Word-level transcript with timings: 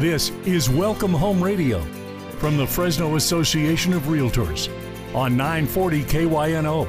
This 0.00 0.30
is 0.46 0.70
Welcome 0.70 1.12
Home 1.12 1.44
Radio 1.44 1.82
from 2.38 2.56
the 2.56 2.66
Fresno 2.66 3.16
Association 3.16 3.92
of 3.92 4.04
Realtors 4.04 4.70
on 5.14 5.36
940 5.36 6.04
KYNO. 6.04 6.86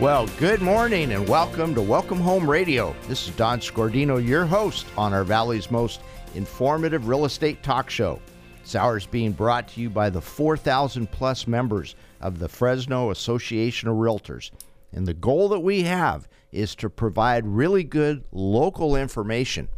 Well, 0.00 0.26
good 0.38 0.62
morning 0.62 1.12
and 1.12 1.28
welcome 1.28 1.74
to 1.74 1.82
Welcome 1.82 2.20
Home 2.20 2.48
Radio. 2.48 2.96
This 3.06 3.28
is 3.28 3.36
Don 3.36 3.60
Scordino, 3.60 4.16
your 4.26 4.46
host 4.46 4.86
on 4.96 5.12
our 5.12 5.22
Valley's 5.22 5.70
most 5.70 6.00
informative 6.34 7.06
real 7.06 7.26
estate 7.26 7.62
talk 7.62 7.90
show. 7.90 8.18
This 8.62 8.76
hour 8.76 8.96
is 8.96 9.04
being 9.04 9.32
brought 9.32 9.68
to 9.68 9.82
you 9.82 9.90
by 9.90 10.08
the 10.08 10.22
4,000 10.22 11.12
plus 11.12 11.46
members 11.46 11.96
of 12.22 12.38
the 12.38 12.48
Fresno 12.48 13.10
Association 13.10 13.90
of 13.90 13.96
Realtors. 13.96 14.52
And 14.94 15.06
the 15.06 15.12
goal 15.12 15.50
that 15.50 15.60
we 15.60 15.82
have 15.82 16.26
is 16.54 16.74
to 16.76 16.88
provide 16.88 17.46
really 17.46 17.84
good 17.84 18.24
local 18.32 18.96
information. 18.96 19.68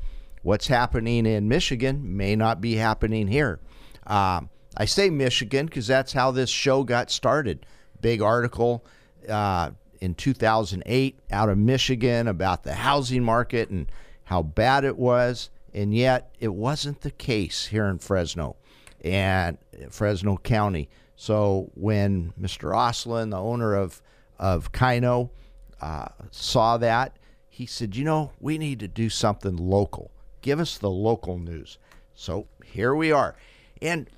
What's 0.42 0.68
happening 0.68 1.26
in 1.26 1.48
Michigan 1.48 2.16
may 2.16 2.36
not 2.36 2.60
be 2.60 2.76
happening 2.76 3.26
here. 3.26 3.58
Um, 4.06 4.50
I 4.76 4.84
say 4.84 5.10
Michigan 5.10 5.66
because 5.66 5.86
that's 5.86 6.12
how 6.12 6.30
this 6.30 6.50
show 6.50 6.84
got 6.84 7.10
started. 7.10 7.66
Big 8.00 8.20
article 8.20 8.84
uh, 9.28 9.70
in 10.00 10.14
2008 10.14 11.18
out 11.32 11.48
of 11.48 11.58
Michigan 11.58 12.28
about 12.28 12.62
the 12.62 12.74
housing 12.74 13.24
market 13.24 13.70
and 13.70 13.90
how 14.24 14.42
bad 14.42 14.84
it 14.84 14.96
was. 14.96 15.50
And 15.74 15.95
yet, 15.95 16.34
it 16.38 16.54
wasn't 16.54 17.00
the 17.00 17.10
case 17.10 17.66
here 17.66 17.86
in 17.86 17.98
Fresno 17.98 18.56
and 19.04 19.58
Fresno 19.90 20.36
County. 20.38 20.88
So 21.16 21.70
when 21.74 22.32
Mr. 22.40 22.74
Oslin, 22.74 23.30
the 23.30 23.38
owner 23.38 23.74
of 23.74 24.02
of 24.38 24.72
KYNO, 24.72 25.30
uh, 25.80 26.08
saw 26.30 26.76
that, 26.78 27.16
he 27.48 27.66
said, 27.66 27.96
"You 27.96 28.04
know, 28.04 28.32
we 28.40 28.59
need 28.59 28.80
to 28.80 28.88
do 28.88 29.09
something 29.09 29.56
local. 29.56 30.10
Give 30.42 30.60
us 30.60 30.78
the 30.78 30.90
local 30.90 31.38
news." 31.38 31.78
So 32.14 32.46
here 32.64 32.95
we 32.95 33.12
are, 33.12 33.37
and 33.80 34.09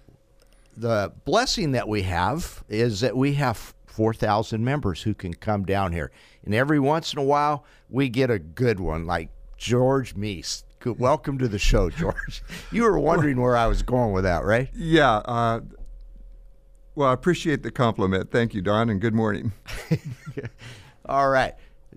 the 0.77 1.13
blessing 1.25 1.73
that 1.73 1.89
we 1.89 2.03
have 2.03 2.63
is 2.69 3.01
that 3.01 3.17
we 3.17 3.35
have 3.35 3.75
4,000 3.87 4.65
members 4.65 5.03
who 5.03 5.15
can 5.15 5.35
come 5.35 5.65
down 5.65 5.93
here, 5.93 6.13
and 6.45 6.55
every 6.55 6.79
once 6.79 7.13
in 7.13 7.19
a 7.19 7.25
while 7.25 7.65
we 7.91 8.09
get 8.09 8.31
a 8.31 8.39
good 8.39 8.79
one 8.79 9.07
like 9.07 9.31
George 9.57 10.15
Meese. 10.15 10.63
Welcome 10.85 11.39
to 11.39 11.49
the 11.49 11.59
show, 11.59 11.91
George. 11.91 12.43
you 12.73 12.85
were 12.85 12.99
wondering 12.99 13.41
where 13.41 13.57
I 13.57 13.67
was 13.67 13.83
going 13.83 14.13
with 14.13 14.25
that, 14.25 14.45
right? 14.45 14.69
Yeah. 14.73 15.17
Uh, 15.17 15.61
well, 16.95 17.11
I 17.11 17.13
appreciate 17.13 17.63
the 17.63 17.71
compliment. 17.71 18.31
Thank 18.31 18.55
you, 18.55 18.63
Don, 18.63 18.89
and 18.89 19.01
good 19.01 19.15
morning. 19.15 19.53
All 21.09 21.29
right. 21.29 21.55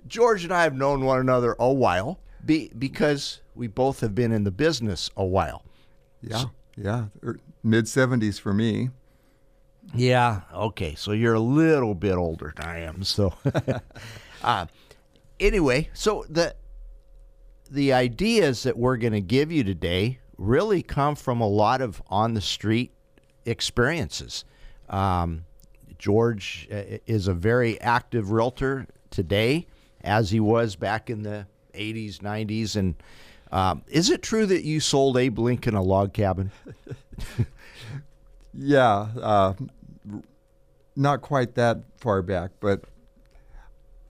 George 0.08 0.44
and 0.44 0.54
I 0.54 0.64
have 0.64 0.74
known 0.74 1.04
one 1.06 1.20
another 1.20 1.56
a 1.60 1.72
while 1.72 2.20
be, 2.46 2.72
because 2.78 3.42
we 3.56 3.68
both 3.68 4.00
have 4.00 4.16
been 4.16 4.32
in 4.32 4.44
the 4.44 4.52
business 4.52 5.10
a 5.18 5.26
while. 5.26 5.64
Yeah. 6.22 6.38
So, 6.38 6.52
yeah. 6.78 7.06
Er, 7.24 7.38
Mid 7.64 7.86
70s 7.86 8.40
for 8.40 8.54
me. 8.54 8.90
Yeah. 9.94 10.42
Okay. 10.54 10.96
So 10.96 11.12
you're 11.12 11.34
a 11.34 11.40
little 11.40 11.94
bit 11.94 12.16
older 12.16 12.54
than 12.56 12.66
I 12.66 12.80
am. 12.80 13.04
So, 13.04 13.34
uh, 14.44 14.66
anyway, 15.40 15.90
so 15.94 16.26
the 16.30 16.56
the 17.70 17.94
ideas 17.94 18.64
that 18.64 18.78
we're 18.78 18.98
going 18.98 19.14
to 19.14 19.22
give 19.22 19.50
you 19.50 19.64
today 19.64 20.20
really 20.38 20.82
come 20.82 21.16
from 21.16 21.40
a 21.40 21.48
lot 21.48 21.82
of 21.82 22.02
on 22.08 22.34
the 22.34 22.42
street 22.42 22.92
experiences. 23.46 24.44
Um, 24.90 25.46
George 25.98 26.68
uh, 26.72 26.98
is 27.06 27.28
a 27.28 27.34
very 27.34 27.80
active 27.80 28.32
realtor 28.32 28.88
today, 29.12 29.68
as 30.04 30.32
he 30.32 30.40
was 30.40 30.76
back 30.76 31.10
in 31.10 31.22
the 31.22 31.46
80s, 31.74 32.18
90s. 32.18 32.76
And 32.76 32.96
um, 33.52 33.84
is 33.88 34.10
it 34.10 34.24
true 34.24 34.46
that 34.48 34.64
you 34.64 34.80
sold 34.80 35.18
Abe 35.18 35.38
Lincoln 35.38 35.76
a 35.76 35.84
log 35.84 36.14
cabin? 36.14 36.52
yeah, 38.54 39.08
uh, 39.22 39.54
not 40.96 41.22
quite 41.22 41.56
that 41.56 41.84
far 41.98 42.22
back, 42.22 42.52
but 42.60 42.86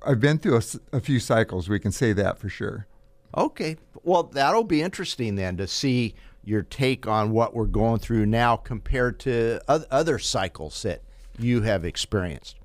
I've 0.05 0.19
been 0.19 0.37
through 0.39 0.57
a, 0.57 0.97
a 0.97 0.99
few 0.99 1.19
cycles. 1.19 1.69
We 1.69 1.79
can 1.79 1.91
say 1.91 2.13
that 2.13 2.39
for 2.39 2.49
sure. 2.49 2.87
Okay. 3.35 3.77
Well, 4.03 4.23
that'll 4.23 4.63
be 4.63 4.81
interesting 4.81 5.35
then 5.35 5.57
to 5.57 5.67
see 5.67 6.15
your 6.43 6.63
take 6.63 7.07
on 7.07 7.31
what 7.31 7.53
we're 7.53 7.65
going 7.65 7.99
through 7.99 8.25
now 8.25 8.57
compared 8.57 9.19
to 9.19 9.61
other 9.67 10.17
cycles 10.17 10.81
that 10.81 11.01
you 11.37 11.61
have 11.61 11.85
experienced. 11.85 12.55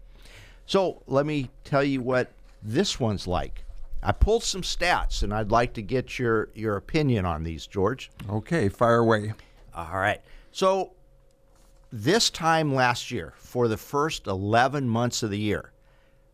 So, 0.67 1.03
let 1.07 1.27
me 1.27 1.51
tell 1.65 1.85
you 1.85 2.03
what 2.03 2.33
this 2.63 2.99
one's 2.99 3.27
like. 3.27 3.65
I 4.03 4.13
pulled 4.13 4.43
some 4.43 4.63
stats 4.63 5.23
and 5.23 5.33
I'd 5.33 5.51
like 5.51 5.73
to 5.75 5.83
get 5.83 6.19
your, 6.19 6.49
your 6.55 6.77
opinion 6.77 7.25
on 7.25 7.43
these, 7.45 7.67
George. 7.67 8.11
Okay, 8.29 8.69
fire 8.69 8.99
away. 8.99 9.33
All 9.75 9.99
right. 9.99 10.21
So, 10.51 10.93
this 11.93 12.31
time 12.31 12.75
last 12.75 13.11
year, 13.11 13.35
for 13.37 13.69
the 13.69 13.77
first 13.77 14.27
11 14.27 14.89
months 14.89 15.23
of 15.23 15.31
the 15.31 15.39
year, 15.39 15.73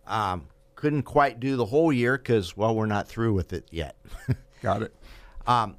um, 0.06 0.48
couldn't 0.74 1.02
quite 1.02 1.38
do 1.38 1.56
the 1.56 1.66
whole 1.66 1.92
year 1.92 2.16
because, 2.18 2.56
well, 2.56 2.74
we're 2.74 2.86
not 2.86 3.06
through 3.06 3.34
with 3.34 3.52
it 3.52 3.68
yet. 3.70 3.96
Got 4.62 4.82
it. 4.82 4.94
Um, 5.46 5.76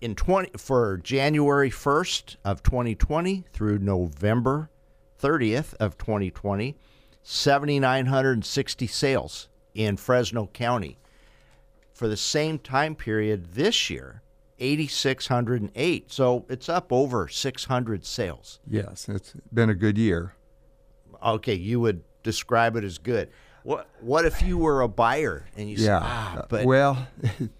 in 0.00 0.14
20 0.14 0.52
for 0.56 0.96
January 0.98 1.70
1st 1.70 2.36
of 2.44 2.62
2020 2.62 3.44
through 3.52 3.78
November 3.78 4.70
30th 5.22 5.74
of 5.74 5.98
2020, 5.98 6.76
7,960 7.22 8.86
sales 8.86 9.48
in 9.74 9.96
Fresno 9.96 10.46
County. 10.52 10.98
For 11.92 12.08
the 12.08 12.16
same 12.16 12.58
time 12.58 12.94
period 12.94 13.52
this 13.52 13.90
year, 13.90 14.22
8,608. 14.58 16.12
So 16.12 16.46
it's 16.48 16.68
up 16.68 16.92
over 16.92 17.28
600 17.28 18.04
sales. 18.04 18.60
Yes, 18.66 19.08
it's 19.08 19.34
been 19.52 19.70
a 19.70 19.74
good 19.74 19.98
year. 19.98 20.34
Okay, 21.22 21.54
you 21.54 21.80
would 21.80 22.02
describe 22.22 22.76
it 22.76 22.84
as 22.84 22.98
good. 22.98 23.30
What 23.62 23.88
what 24.00 24.24
if 24.24 24.40
you 24.40 24.56
were 24.56 24.80
a 24.80 24.88
buyer 24.88 25.46
and 25.54 25.68
you 25.68 25.76
yeah, 25.76 26.00
said, 26.00 26.02
ah, 26.02 26.46
but 26.48 26.64
well, 26.64 27.08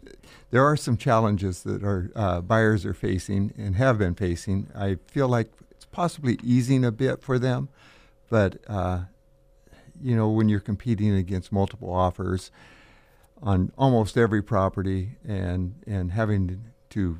there 0.50 0.64
are 0.64 0.76
some 0.76 0.96
challenges 0.96 1.62
that 1.64 1.84
our 1.84 2.10
uh, 2.16 2.40
buyers 2.40 2.86
are 2.86 2.94
facing 2.94 3.52
and 3.58 3.76
have 3.76 3.98
been 3.98 4.14
facing. 4.14 4.70
I 4.74 4.96
feel 5.08 5.28
like 5.28 5.50
it's 5.72 5.84
possibly 5.84 6.38
easing 6.42 6.86
a 6.86 6.92
bit 6.92 7.22
for 7.22 7.38
them, 7.38 7.68
but 8.30 8.56
uh, 8.66 9.00
you 10.02 10.16
know 10.16 10.28
when 10.28 10.48
you're 10.48 10.60
competing 10.60 11.14
against 11.14 11.52
multiple 11.52 11.92
offers 11.92 12.50
on 13.42 13.72
almost 13.78 14.16
every 14.16 14.42
property 14.42 15.16
and 15.26 15.74
and 15.86 16.12
having 16.12 16.64
to 16.90 17.18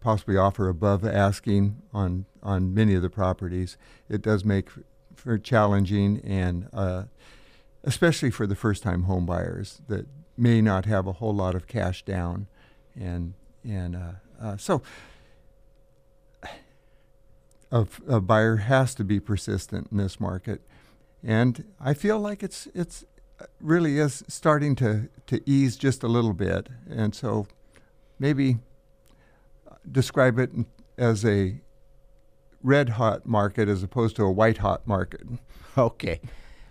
possibly 0.00 0.36
offer 0.36 0.68
above 0.68 1.04
asking 1.04 1.82
on 1.92 2.26
on 2.42 2.72
many 2.72 2.94
of 2.94 3.02
the 3.02 3.10
properties, 3.10 3.76
it 4.08 4.22
does 4.22 4.44
make 4.44 4.68
for 5.14 5.38
challenging 5.38 6.20
and 6.24 6.68
uh, 6.72 7.04
especially 7.82 8.30
for 8.30 8.46
the 8.46 8.54
first 8.54 8.82
time 8.82 9.04
home 9.04 9.26
buyers 9.26 9.82
that 9.88 10.06
may 10.36 10.60
not 10.60 10.84
have 10.84 11.06
a 11.06 11.12
whole 11.14 11.34
lot 11.34 11.54
of 11.54 11.66
cash 11.66 12.04
down, 12.04 12.46
and 12.94 13.34
and 13.64 13.96
uh, 13.96 14.12
uh, 14.40 14.56
so 14.56 14.82
a, 17.72 17.86
a, 18.06 18.20
buyer 18.20 18.56
has 18.56 18.94
to 18.94 19.04
be 19.04 19.18
persistent 19.18 19.88
in 19.90 19.98
this 19.98 20.20
market, 20.20 20.60
and 21.26 21.64
I 21.80 21.92
feel 21.92 22.20
like 22.20 22.44
it's 22.44 22.68
it's 22.72 23.04
really 23.60 23.98
is 23.98 24.22
starting 24.28 24.76
to 24.76 25.08
to 25.26 25.42
ease 25.44 25.76
just 25.76 26.04
a 26.04 26.08
little 26.08 26.32
bit, 26.32 26.68
and 26.88 27.14
so 27.14 27.48
maybe 28.18 28.58
describe 29.90 30.38
it 30.38 30.50
as 30.96 31.24
a 31.24 31.60
red 32.62 32.90
hot 32.90 33.26
market 33.26 33.68
as 33.68 33.82
opposed 33.82 34.14
to 34.16 34.22
a 34.22 34.30
white 34.30 34.58
hot 34.58 34.86
market. 34.86 35.26
Okay. 35.76 36.20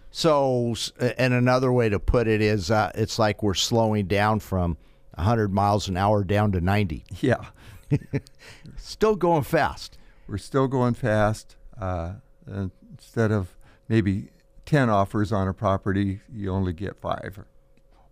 So, 0.09 0.73
and 0.99 1.33
another 1.33 1.73
way 1.73 1.89
to 1.89 1.99
put 1.99 2.27
it 2.27 2.41
is, 2.41 2.71
uh, 2.71 2.91
it's 2.95 3.19
like 3.19 3.43
we're 3.43 3.53
slowing 3.53 4.07
down 4.07 4.39
from 4.39 4.77
100 5.15 5.53
miles 5.53 5.89
an 5.89 5.97
hour 5.97 6.23
down 6.23 6.53
to 6.53 6.61
90. 6.61 7.03
Yeah, 7.19 7.43
still 8.77 9.17
going 9.17 9.43
fast. 9.43 9.97
We're 10.27 10.37
still 10.37 10.67
going 10.67 10.93
fast. 10.93 11.57
Uh, 11.79 12.13
instead 12.47 13.33
of 13.33 13.57
maybe 13.89 14.29
10 14.65 14.89
offers 14.89 15.31
on 15.31 15.47
a 15.47 15.53
property, 15.53 16.21
you 16.33 16.51
only 16.51 16.73
get 16.73 16.97
five. 16.97 17.43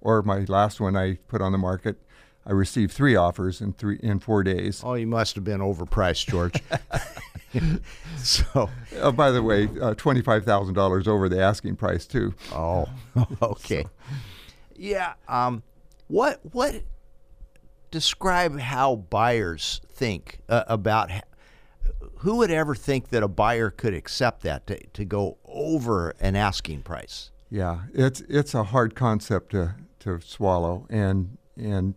Or 0.02 0.22
my 0.22 0.40
last 0.48 0.80
one 0.80 0.96
I 0.96 1.16
put 1.28 1.42
on 1.42 1.52
the 1.52 1.58
market, 1.58 1.98
I 2.46 2.52
received 2.52 2.92
three 2.92 3.16
offers 3.16 3.62
in 3.62 3.74
three 3.74 4.00
in 4.04 4.20
four 4.20 4.44
days. 4.44 4.82
Oh, 4.84 4.96
you 4.96 5.08
must 5.08 5.36
have 5.36 5.46
been 5.46 5.62
overpriced, 5.62 6.28
George. 6.28 6.62
so, 8.18 8.70
uh, 9.00 9.12
by 9.12 9.32
the 9.32 9.42
way, 9.42 9.70
uh, 9.82 9.94
twenty 9.94 10.22
five 10.22 10.44
thousand 10.44 10.74
dollars 10.74 11.08
over 11.08 11.30
the 11.30 11.42
asking 11.42 11.78
price 11.78 12.06
too. 12.06 12.34
Oh, 12.52 12.90
okay. 13.42 13.84
So. 13.84 13.90
Yeah. 14.76 15.14
Um, 15.30 15.64
what 16.08 16.42
what 16.52 16.84
describe 17.92 18.60
how 18.60 18.96
buyers 18.96 19.80
think 19.94 20.40
uh, 20.50 20.64
about 20.68 21.12
who 22.18 22.38
would 22.38 22.52
ever 22.52 22.76
think 22.76 23.10
that 23.10 23.24
a 23.24 23.28
buyer 23.28 23.70
could 23.70 23.94
accept 23.94 24.42
that 24.44 24.68
to, 24.68 24.80
to 24.88 25.06
go 25.06 25.38
over 25.54 26.16
an 26.20 26.36
asking 26.36 26.82
price? 26.82 27.32
Yeah, 27.50 27.82
it's 27.94 28.22
it's 28.22 28.54
a 28.54 28.64
hard 28.64 28.96
concept 28.96 29.52
to 29.52 29.76
to 30.00 30.20
swallow, 30.22 30.88
and 30.90 31.38
and 31.56 31.94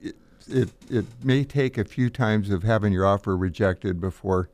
it, 0.00 0.16
it 0.48 0.70
it 0.90 1.04
may 1.22 1.44
take 1.44 1.76
a 1.76 1.84
few 1.84 2.08
times 2.08 2.50
of 2.50 2.62
having 2.62 2.92
your 2.92 3.04
offer 3.04 3.36
rejected 3.36 4.00
before 4.00 4.48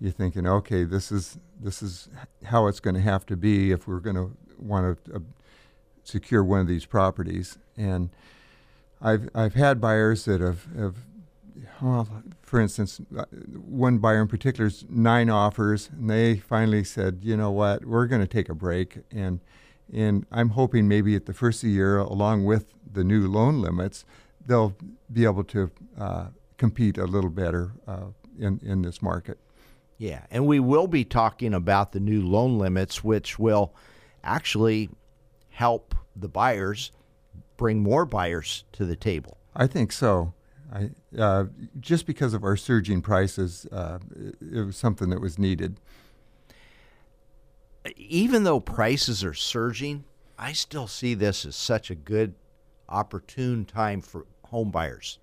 you're 0.00 0.12
thinking, 0.12 0.46
okay, 0.46 0.84
this 0.84 1.10
is 1.10 1.38
this 1.60 1.82
is 1.82 2.08
how 2.44 2.66
it's 2.66 2.80
going 2.80 2.94
to 2.94 3.00
have 3.00 3.24
to 3.26 3.36
be 3.36 3.70
if 3.70 3.86
we're 3.86 4.00
going 4.00 4.16
to 4.16 4.36
want 4.58 5.04
to 5.04 5.14
uh, 5.14 5.18
secure 6.04 6.44
one 6.44 6.60
of 6.60 6.66
these 6.66 6.84
properties. 6.84 7.58
And 7.76 8.10
I've 9.00 9.28
I've 9.34 9.54
had 9.54 9.80
buyers 9.80 10.24
that 10.24 10.40
have, 10.40 10.66
have 10.76 10.96
well, 11.80 12.08
for 12.42 12.60
instance, 12.60 13.00
uh, 13.16 13.24
one 13.54 13.98
buyer 13.98 14.22
in 14.22 14.28
particular 14.28 14.70
nine 14.88 15.30
offers, 15.30 15.90
and 15.90 16.10
they 16.10 16.36
finally 16.36 16.84
said, 16.84 17.20
you 17.22 17.36
know 17.36 17.50
what, 17.50 17.84
we're 17.84 18.06
going 18.06 18.20
to 18.20 18.26
take 18.26 18.48
a 18.48 18.54
break, 18.54 18.98
and 19.10 19.40
and 19.92 20.26
I'm 20.32 20.50
hoping 20.50 20.88
maybe 20.88 21.14
at 21.14 21.26
the 21.26 21.32
first 21.32 21.62
of 21.62 21.68
the 21.68 21.74
year, 21.74 21.98
along 21.98 22.44
with 22.44 22.74
the 22.92 23.04
new 23.04 23.28
loan 23.28 23.60
limits, 23.60 24.04
they'll 24.44 24.76
be 25.12 25.24
able 25.24 25.44
to 25.44 25.70
uh, 25.98 26.26
compete 26.56 26.98
a 26.98 27.04
little 27.04 27.30
better 27.30 27.72
uh, 27.86 28.06
in 28.38 28.60
in 28.64 28.82
this 28.82 29.00
market. 29.00 29.38
Yeah, 29.98 30.24
and 30.30 30.46
we 30.46 30.60
will 30.60 30.86
be 30.86 31.04
talking 31.04 31.54
about 31.54 31.92
the 31.92 32.00
new 32.00 32.22
loan 32.22 32.58
limits, 32.58 33.02
which 33.02 33.38
will 33.38 33.74
actually 34.22 34.90
help 35.50 35.94
the 36.14 36.28
buyers 36.28 36.92
bring 37.56 37.82
more 37.82 38.04
buyers 38.04 38.64
to 38.72 38.84
the 38.84 38.96
table. 38.96 39.38
I 39.54 39.66
think 39.66 39.92
so. 39.92 40.34
I, 40.72 40.90
uh, 41.18 41.44
just 41.78 42.06
because 42.06 42.34
of 42.34 42.44
our 42.44 42.56
surging 42.56 43.00
prices, 43.02 43.66
uh, 43.70 43.98
it, 44.14 44.36
it 44.40 44.66
was 44.66 44.76
something 44.76 45.10
that 45.10 45.20
was 45.20 45.38
needed. 45.38 45.80
Even 47.96 48.44
though 48.44 48.58
prices 48.58 49.22
are 49.22 49.34
surging, 49.34 50.04
I 50.38 50.52
still 50.52 50.86
see 50.86 51.14
this 51.14 51.46
as 51.46 51.54
such 51.54 51.90
a 51.90 51.94
good, 51.94 52.34
opportune 52.88 53.64
time 53.64 54.00
for 54.00 54.26
home 54.44 54.70
buyers, 54.70 55.18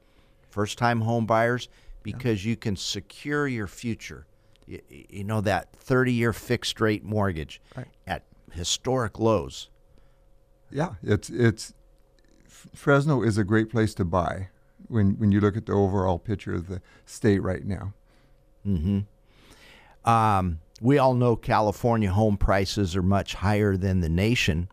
first 0.49 0.77
time 0.77 1.01
home 1.01 1.25
buyers, 1.25 1.69
because 2.03 2.45
yeah. 2.45 2.51
you 2.51 2.55
can 2.55 2.75
secure 2.75 3.47
your 3.47 3.67
future. 3.67 4.25
You, 4.65 4.79
you 4.89 5.23
know, 5.23 5.41
that 5.41 5.73
30 5.75 6.13
year 6.13 6.31
fixed 6.31 6.79
rate 6.79 7.03
mortgage 7.03 7.61
right. 7.75 7.87
at 8.07 8.23
historic 8.53 9.19
lows. 9.19 9.69
Yeah, 10.71 10.93
it's, 11.03 11.29
it's, 11.29 11.73
Fresno 12.47 13.21
is 13.21 13.37
a 13.37 13.43
great 13.43 13.69
place 13.69 13.93
to 13.95 14.05
buy 14.05 14.49
when 14.87 15.17
when 15.19 15.31
you 15.31 15.39
look 15.39 15.57
at 15.57 15.65
the 15.65 15.73
overall 15.73 16.19
picture 16.19 16.53
of 16.53 16.67
the 16.67 16.81
state 17.05 17.41
right 17.41 17.65
now. 17.65 17.93
Hmm. 18.63 18.99
Um, 20.05 20.59
we 20.81 20.97
all 20.97 21.13
know 21.13 21.35
California 21.35 22.11
home 22.11 22.37
prices 22.37 22.95
are 22.95 23.03
much 23.03 23.35
higher 23.35 23.77
than 23.77 24.01
the 24.01 24.09
nation, 24.09 24.67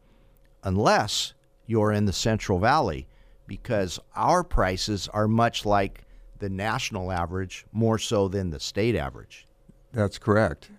unless 0.64 1.34
you're 1.66 1.92
in 1.92 2.06
the 2.06 2.12
Central 2.12 2.58
Valley, 2.58 3.06
because 3.46 4.00
our 4.16 4.42
prices 4.42 5.08
are 5.08 5.28
much 5.28 5.64
like 5.64 6.04
the 6.40 6.48
national 6.48 7.12
average, 7.12 7.64
more 7.70 7.98
so 7.98 8.26
than 8.26 8.50
the 8.50 8.58
state 8.58 8.96
average. 8.96 9.46
That's 9.92 10.18
correct. 10.18 10.70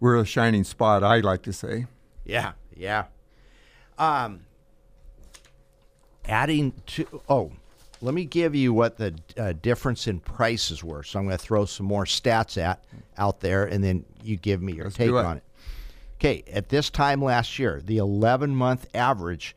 We're 0.00 0.16
a 0.16 0.24
shining 0.24 0.64
spot, 0.64 1.02
I 1.02 1.18
like 1.20 1.42
to 1.42 1.52
say. 1.52 1.86
Yeah, 2.24 2.52
yeah. 2.76 3.06
Um, 3.98 4.42
adding 6.28 6.72
to 6.86 7.22
oh 7.28 7.52
let 8.00 8.14
me 8.14 8.24
give 8.24 8.54
you 8.54 8.72
what 8.72 8.96
the 8.96 9.14
uh, 9.36 9.52
difference 9.60 10.06
in 10.06 10.20
prices 10.20 10.84
were. 10.84 11.02
So 11.02 11.18
I'm 11.18 11.26
going 11.26 11.36
to 11.36 11.42
throw 11.42 11.64
some 11.64 11.86
more 11.86 12.04
stats 12.04 12.60
at 12.60 12.84
out 13.16 13.40
there, 13.40 13.64
and 13.64 13.82
then 13.82 14.04
you 14.22 14.36
give 14.36 14.62
me 14.62 14.72
your 14.74 14.84
Let's 14.84 14.96
take 14.96 15.08
it. 15.08 15.14
on 15.14 15.38
it. 15.38 15.42
Okay, 16.20 16.44
at 16.52 16.68
this 16.68 16.90
time 16.90 17.22
last 17.22 17.58
year, 17.58 17.80
the 17.84 17.98
11 17.98 18.54
month 18.54 18.86
average, 18.94 19.54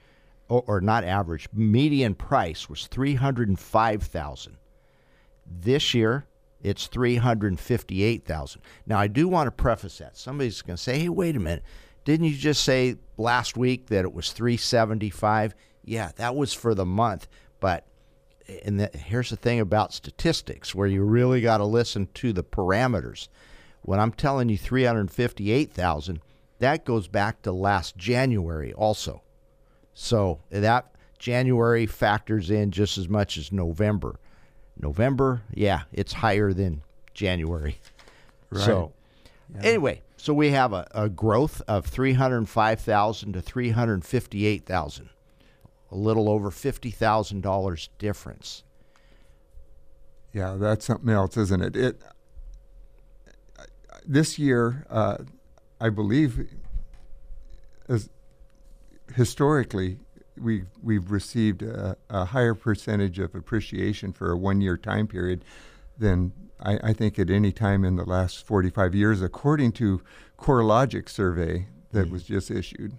or, 0.47 0.63
or, 0.67 0.81
not 0.81 1.03
average, 1.03 1.47
median 1.53 2.13
price 2.13 2.69
was 2.69 2.87
305,000. 2.87 4.57
This 5.45 5.93
year, 5.93 6.25
it's 6.61 6.85
358,000. 6.87 8.61
Now, 8.85 8.99
I 8.99 9.07
do 9.07 9.27
want 9.27 9.47
to 9.47 9.51
preface 9.51 9.97
that. 9.97 10.17
Somebody's 10.17 10.61
going 10.61 10.77
to 10.77 10.81
say, 10.81 10.99
"Hey, 10.99 11.09
wait 11.09 11.35
a 11.35 11.39
minute. 11.39 11.63
Didn't 12.05 12.27
you 12.27 12.35
just 12.35 12.63
say 12.63 12.95
last 13.17 13.57
week 13.57 13.87
that 13.87 14.05
it 14.05 14.13
was 14.13 14.31
375?" 14.31 15.55
Yeah, 15.83 16.11
that 16.17 16.35
was 16.35 16.53
for 16.53 16.75
the 16.75 16.85
month, 16.85 17.27
but 17.59 17.87
and 18.63 18.79
the, 18.79 18.89
here's 18.93 19.29
the 19.29 19.35
thing 19.35 19.59
about 19.59 19.93
statistics 19.93 20.75
where 20.75 20.87
you 20.87 21.03
really 21.03 21.41
got 21.41 21.57
to 21.57 21.65
listen 21.65 22.07
to 22.15 22.33
the 22.33 22.43
parameters. 22.43 23.27
When 23.81 23.99
I'm 23.99 24.11
telling 24.11 24.49
you 24.49 24.57
358,000, 24.57 26.19
that 26.59 26.85
goes 26.85 27.07
back 27.07 27.41
to 27.41 27.51
last 27.51 27.97
January 27.97 28.73
also. 28.73 29.23
So 29.93 30.39
that 30.49 30.93
January 31.17 31.85
factors 31.85 32.49
in 32.49 32.71
just 32.71 32.97
as 32.97 33.09
much 33.09 33.37
as 33.37 33.51
November. 33.51 34.19
November, 34.79 35.43
yeah, 35.53 35.83
it's 35.91 36.13
higher 36.13 36.53
than 36.53 36.81
January. 37.13 37.79
Right. 38.49 38.63
So 38.63 38.93
yeah. 39.53 39.61
anyway, 39.63 40.01
so 40.17 40.33
we 40.33 40.49
have 40.51 40.73
a, 40.73 40.87
a 40.93 41.09
growth 41.09 41.61
of 41.67 41.85
305,000 41.85 43.33
to 43.33 43.41
358,000 43.41 45.09
a 45.91 45.95
little 45.95 46.29
over 46.29 46.49
$50,000 46.49 47.89
difference. 47.97 48.63
Yeah, 50.33 50.55
that's 50.57 50.85
something 50.85 51.09
else, 51.09 51.35
isn't 51.35 51.61
it? 51.61 51.75
It 51.75 52.01
this 54.05 54.39
year, 54.39 54.85
uh, 54.89 55.17
I 55.79 55.89
believe, 55.89 56.49
as 57.87 58.09
historically, 59.15 59.99
we 60.37 60.63
we've 60.81 61.11
received 61.11 61.61
a, 61.61 61.97
a, 62.09 62.25
higher 62.25 62.55
percentage 62.55 63.19
of 63.19 63.35
appreciation 63.35 64.13
for 64.13 64.31
a 64.31 64.37
one-year 64.37 64.77
time 64.77 65.07
period 65.07 65.43
than 65.97 66.31
I, 66.59 66.79
I, 66.83 66.93
think 66.93 67.19
at 67.19 67.29
any 67.29 67.51
time 67.51 67.83
in 67.83 67.95
the 67.95 68.05
last 68.05 68.45
45 68.45 68.95
years, 68.95 69.21
according 69.21 69.73
to 69.73 70.01
CoreLogic 70.39 71.09
survey 71.09 71.67
that 71.91 72.07
mm. 72.07 72.11
was 72.11 72.23
just 72.23 72.49
issued. 72.49 72.93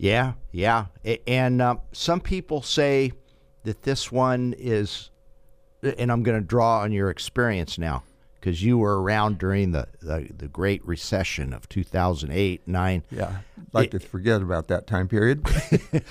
Yeah, 0.00 0.32
yeah. 0.50 0.86
And 1.26 1.60
uh, 1.60 1.76
some 1.92 2.22
people 2.22 2.62
say 2.62 3.12
that 3.64 3.82
this 3.82 4.10
one 4.10 4.54
is, 4.56 5.10
and 5.82 6.10
I'm 6.10 6.22
going 6.22 6.40
to 6.40 6.46
draw 6.46 6.80
on 6.80 6.90
your 6.90 7.10
experience 7.10 7.76
now 7.76 8.02
because 8.36 8.62
you 8.62 8.78
were 8.78 9.02
around 9.02 9.38
during 9.38 9.72
the, 9.72 9.86
the, 10.00 10.26
the, 10.34 10.48
Great 10.48 10.82
Recession 10.86 11.52
of 11.52 11.68
2008, 11.68 12.62
9. 12.66 13.02
Yeah, 13.10 13.36
like 13.74 13.92
it, 13.92 14.00
to 14.00 14.06
forget 14.08 14.40
about 14.40 14.68
that 14.68 14.86
time 14.86 15.06
period. 15.06 15.46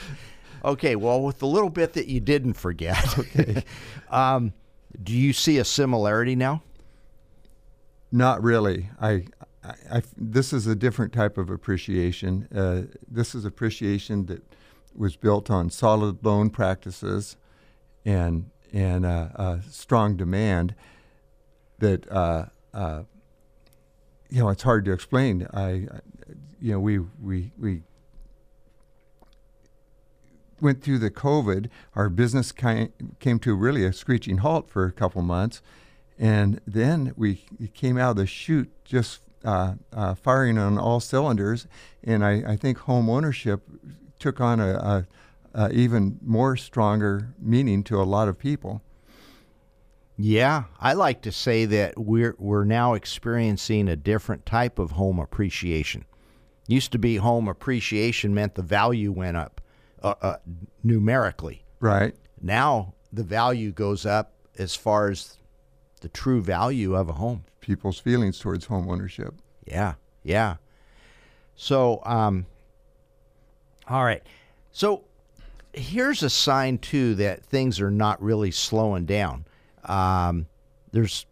okay, 0.63 0.95
well, 0.95 1.23
with 1.23 1.39
the 1.39 1.47
little 1.47 1.71
bit 1.71 1.93
that 1.93 2.05
you 2.05 2.19
didn't 2.19 2.53
forget, 2.53 3.17
okay. 3.19 3.63
um, 4.11 4.53
do 5.01 5.13
you 5.13 5.33
see 5.33 5.57
a 5.57 5.65
similarity 5.65 6.35
now? 6.35 6.61
Not 8.11 8.43
really. 8.43 8.91
I 9.01 9.25
I, 9.63 9.73
I, 9.91 10.01
this 10.17 10.53
is 10.53 10.67
a 10.67 10.75
different 10.75 11.13
type 11.13 11.37
of 11.37 11.49
appreciation. 11.49 12.47
Uh, 12.53 12.95
this 13.07 13.35
is 13.35 13.45
appreciation 13.45 14.25
that 14.27 14.43
was 14.95 15.15
built 15.15 15.49
on 15.49 15.69
solid 15.69 16.23
loan 16.25 16.49
practices 16.49 17.37
and 18.05 18.49
and 18.71 19.05
uh, 19.05 19.29
uh, 19.35 19.57
strong 19.69 20.15
demand. 20.15 20.75
That 21.79 22.09
uh, 22.11 22.45
uh, 22.73 23.03
you 24.29 24.39
know, 24.39 24.49
it's 24.49 24.63
hard 24.63 24.85
to 24.85 24.91
explain. 24.91 25.47
I, 25.53 25.87
you 26.61 26.73
know, 26.73 26.79
we 26.79 26.99
we 26.99 27.51
we 27.57 27.81
went 30.61 30.83
through 30.83 30.99
the 30.99 31.11
COVID. 31.11 31.69
Our 31.95 32.09
business 32.09 32.51
came, 32.51 32.91
came 33.19 33.39
to 33.39 33.55
really 33.55 33.85
a 33.85 33.93
screeching 33.93 34.37
halt 34.37 34.69
for 34.69 34.85
a 34.85 34.91
couple 34.91 35.21
months, 35.21 35.61
and 36.17 36.59
then 36.67 37.13
we 37.15 37.45
came 37.73 37.97
out 37.97 38.11
of 38.11 38.15
the 38.17 38.27
chute 38.27 38.71
just 38.83 39.21
uh, 39.43 39.75
uh, 39.93 40.15
firing 40.15 40.57
on 40.57 40.77
all 40.77 40.99
cylinders, 40.99 41.67
and 42.03 42.25
I, 42.25 42.43
I, 42.45 42.55
think 42.55 42.79
home 42.79 43.09
ownership 43.09 43.61
took 44.19 44.41
on 44.41 44.59
a, 44.59 44.73
a, 44.73 45.07
a, 45.53 45.71
even 45.71 46.19
more 46.21 46.57
stronger 46.57 47.33
meaning 47.39 47.83
to 47.83 48.01
a 48.01 48.03
lot 48.03 48.27
of 48.27 48.37
people. 48.37 48.81
Yeah, 50.17 50.65
I 50.79 50.93
like 50.93 51.21
to 51.21 51.31
say 51.31 51.63
that 51.65 51.97
we're 51.97 52.35
we're 52.37 52.65
now 52.65 52.93
experiencing 52.93 53.87
a 53.87 53.95
different 53.95 54.45
type 54.45 54.77
of 54.77 54.91
home 54.91 55.17
appreciation. 55.19 56.03
Used 56.67 56.91
to 56.91 56.99
be 56.99 57.15
home 57.15 57.47
appreciation 57.47 58.33
meant 58.33 58.55
the 58.55 58.61
value 58.61 59.13
went 59.13 59.37
up 59.37 59.61
uh, 60.03 60.15
uh 60.21 60.37
numerically. 60.83 61.63
Right. 61.79 62.13
Now 62.41 62.95
the 63.13 63.23
value 63.23 63.71
goes 63.71 64.05
up 64.05 64.33
as 64.57 64.75
far 64.75 65.09
as 65.09 65.38
the 65.99 66.09
true 66.09 66.41
value 66.41 66.95
of 66.95 67.09
a 67.09 67.13
home 67.13 67.43
people's 67.59 67.99
feelings 67.99 68.39
towards 68.39 68.65
home 68.65 68.89
ownership. 68.89 69.35
Yeah, 69.65 69.95
yeah. 70.23 70.55
So, 71.55 72.01
um, 72.05 72.45
all 73.87 74.03
right. 74.03 74.23
So 74.71 75.03
here's 75.73 76.23
a 76.23 76.29
sign 76.29 76.77
too 76.77 77.15
that 77.15 77.43
things 77.43 77.79
are 77.81 77.91
not 77.91 78.21
really 78.21 78.51
slowing 78.51 79.05
down. 79.05 79.45
Um, 79.85 80.47
there's 80.91 81.25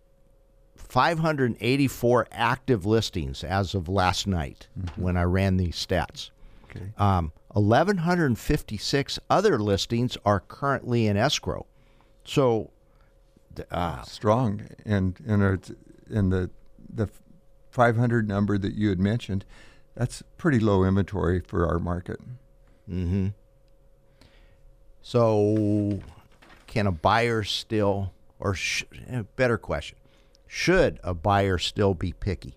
584 0.76 2.28
active 2.32 2.86
listings 2.86 3.44
as 3.44 3.76
of 3.76 3.90
last 3.90 4.28
night 4.28 4.68
mm-hmm. 4.80 5.02
when 5.02 5.18
I 5.18 5.24
ran 5.24 5.58
these 5.58 5.76
stats. 5.76 6.32
Okay. 6.70 6.92
Um, 6.98 7.32
1,156 7.54 9.20
other 9.30 9.60
listings 9.60 10.18
are 10.26 10.42
currently 10.42 11.08
in 11.08 11.18
escrow. 11.18 11.66
So, 12.24 12.72
uh, 13.72 14.02
Strong, 14.04 14.68
and 14.86 15.20
and 15.26 16.32
the 16.32 16.50
the 16.94 17.10
500 17.72 18.28
number 18.28 18.58
that 18.58 18.74
you 18.74 18.90
had 18.90 19.00
mentioned, 19.00 19.46
that's 19.96 20.24
pretty 20.38 20.60
low 20.60 20.84
inventory 20.84 21.40
for 21.40 21.68
our 21.68 21.80
market. 21.80 22.20
hmm 22.88 23.28
So, 25.02 26.00
can 26.66 26.88
a 26.88 26.92
buyer 26.92 27.44
still, 27.44 28.14
or 28.40 28.54
sh- 28.56 28.84
eh, 29.08 29.24
better 29.36 29.58
question, 29.58 29.98
should 30.48 31.00
a 31.04 31.14
buyer 31.14 31.58
still 31.58 31.94
be 31.94 32.14
picky? 32.14 32.56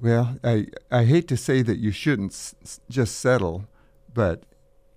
Well, 0.00 0.38
I 0.42 0.66
I 0.90 1.04
hate 1.04 1.28
to 1.28 1.36
say 1.36 1.62
that 1.62 1.78
you 1.78 1.92
shouldn't 1.92 2.32
s- 2.32 2.80
just 2.90 3.16
settle, 3.20 3.66
but 4.12 4.42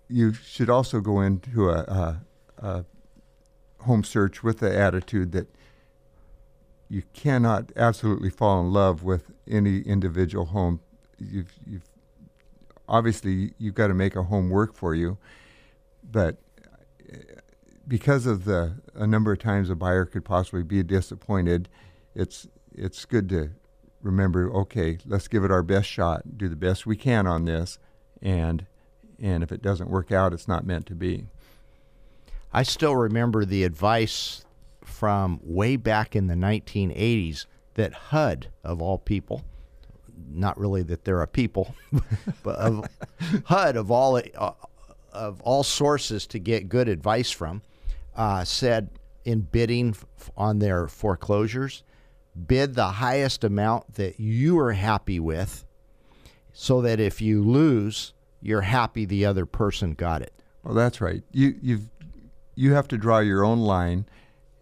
you 0.08 0.34
should 0.34 0.70
also 0.70 1.00
go 1.00 1.22
into 1.22 1.70
a, 1.70 1.80
a, 1.82 2.25
home 2.62 4.03
search 4.03 4.43
with 4.43 4.59
the 4.59 4.77
attitude 4.77 5.31
that 5.31 5.47
you 6.89 7.03
cannot 7.13 7.71
absolutely 7.75 8.29
fall 8.29 8.62
in 8.62 8.71
love 8.71 9.03
with 9.03 9.31
any 9.47 9.79
individual 9.81 10.45
home. 10.45 10.79
You've, 11.17 11.53
you've 11.65 11.89
obviously 12.88 13.53
you've 13.57 13.74
got 13.74 13.88
to 13.88 13.93
make 13.93 14.15
a 14.15 14.24
home 14.24 14.50
work 14.50 14.75
for 14.75 14.93
you, 14.93 15.17
but 16.03 16.38
uh, 17.12 17.17
because 17.88 18.25
of 18.25 18.45
the 18.45 18.75
a 18.93 19.07
number 19.07 19.31
of 19.31 19.39
times 19.39 19.69
a 19.69 19.75
buyer 19.75 20.05
could 20.05 20.25
possibly 20.25 20.63
be 20.63 20.83
disappointed, 20.83 21.69
it's 22.13 22.47
it's 22.74 23.05
good 23.05 23.29
to 23.29 23.51
remember. 24.01 24.51
Okay, 24.53 25.00
let's 25.05 25.27
give 25.27 25.43
it 25.43 25.51
our 25.51 25.63
best 25.63 25.89
shot. 25.89 26.38
Do 26.38 26.47
the 26.47 26.55
best 26.55 26.85
we 26.85 26.95
can 26.95 27.25
on 27.25 27.45
this, 27.45 27.79
and 28.21 28.65
and 29.19 29.43
if 29.43 29.51
it 29.51 29.62
doesn't 29.62 29.89
work 29.89 30.12
out, 30.12 30.33
it's 30.33 30.47
not 30.47 30.65
meant 30.65 30.85
to 30.88 30.95
be. 30.95 31.27
I 32.55 32.63
still 32.63 32.95
remember 32.95 33.43
the 33.43 33.65
advice 33.65 34.45
from 34.81 35.41
way 35.43 35.75
back 35.75 36.15
in 36.15 36.27
the 36.27 36.35
1980s 36.35 37.47
that 37.74 37.91
HUD, 37.91 38.47
of 38.63 38.81
all 38.81 38.97
people, 38.97 39.43
not 40.31 40.57
really 40.57 40.81
that 40.83 41.03
they're 41.03 41.21
a 41.21 41.27
people, 41.27 41.75
but 42.43 42.55
of 42.55 42.88
HUD 43.43 43.75
of 43.75 43.91
all 43.91 44.21
uh, 44.35 44.51
of 45.12 45.41
all 45.41 45.63
sources 45.63 46.25
to 46.27 46.39
get 46.39 46.69
good 46.69 46.88
advice 46.88 47.29
from, 47.29 47.62
uh, 48.15 48.45
said 48.45 48.89
in 49.25 49.41
bidding 49.41 49.93
on 50.38 50.59
their 50.59 50.88
foreclosures, 50.88 51.83
bid 52.47 52.75
the 52.75 52.88
highest 52.88 53.43
amount 53.43 53.95
that 53.95 54.17
you 54.17 54.57
are 54.59 54.71
happy 54.71 55.19
with, 55.19 55.65
so 56.53 56.81
that 56.83 57.01
if 57.01 57.21
you 57.21 57.43
lose, 57.43 58.13
you're 58.41 58.62
happy 58.62 59.03
the 59.03 59.25
other 59.25 59.45
person 59.45 59.93
got 59.93 60.21
it. 60.21 60.31
Well, 60.63 60.74
that's 60.74 61.01
right. 61.01 61.21
You 61.33 61.55
you've 61.62 61.89
you 62.55 62.74
have 62.74 62.88
to 62.89 62.97
draw 62.97 63.19
your 63.19 63.43
own 63.43 63.59
line, 63.59 64.05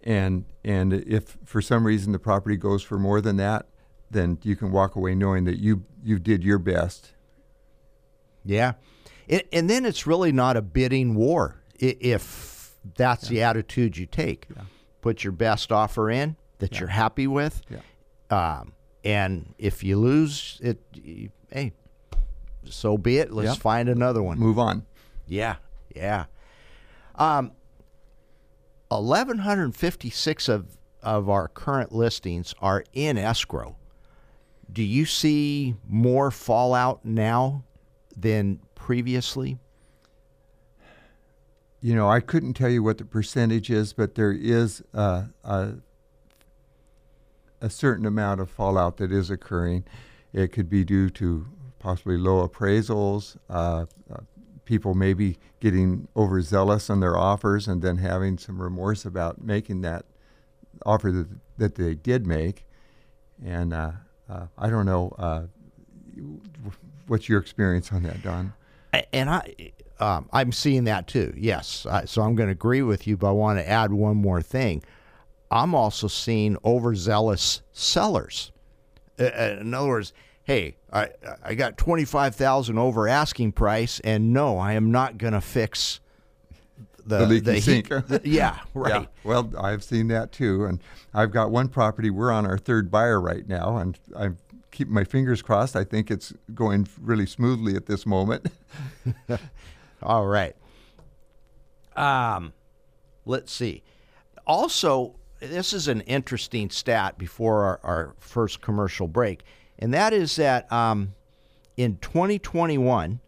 and 0.03 0.45
and 0.65 0.93
if 0.93 1.37
for 1.45 1.61
some 1.61 1.85
reason 1.85 2.11
the 2.11 2.19
property 2.19 2.57
goes 2.57 2.83
for 2.83 2.97
more 2.99 3.21
than 3.21 3.37
that, 3.37 3.67
then 4.11 4.37
you 4.43 4.55
can 4.55 4.71
walk 4.71 4.95
away 4.95 5.15
knowing 5.15 5.45
that 5.45 5.57
you 5.59 5.83
you 6.03 6.19
did 6.19 6.43
your 6.43 6.59
best. 6.59 7.13
Yeah. 8.43 8.73
And, 9.29 9.43
and 9.53 9.69
then 9.69 9.85
it's 9.85 10.05
really 10.05 10.31
not 10.33 10.57
a 10.57 10.61
bidding 10.61 11.15
war 11.15 11.61
if 11.79 12.75
that's 12.95 13.29
the 13.29 13.41
attitude 13.41 13.95
you 13.97 14.05
take. 14.05 14.47
Yeah. 14.55 14.63
Put 15.01 15.23
your 15.23 15.31
best 15.33 15.71
offer 15.71 16.09
in 16.09 16.35
that 16.59 16.79
you're 16.79 16.89
happy 16.89 17.27
with. 17.27 17.61
Yeah. 17.69 17.79
Um, 18.29 18.73
and 19.05 19.53
if 19.57 19.83
you 19.83 19.97
lose, 19.97 20.59
it, 20.61 20.79
y- 20.95 21.29
hey, 21.51 21.71
so 22.65 22.97
be 22.97 23.17
it. 23.17 23.31
Let's 23.31 23.55
Yeah. 23.57 23.61
find 23.61 23.87
another 23.89 24.21
one. 24.23 24.37
Move 24.39 24.59
on. 24.59 24.85
Yeah, 25.27 25.55
yeah. 25.95 26.25
Um, 27.15 27.51
1,156 29.01 30.49
of, 30.49 30.77
of 31.01 31.29
our 31.29 31.47
current 31.47 31.91
listings 31.91 32.53
are 32.59 32.83
in 32.93 33.17
escrow. 33.17 33.75
Do 34.71 34.83
you 34.83 35.05
see 35.05 35.75
more 35.87 36.31
fallout 36.31 37.05
now 37.05 37.63
than 38.15 38.59
previously? 38.75 39.59
You 41.81 41.95
know, 41.95 42.09
I 42.09 42.21
couldn't 42.21 42.53
tell 42.53 42.69
you 42.69 42.81
what 42.81 42.97
the 42.97 43.05
percentage 43.05 43.69
is, 43.69 43.93
but 43.93 44.15
there 44.15 44.31
is 44.31 44.81
a, 44.93 45.25
a, 45.43 45.73
a 47.61 47.69
certain 47.69 48.05
amount 48.05 48.39
of 48.39 48.49
fallout 48.49 48.97
that 48.97 49.11
is 49.11 49.29
occurring. 49.29 49.83
It 50.31 50.51
could 50.51 50.69
be 50.69 50.83
due 50.83 51.09
to 51.11 51.45
possibly 51.79 52.17
low 52.17 52.47
appraisals, 52.47 53.35
uh, 53.49 53.85
uh, 54.11 54.21
people 54.65 54.93
maybe 54.93 55.37
getting 55.59 56.07
overzealous 56.15 56.89
on 56.89 56.99
their 56.99 57.17
offers 57.17 57.67
and 57.67 57.81
then 57.81 57.97
having 57.97 58.37
some 58.37 58.61
remorse 58.61 59.05
about 59.05 59.41
making 59.41 59.81
that 59.81 60.05
offer 60.85 61.11
that, 61.11 61.27
that 61.57 61.75
they 61.75 61.95
did 61.95 62.25
make. 62.25 62.65
And 63.43 63.73
uh, 63.73 63.91
uh, 64.29 64.47
I 64.57 64.69
don't 64.69 64.85
know, 64.85 65.13
uh, 65.17 65.43
what's 67.07 67.27
your 67.27 67.39
experience 67.39 67.91
on 67.91 68.03
that, 68.03 68.21
Don? 68.21 68.53
And 69.11 69.29
I, 69.29 69.71
um, 69.99 70.29
I'm 70.31 70.51
seeing 70.51 70.83
that 70.85 71.07
too. 71.07 71.33
Yes, 71.35 71.85
so 72.05 72.21
I'm 72.21 72.35
going 72.35 72.47
to 72.47 72.53
agree 72.53 72.81
with 72.81 73.07
you, 73.07 73.17
but 73.17 73.29
I 73.29 73.31
want 73.31 73.59
to 73.59 73.67
add 73.67 73.91
one 73.91 74.17
more 74.17 74.41
thing. 74.41 74.83
I'm 75.49 75.75
also 75.75 76.07
seeing 76.07 76.57
overzealous 76.65 77.61
sellers. 77.71 78.51
Uh, 79.19 79.25
in 79.59 79.73
other 79.73 79.87
words, 79.87 80.13
hey, 80.43 80.75
I 80.93 81.09
I 81.43 81.55
got 81.55 81.77
twenty 81.77 82.05
five 82.05 82.35
thousand 82.35 82.77
over 82.77 83.07
asking 83.07 83.53
price, 83.53 83.99
and 84.01 84.31
no, 84.31 84.57
I 84.59 84.73
am 84.73 84.91
not 84.91 85.17
going 85.17 85.33
to 85.33 85.41
fix 85.41 85.99
the 87.05 87.17
The 87.19 87.25
leaky 87.25 87.53
heat- 87.55 87.61
sink. 87.61 87.89
the- 87.89 88.21
yeah, 88.23 88.59
right. 88.73 89.01
Yeah, 89.01 89.05
well, 89.23 89.51
I've 89.59 89.83
seen 89.83 90.07
that 90.09 90.31
too, 90.31 90.65
and 90.65 90.79
I've 91.13 91.31
got 91.31 91.51
one 91.51 91.67
property. 91.67 92.09
We're 92.09 92.31
on 92.31 92.45
our 92.45 92.57
third 92.57 92.89
buyer 92.91 93.19
right 93.19 93.45
now, 93.47 93.77
and 93.77 93.99
I'm 94.15 94.37
keeping 94.71 94.93
my 94.93 95.03
fingers 95.03 95.41
crossed. 95.41 95.75
I 95.75 95.83
think 95.83 96.09
it's 96.11 96.31
going 96.53 96.87
really 97.01 97.25
smoothly 97.25 97.75
at 97.75 97.87
this 97.87 98.05
moment. 98.05 98.47
All 100.03 100.25
right. 100.27 100.55
Um, 101.95 102.53
let's 103.25 103.51
see. 103.51 103.83
Also, 104.47 105.15
this 105.39 105.73
is 105.73 105.87
an 105.87 106.01
interesting 106.01 106.69
stat 106.69 107.17
before 107.17 107.63
our, 107.63 107.79
our 107.83 108.15
first 108.19 108.61
commercial 108.61 109.07
break, 109.07 109.43
and 109.79 109.93
that 109.93 110.13
is 110.13 110.35
that 110.37 110.71
um, 110.71 111.13
in 111.77 111.97
2021, 111.97 113.19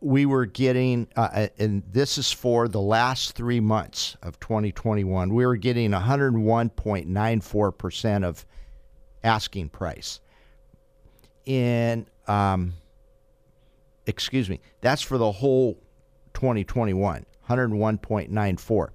we 0.00 0.26
were 0.26 0.46
getting, 0.46 1.08
uh, 1.16 1.28
uh, 1.32 1.48
and 1.58 1.82
this 1.90 2.18
is 2.18 2.30
for 2.30 2.68
the 2.68 2.80
last 2.80 3.34
three 3.34 3.58
months 3.60 4.16
of 4.22 4.38
2021, 4.40 5.34
we 5.34 5.44
were 5.44 5.56
getting 5.56 5.90
101.94% 5.90 8.24
of 8.24 8.46
asking 9.24 9.70
price. 9.70 10.20
In, 11.46 12.06
um, 12.26 12.74
excuse 14.06 14.48
me, 14.48 14.60
that's 14.80 15.02
for 15.02 15.18
the 15.18 15.32
whole 15.32 15.74
2021, 16.34 17.26
101.94. 17.48 18.88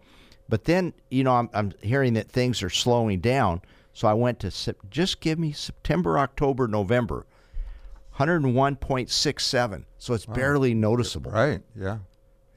But 0.47 0.63
then, 0.65 0.93
you 1.09 1.23
know, 1.23 1.33
I'm, 1.33 1.49
I'm 1.53 1.73
hearing 1.81 2.13
that 2.13 2.29
things 2.29 2.61
are 2.63 2.69
slowing 2.69 3.19
down. 3.19 3.61
So 3.93 4.07
I 4.07 4.13
went 4.13 4.39
to 4.39 4.75
just 4.89 5.19
give 5.21 5.37
me 5.37 5.51
September, 5.51 6.17
October, 6.17 6.67
November, 6.67 7.25
101.67. 8.17 9.83
So 9.97 10.13
it's 10.13 10.25
barely 10.25 10.73
noticeable. 10.73 11.31
right? 11.31 11.61
Yeah, 11.79 11.99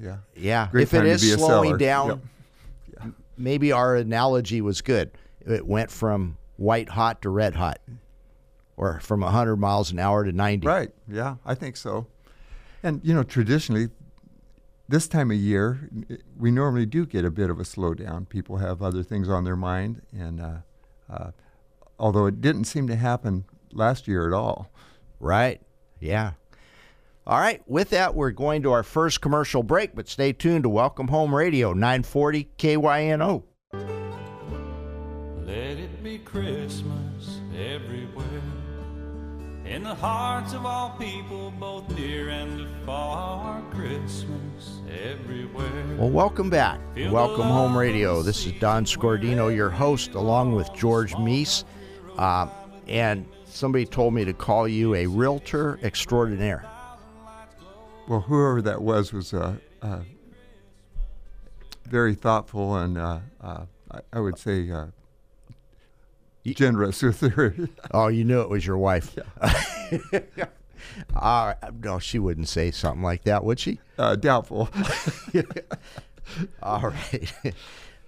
yeah. 0.01 0.17
Yeah. 0.35 0.69
Great 0.71 0.83
if 0.83 0.95
it 0.95 1.07
is 1.07 1.33
slowing 1.35 1.77
down, 1.79 2.21
Yep. 3.01 3.13
maybe 3.37 3.73
our 3.73 3.97
analogy 3.97 4.61
was 4.61 4.81
good. 4.81 5.11
It 5.47 5.67
went 5.67 5.91
from 5.91 6.37
white 6.57 6.89
hot 6.91 7.23
to 7.23 7.31
red 7.31 7.55
hot, 7.55 7.81
or 8.77 8.99
from 9.01 9.21
100 9.21 9.57
miles 9.57 9.93
an 9.93 9.99
hour 9.99 10.25
to 10.25 10.33
90. 10.33 10.67
Right. 10.67 10.91
Yeah, 11.09 11.37
I 11.45 11.55
think 11.55 11.77
so. 11.77 12.07
And 12.83 13.01
you 13.05 13.15
know, 13.15 13.23
traditionally, 13.23 13.89
this 14.89 15.09
time 15.09 15.31
of 15.31 15.37
year, 15.37 15.89
we 16.39 16.51
normally 16.51 16.87
do 16.87 17.05
get 17.07 17.25
a 17.25 17.31
bit 17.31 17.51
of 17.51 17.59
a 17.59 17.65
slowdown. 17.65 18.29
People 18.29 18.59
have 18.59 18.83
other 18.83 19.03
things 19.03 19.29
on 19.29 19.45
their 19.45 19.57
mind, 19.57 20.03
and 20.17 20.41
uh, 20.41 20.57
uh, 21.11 21.31
although 21.99 22.27
it 22.27 22.41
didn't 22.41 22.65
seem 22.65 22.87
to 22.89 22.97
happen 22.97 23.45
last 23.73 24.09
year 24.09 24.27
at 24.27 24.33
all. 24.33 24.71
Right. 25.21 25.61
Yeah. 26.01 26.33
All 27.27 27.39
right. 27.39 27.63
With 27.67 27.91
that, 27.91 28.15
we're 28.15 28.31
going 28.31 28.63
to 28.63 28.73
our 28.73 28.83
first 28.83 29.21
commercial 29.21 29.63
break, 29.63 29.95
but 29.95 30.09
stay 30.09 30.33
tuned 30.33 30.63
to 30.65 30.69
Welcome 30.69 31.09
Home 31.09 31.35
Radio, 31.35 31.73
940 31.73 32.49
KYNO. 32.59 33.43
Let 35.45 35.79
it 35.79 36.03
be 36.03 36.19
Christmas 36.19 36.56
In 39.69 39.83
the 39.83 39.95
hearts 39.95 40.55
of 40.55 40.65
all 40.65 40.91
people, 40.91 41.51
both 41.59 41.89
near 41.99 42.29
and 42.29 42.69
far. 42.87 43.61
Christmas 43.73 44.81
everywhere. 45.03 45.97
Well, 45.99 46.09
welcome 46.09 46.49
back. 46.49 46.79
to 46.95 47.11
Welcome 47.11 47.49
Home 47.49 47.77
Radio. 47.77 48.23
This 48.23 48.47
is 48.47 48.53
Don 48.61 48.85
Scordino, 48.85 49.55
your 49.55 49.69
host, 49.69 50.15
along 50.15 50.53
with 50.53 50.73
George 50.73 51.15
Meese. 51.15 51.65
Uh, 52.17 52.47
and 52.87 53.27
somebody 53.45 53.85
told 53.85 54.15
me 54.15 54.25
to 54.25 54.33
call 54.33 54.69
you 54.69 54.95
a 54.95 55.07
realtor 55.07 55.81
extraordinaire. 55.83 56.65
Well, 58.09 58.21
whoever 58.21 58.63
that 58.63 58.81
was 58.81 59.13
was 59.13 59.35
uh, 59.35 59.57
uh, 59.83 60.01
very 61.89 62.15
thoughtful 62.15 62.77
and 62.77 62.97
uh, 62.97 63.19
uh 63.41 63.65
I, 63.91 64.01
I, 64.13 64.21
would 64.21 64.39
say 64.39 64.71
uh, 64.71 64.87
generous 66.55 67.03
with 67.03 67.21
her. 67.21 67.55
oh, 67.91 68.09
you 68.09 68.25
knew 68.25 68.41
it 68.41 68.49
was 68.49 68.67
your 68.67 68.79
wife. 68.79 69.17
Yeah. 69.17 70.11
uh, 71.17 71.55
no, 71.83 71.99
she 71.99 72.19
wouldn't 72.19 72.49
say 72.49 72.71
something 72.71 73.03
like 73.03 73.25
that, 73.25 73.45
would 73.45 73.59
she? 73.59 73.81
doubtful. 74.21 74.69
All 76.63 76.93
right. 76.93 77.55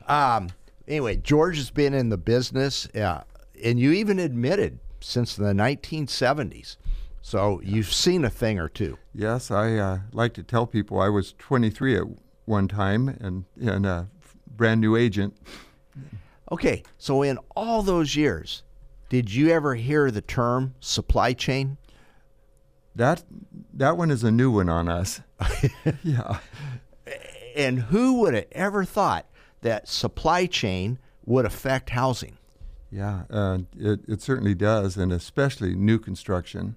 Um, 0.07 0.51
anyway, 0.87 1.17
George 1.17 1.57
has 1.57 1.71
been 1.71 1.95
in 1.95 2.09
the 2.09 2.19
business, 2.19 2.87
and 2.95 3.25
you 3.81 3.93
even 3.93 4.19
admitted 4.19 4.79
since 5.01 5.37
the 5.37 5.53
1970s. 5.53 6.77
So 7.23 7.61
you've 7.63 7.93
seen 7.93 8.25
a 8.25 8.31
thing 8.31 8.59
or 8.59 8.69
two. 8.69 8.97
Yes, 9.15 9.51
I 9.51 9.75
uh, 9.77 9.99
like 10.13 10.33
to 10.35 10.43
tell 10.43 10.67
people 10.67 11.01
I 11.01 11.09
was 11.09 11.35
23 11.39 11.99
at 11.99 12.05
one 12.47 12.69
time 12.69 13.09
and, 13.21 13.45
and 13.61 13.85
a 13.85 14.09
brand 14.47 14.81
new 14.81 14.97
agent. 14.97 15.37
Okay, 16.51 16.83
so 16.97 17.23
in 17.23 17.39
all 17.55 17.83
those 17.83 18.17
years, 18.17 18.63
did 19.09 19.33
you 19.33 19.51
ever 19.51 19.75
hear 19.75 20.11
the 20.11 20.23
term 20.23 20.75
supply 20.81 21.33
chain? 21.33 21.77
That 22.95 23.23
that 23.75 23.97
one 23.97 24.11
is 24.11 24.25
a 24.25 24.31
new 24.31 24.51
one 24.51 24.69
on 24.69 24.89
us. 24.89 25.21
yeah. 26.03 26.39
And 27.55 27.81
who 27.81 28.21
would 28.21 28.35
have 28.35 28.47
ever 28.53 28.85
thought 28.85 29.27
that 29.61 29.89
supply 29.89 30.47
chain 30.47 30.99
would 31.25 31.45
affect 31.45 31.91
housing? 31.91 32.39
Yeah, 32.91 33.25
uh, 33.31 33.59
it, 33.77 34.01
it 34.09 34.23
certainly 34.23 34.55
does, 34.55 34.97
and 34.97 35.13
especially 35.13 35.75
new 35.75 35.99
construction. 35.99 36.77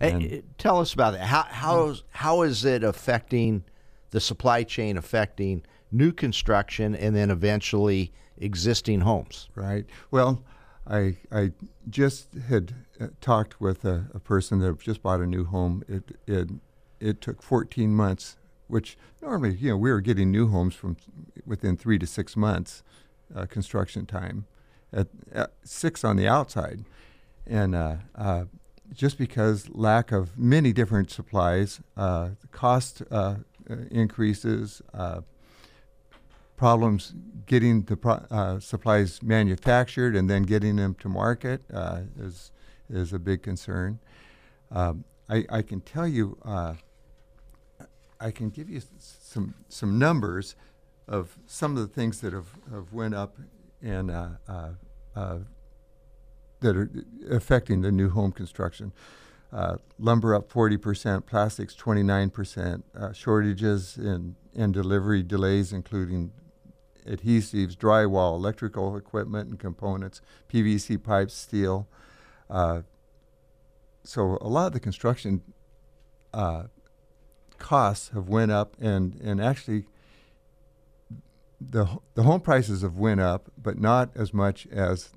Hey, 0.00 0.42
tell 0.58 0.80
us 0.80 0.92
about 0.92 1.12
that. 1.14 1.24
How 1.24 1.42
how 1.42 1.94
how 2.10 2.42
is 2.42 2.64
it 2.64 2.84
affecting 2.84 3.64
the 4.10 4.20
supply 4.20 4.62
chain, 4.62 4.96
affecting 4.96 5.64
new 5.90 6.12
construction, 6.12 6.94
and 6.94 7.14
then 7.16 7.30
eventually 7.30 8.12
existing 8.40 9.00
homes? 9.00 9.48
Right. 9.54 9.86
Well, 10.10 10.42
I 10.86 11.16
I 11.30 11.52
just 11.88 12.34
had 12.34 12.74
uh, 13.00 13.08
talked 13.20 13.60
with 13.60 13.84
a, 13.84 14.06
a, 14.14 14.18
person 14.18 14.58
that 14.60 14.78
just 14.80 15.02
bought 15.02 15.20
a 15.20 15.26
new 15.26 15.44
home. 15.44 15.84
It 15.88 16.18
it 16.26 16.48
it 17.00 17.20
took 17.20 17.42
14 17.42 17.94
months, 17.94 18.36
which 18.66 18.96
normally 19.20 19.54
you 19.54 19.70
know 19.70 19.76
we 19.76 19.92
were 19.92 20.00
getting 20.00 20.30
new 20.30 20.48
homes 20.48 20.74
from 20.74 20.96
within 21.46 21.76
three 21.76 21.98
to 21.98 22.06
six 22.06 22.36
months 22.36 22.82
uh, 23.34 23.46
construction 23.46 24.06
time, 24.06 24.46
at, 24.92 25.08
at, 25.32 25.52
six 25.62 26.04
on 26.04 26.16
the 26.16 26.26
outside, 26.26 26.84
and 27.46 27.74
uh, 27.74 27.96
uh 28.14 28.44
just 28.94 29.18
because 29.18 29.68
lack 29.68 30.12
of 30.12 30.38
many 30.38 30.72
different 30.72 31.10
supplies, 31.10 31.82
uh, 31.94 32.30
cost 32.52 33.02
increases, 33.90 34.80
problems 36.58 37.14
getting 37.46 37.82
the 37.84 37.96
pro- 37.96 38.26
uh, 38.30 38.60
supplies 38.60 39.22
manufactured 39.22 40.14
and 40.14 40.28
then 40.28 40.42
getting 40.42 40.76
them 40.76 40.94
to 40.96 41.08
market 41.08 41.62
uh, 41.72 42.02
is 42.18 42.52
is 42.90 43.12
a 43.12 43.18
big 43.18 43.42
concern. 43.42 43.98
Um, 44.70 45.04
I, 45.28 45.44
I, 45.50 45.62
can 45.62 45.82
tell 45.82 46.08
you, 46.08 46.38
uh, 46.42 46.74
I 48.18 48.30
can 48.30 48.50
give 48.50 48.68
you 48.68 48.82
some 48.98 49.54
some 49.68 49.98
numbers 49.98 50.56
of 51.06 51.38
some 51.46 51.76
of 51.76 51.82
the 51.82 51.88
things 51.88 52.20
that 52.20 52.32
have, 52.34 52.54
have 52.70 52.92
went 52.92 53.14
up 53.14 53.38
and 53.80 54.10
that 56.60 56.76
are 56.76 56.90
affecting 57.30 57.82
the 57.82 57.92
new 57.92 58.10
home 58.10 58.32
construction. 58.32 58.92
Uh, 59.50 59.76
lumber 59.98 60.34
up 60.34 60.52
40%, 60.52 61.24
plastics 61.24 61.74
29%, 61.74 62.82
uh, 62.94 63.12
shortages 63.12 63.96
in, 63.96 64.36
in 64.54 64.72
delivery 64.72 65.22
delays, 65.22 65.72
including 65.72 66.32
adhesives, 67.08 67.74
drywall, 67.76 68.34
electrical 68.34 68.96
equipment 68.96 69.48
and 69.48 69.58
components, 69.58 70.20
PVC 70.52 71.02
pipes, 71.02 71.34
steel. 71.34 71.88
Uh, 72.50 72.82
so 74.04 74.38
a 74.40 74.48
lot 74.48 74.68
of 74.68 74.72
the 74.72 74.80
construction 74.80 75.42
uh, 76.32 76.64
costs 77.58 78.10
have 78.14 78.28
went 78.28 78.50
up, 78.50 78.76
and, 78.80 79.14
and 79.20 79.40
actually 79.40 79.84
the 81.60 81.98
the 82.14 82.22
home 82.22 82.40
prices 82.40 82.82
have 82.82 82.96
went 82.96 83.20
up, 83.20 83.50
but 83.60 83.78
not 83.78 84.10
as 84.14 84.32
much 84.32 84.66
as 84.68 85.10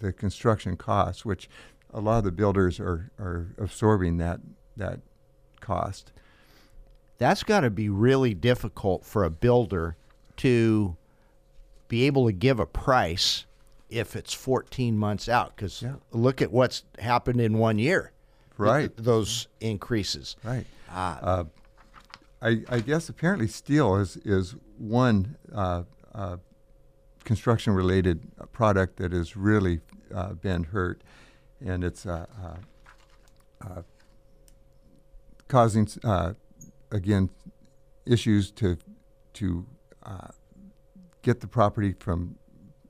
the 0.00 0.12
construction 0.12 0.76
costs, 0.76 1.24
which 1.24 1.48
a 1.92 2.00
lot 2.00 2.18
of 2.18 2.24
the 2.24 2.32
builders 2.32 2.80
are, 2.80 3.10
are 3.18 3.54
absorbing 3.58 4.18
that 4.18 4.40
that 4.76 5.00
cost. 5.60 6.12
That's 7.18 7.44
got 7.44 7.60
to 7.60 7.70
be 7.70 7.88
really 7.88 8.34
difficult 8.34 9.04
for 9.04 9.22
a 9.22 9.30
builder 9.30 9.96
to 10.38 10.96
be 11.94 12.06
able 12.06 12.26
to 12.26 12.32
give 12.32 12.58
a 12.58 12.66
price 12.66 13.46
if 13.88 14.16
it's 14.16 14.34
14 14.34 14.98
months 14.98 15.28
out 15.28 15.54
because 15.54 15.80
yeah. 15.80 15.94
look 16.10 16.42
at 16.42 16.50
what's 16.50 16.82
happened 16.98 17.40
in 17.40 17.56
one 17.56 17.78
year. 17.78 18.10
Right. 18.58 18.90
those 18.96 19.46
increases. 19.60 20.34
Right. 20.42 20.66
Uh, 20.90 21.18
uh, 21.22 21.44
I, 22.42 22.62
I, 22.68 22.80
guess 22.80 23.08
apparently 23.08 23.46
steel 23.46 23.94
is 23.96 24.16
is 24.18 24.56
one 24.78 25.36
uh, 25.52 25.84
uh 26.12 26.36
construction 27.24 27.74
related 27.74 28.20
product 28.52 28.96
that 28.96 29.12
has 29.12 29.36
really 29.36 29.80
uh, 30.12 30.34
been 30.34 30.64
hurt, 30.64 31.02
and 31.64 31.82
it's 31.82 32.06
uh, 32.06 32.26
uh, 32.44 33.66
uh 33.66 33.82
causing 35.48 35.88
again 36.90 37.30
issues 38.04 38.50
to 38.52 38.78
to 39.34 39.66
get 41.24 41.40
the 41.40 41.48
property 41.48 41.94
from 41.98 42.36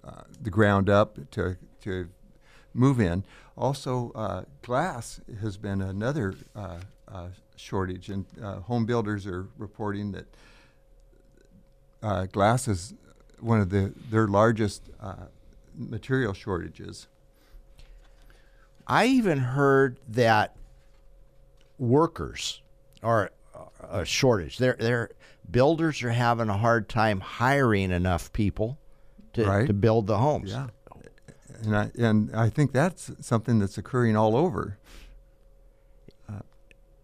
uh, 0.03 0.23
the 0.43 0.51
ground 0.51 0.91
up 0.91 1.19
to 1.31 1.57
to 1.81 2.09
move 2.75 3.01
in. 3.01 3.25
Also, 3.57 4.11
uh, 4.15 4.43
glass 4.63 5.21
has 5.41 5.57
been 5.57 5.81
another 5.81 6.35
uh, 6.55 6.79
shortage, 7.57 8.11
and 8.11 8.27
home 8.65 8.85
builders 8.85 9.27
are 9.27 9.47
reporting 9.57 10.13
that 10.13 10.27
uh, 12.03 12.27
glass 12.27 12.69
is 12.69 12.93
one 13.41 13.61
of 13.61 13.71
the 13.71 13.95
their 14.11 14.27
largest 14.27 14.91
uh, 15.01 15.27
material 15.75 16.35
shortages. 16.35 17.07
I 18.87 19.07
even 19.07 19.39
heard 19.39 19.99
that 20.09 20.57
workers 21.79 22.61
are 23.03 23.31
a 23.81 24.05
shortage. 24.05 24.59
Their 24.59 24.75
their 24.75 25.11
builders 25.51 26.03
are 26.03 26.11
having 26.11 26.49
a 26.49 26.57
hard 26.57 26.89
time 26.89 27.21
hiring 27.21 27.91
enough 27.91 28.33
people 28.33 28.79
to, 29.35 29.45
right. 29.45 29.67
to 29.67 29.73
build 29.73 30.07
the 30.07 30.19
homes. 30.19 30.51
Yeah. 30.51 30.69
And 31.63 31.77
I, 31.77 31.91
and 31.97 32.37
I 32.37 32.51
think 32.51 32.73
that's 32.73 33.11
something 33.21 33.59
that's 33.59 33.79
occurring 33.79 34.17
all 34.17 34.37
over. 34.37 34.79
Uh, 36.29 36.41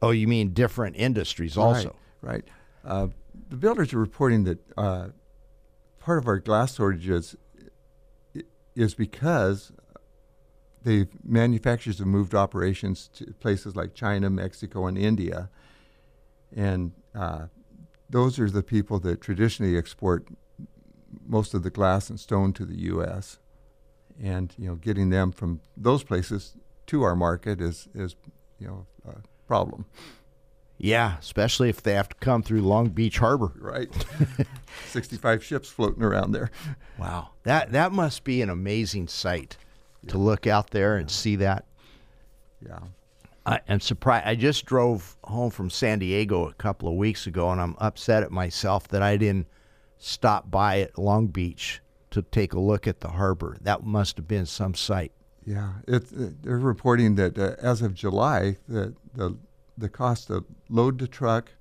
oh, 0.03 0.11
you 0.11 0.29
mean 0.29 0.53
different 0.53 0.97
industries 0.97 1.57
also? 1.57 1.97
Right. 2.21 2.45
Uh, 2.85 3.09
the 3.49 3.57
builders 3.57 3.95
are 3.95 3.99
reporting 3.99 4.45
that 4.45 4.59
uh, 4.77 5.09
part 5.99 6.19
of 6.19 6.27
our 6.27 6.39
glass 6.39 6.77
shortages 6.77 7.37
is 8.75 8.95
because 8.95 9.73
the 10.83 11.07
manufacturers 11.25 11.99
have 11.99 12.07
moved 12.07 12.35
operations 12.35 13.09
to 13.15 13.33
places 13.41 13.77
like 13.77 13.95
China, 13.95 14.31
Mexico, 14.31 14.87
and 14.87 14.97
India, 14.97 15.51
and 16.55 16.93
uh, 17.15 17.47
those 18.11 18.39
are 18.39 18.51
the 18.51 18.63
people 18.63 18.99
that 19.01 19.21
traditionally 19.21 19.77
export 19.77 20.27
most 21.27 21.55
of 21.55 21.63
the 21.63 21.71
glass 21.71 22.11
and 22.11 22.19
stone 22.19 22.53
to 22.55 22.65
the 22.65 22.79
U.S. 22.83 23.39
And 24.21 24.55
you 24.59 24.69
know, 24.69 24.75
getting 24.75 25.11
them 25.11 25.33
from 25.33 25.61
those 25.77 26.03
places 26.03 26.57
to 26.87 27.03
our 27.03 27.17
market 27.17 27.61
is 27.61 27.89
is 27.95 28.17
you 28.59 28.67
know 28.67 28.87
a 29.07 29.17
problem. 29.47 29.87
Yeah, 30.83 31.19
especially 31.19 31.69
if 31.69 31.83
they 31.83 31.93
have 31.93 32.09
to 32.09 32.17
come 32.17 32.43
through 32.43 32.63
Long 32.63 32.89
Beach 32.89 33.19
Harbor. 33.19 33.53
Right. 33.59 33.91
65 34.87 35.45
ships 35.45 35.69
floating 35.69 36.03
around 36.03 36.33
there. 36.33 36.51
Wow. 36.99 37.31
That 37.43 37.73
that 37.73 37.93
must 37.93 38.25
be 38.25 38.41
an 38.41 38.49
amazing 38.49 39.09
sight 39.09 39.59
yeah. 40.03 40.13
to 40.13 40.19
look 40.19 40.47
out 40.47 40.71
there 40.71 40.97
and 40.97 41.11
see 41.11 41.37
that. 41.37 41.67
Yeah. 42.67 42.79
I 43.47 43.61
am 43.69 43.81
surprised. 43.81 44.27
I 44.27 44.35
just 44.35 44.67
drove 44.67 45.17
home 45.25 45.51
from 45.51 45.71
San 45.71 45.99
Diego 45.99 46.49
a 46.49 46.55
couple 46.55 46.89
of 46.89 46.95
weeks 46.95 47.27
ago, 47.27 47.51
and 47.51 47.61
I'm 47.61 47.75
upset 47.79 48.23
at 48.23 48.31
myself 48.31 48.89
that 48.89 49.03
I 49.03 49.17
didn't 49.17 49.47
stop 49.99 50.51
by 50.51 50.81
at 50.81 50.99
Long 50.99 51.29
Beach 51.29 51.81
to 52.11 52.23
take 52.23 52.53
a 52.53 52.61
look 52.61 52.87
at 52.87 53.01
the 53.01 53.09
harbor. 53.09 53.57
That 53.61 53.85
must 53.85 54.17
have 54.17 54.29
been 54.29 54.47
some 54.47 54.75
sight. 54.75 55.13
Yeah, 55.45 55.75
it, 55.89 56.13
it, 56.13 56.43
they're 56.43 56.59
reporting 56.59 57.15
that 57.15 57.39
uh, 57.39 57.57
as 57.63 57.83
of 57.83 57.95
July, 57.95 58.57
the 58.69 58.95
the 59.15 59.37
the 59.79 59.89
cost 59.89 60.29
of 60.29 60.45
load 60.69 60.99
to 60.99 61.09
truck 61.09 61.53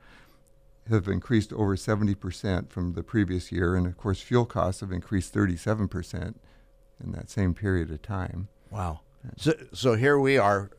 have 0.90 1.08
increased 1.08 1.54
over 1.54 1.76
70% 1.76 2.70
from 2.70 2.94
the 2.94 3.04
previous 3.04 3.52
year, 3.52 3.76
and 3.76 3.88
of 3.88 3.96
course, 3.96 4.22
fuel 4.22 4.46
costs 4.46 4.82
have 4.82 4.92
increased 4.92 5.34
37% 5.34 6.36
in 7.02 7.12
that 7.12 7.30
same 7.30 7.54
period 7.54 7.92
of 7.92 8.02
time. 8.02 8.50
Wow. 8.72 9.02
So, 9.38 9.54
so 9.72 9.94
here 9.94 10.20
we 10.20 10.38
are. 10.38 10.72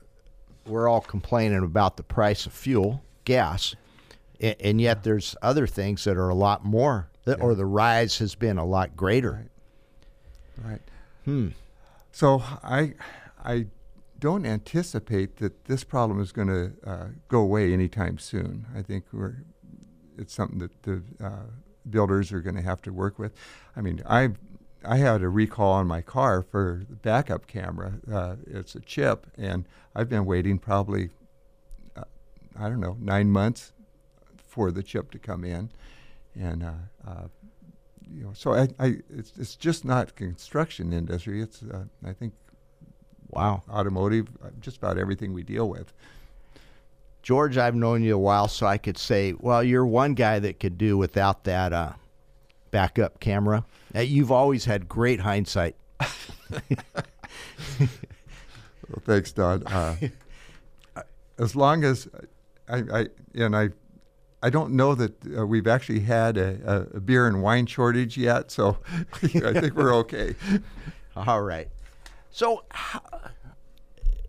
We're 0.71 0.89
all 0.89 1.01
complaining 1.01 1.65
about 1.65 1.97
the 1.97 2.03
price 2.03 2.47
of 2.47 2.53
fuel, 2.53 3.03
gas, 3.25 3.75
and, 4.41 4.57
and 4.61 4.81
yet 4.81 5.03
there's 5.03 5.37
other 5.43 5.67
things 5.67 6.05
that 6.05 6.17
are 6.17 6.29
a 6.29 6.35
lot 6.35 6.65
more, 6.65 7.11
that, 7.25 7.41
or 7.41 7.55
the 7.55 7.67
rise 7.67 8.19
has 8.19 8.35
been 8.35 8.57
a 8.57 8.65
lot 8.65 8.97
greater. 8.97 9.51
Right. 10.65 10.81
Hmm. 11.25 11.49
So 12.13 12.43
I, 12.63 12.95
I 13.45 13.67
don't 14.19 14.47
anticipate 14.47 15.37
that 15.37 15.65
this 15.65 15.83
problem 15.83 16.21
is 16.21 16.33
going 16.33 16.49
to 16.49 16.73
uh, 16.89 17.07
go 17.29 17.41
away 17.41 17.73
anytime 17.73 18.19
soon. 18.19 18.67
I 18.77 18.83
think 18.83 19.07
we're, 19.13 19.37
it's 20.19 20.35
something 20.35 20.59
that 20.59 20.83
the 20.83 21.03
uh, 21.23 21.47
builders 21.89 22.33
are 22.33 22.41
going 22.41 22.57
to 22.57 22.63
have 22.63 22.83
to 22.83 22.93
work 22.93 23.19
with. 23.19 23.33
I 23.77 23.81
mean, 23.81 24.03
I, 24.07 24.31
I 24.85 24.97
had 24.97 25.23
a 25.23 25.29
recall 25.29 25.73
on 25.73 25.87
my 25.87 26.01
car 26.01 26.43
for 26.43 26.85
the 26.89 26.97
backup 26.97 27.47
camera. 27.47 27.95
Uh, 28.11 28.37
it's 28.47 28.75
a 28.75 28.81
chip, 28.81 29.27
and 29.37 29.67
I've 29.95 30.09
been 30.09 30.25
waiting 30.25 30.59
probably, 30.59 31.11
uh, 31.97 32.05
I 32.59 32.69
don't 32.69 32.81
know, 32.81 32.97
nine 33.01 33.31
months 33.31 33.73
for 34.47 34.71
the 34.71 34.83
chip 34.83 35.11
to 35.13 35.19
come 35.19 35.45
in, 35.45 35.71
and 36.35 36.63
uh, 36.63 36.73
uh, 37.07 37.29
you 38.13 38.25
know, 38.25 38.33
so 38.35 38.55
I, 38.55 38.69
I 38.79 38.97
it's, 39.11 39.33
it's 39.39 39.55
just 39.55 39.85
not 39.85 40.17
construction 40.17 40.93
industry. 40.93 41.41
It's 41.43 41.63
uh, 41.63 41.85
I 42.05 42.13
think 42.13 42.33
Wow. 43.33 43.63
automotive, 43.71 44.29
uh, 44.45 44.49
just 44.61 44.77
about 44.79 44.99
everything 44.99 45.33
we 45.33 45.43
deal 45.43 45.69
with. 45.69 45.93
George, 47.23 47.59
I've 47.59 47.75
known 47.75 48.03
you 48.03 48.17
a 48.17 48.19
while, 48.19 48.49
so 48.49 48.67
I 48.67 48.79
could 48.79 48.99
say, 48.99 49.35
well, 49.39 49.63
you're 49.63 49.87
one 49.87 50.15
guy 50.15 50.39
that 50.39 50.59
could 50.59 50.79
do 50.79 50.97
without 50.97 51.45
that 51.45 51.73
uh, 51.73 51.93
backup 52.71 53.21
camera. 53.21 53.65
Uh, 53.95 54.01
you've 54.01 54.33
always 54.33 54.65
had 54.65 54.89
great 54.89 55.21
hindsight. 55.21 55.77
Well, 58.91 59.03
thanks, 59.05 59.31
Don. 59.31 59.65
Uh, 59.67 59.97
as 61.39 61.55
long 61.55 61.85
as 61.85 62.09
I, 62.69 62.83
I 62.93 63.07
and 63.35 63.57
I, 63.57 63.69
I 64.43 64.51
don't 64.51 64.73
know 64.73 64.97
that 64.97 65.39
uh, 65.39 65.47
we've 65.47 65.69
actually 65.69 66.01
had 66.01 66.37
a, 66.37 66.89
a, 66.93 66.97
a 66.97 67.01
beer 67.01 67.29
and 67.29 67.41
wine 67.41 67.67
shortage 67.67 68.17
yet, 68.17 68.51
so 68.51 68.79
I 69.23 69.61
think 69.61 69.75
we're 69.75 69.95
okay. 69.97 70.35
All 71.17 71.43
right. 71.43 71.69
So, 72.31 72.65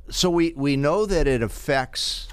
so 0.09 0.29
we 0.29 0.53
we 0.55 0.77
know 0.77 1.07
that 1.07 1.27
it 1.27 1.41
affects 1.41 2.27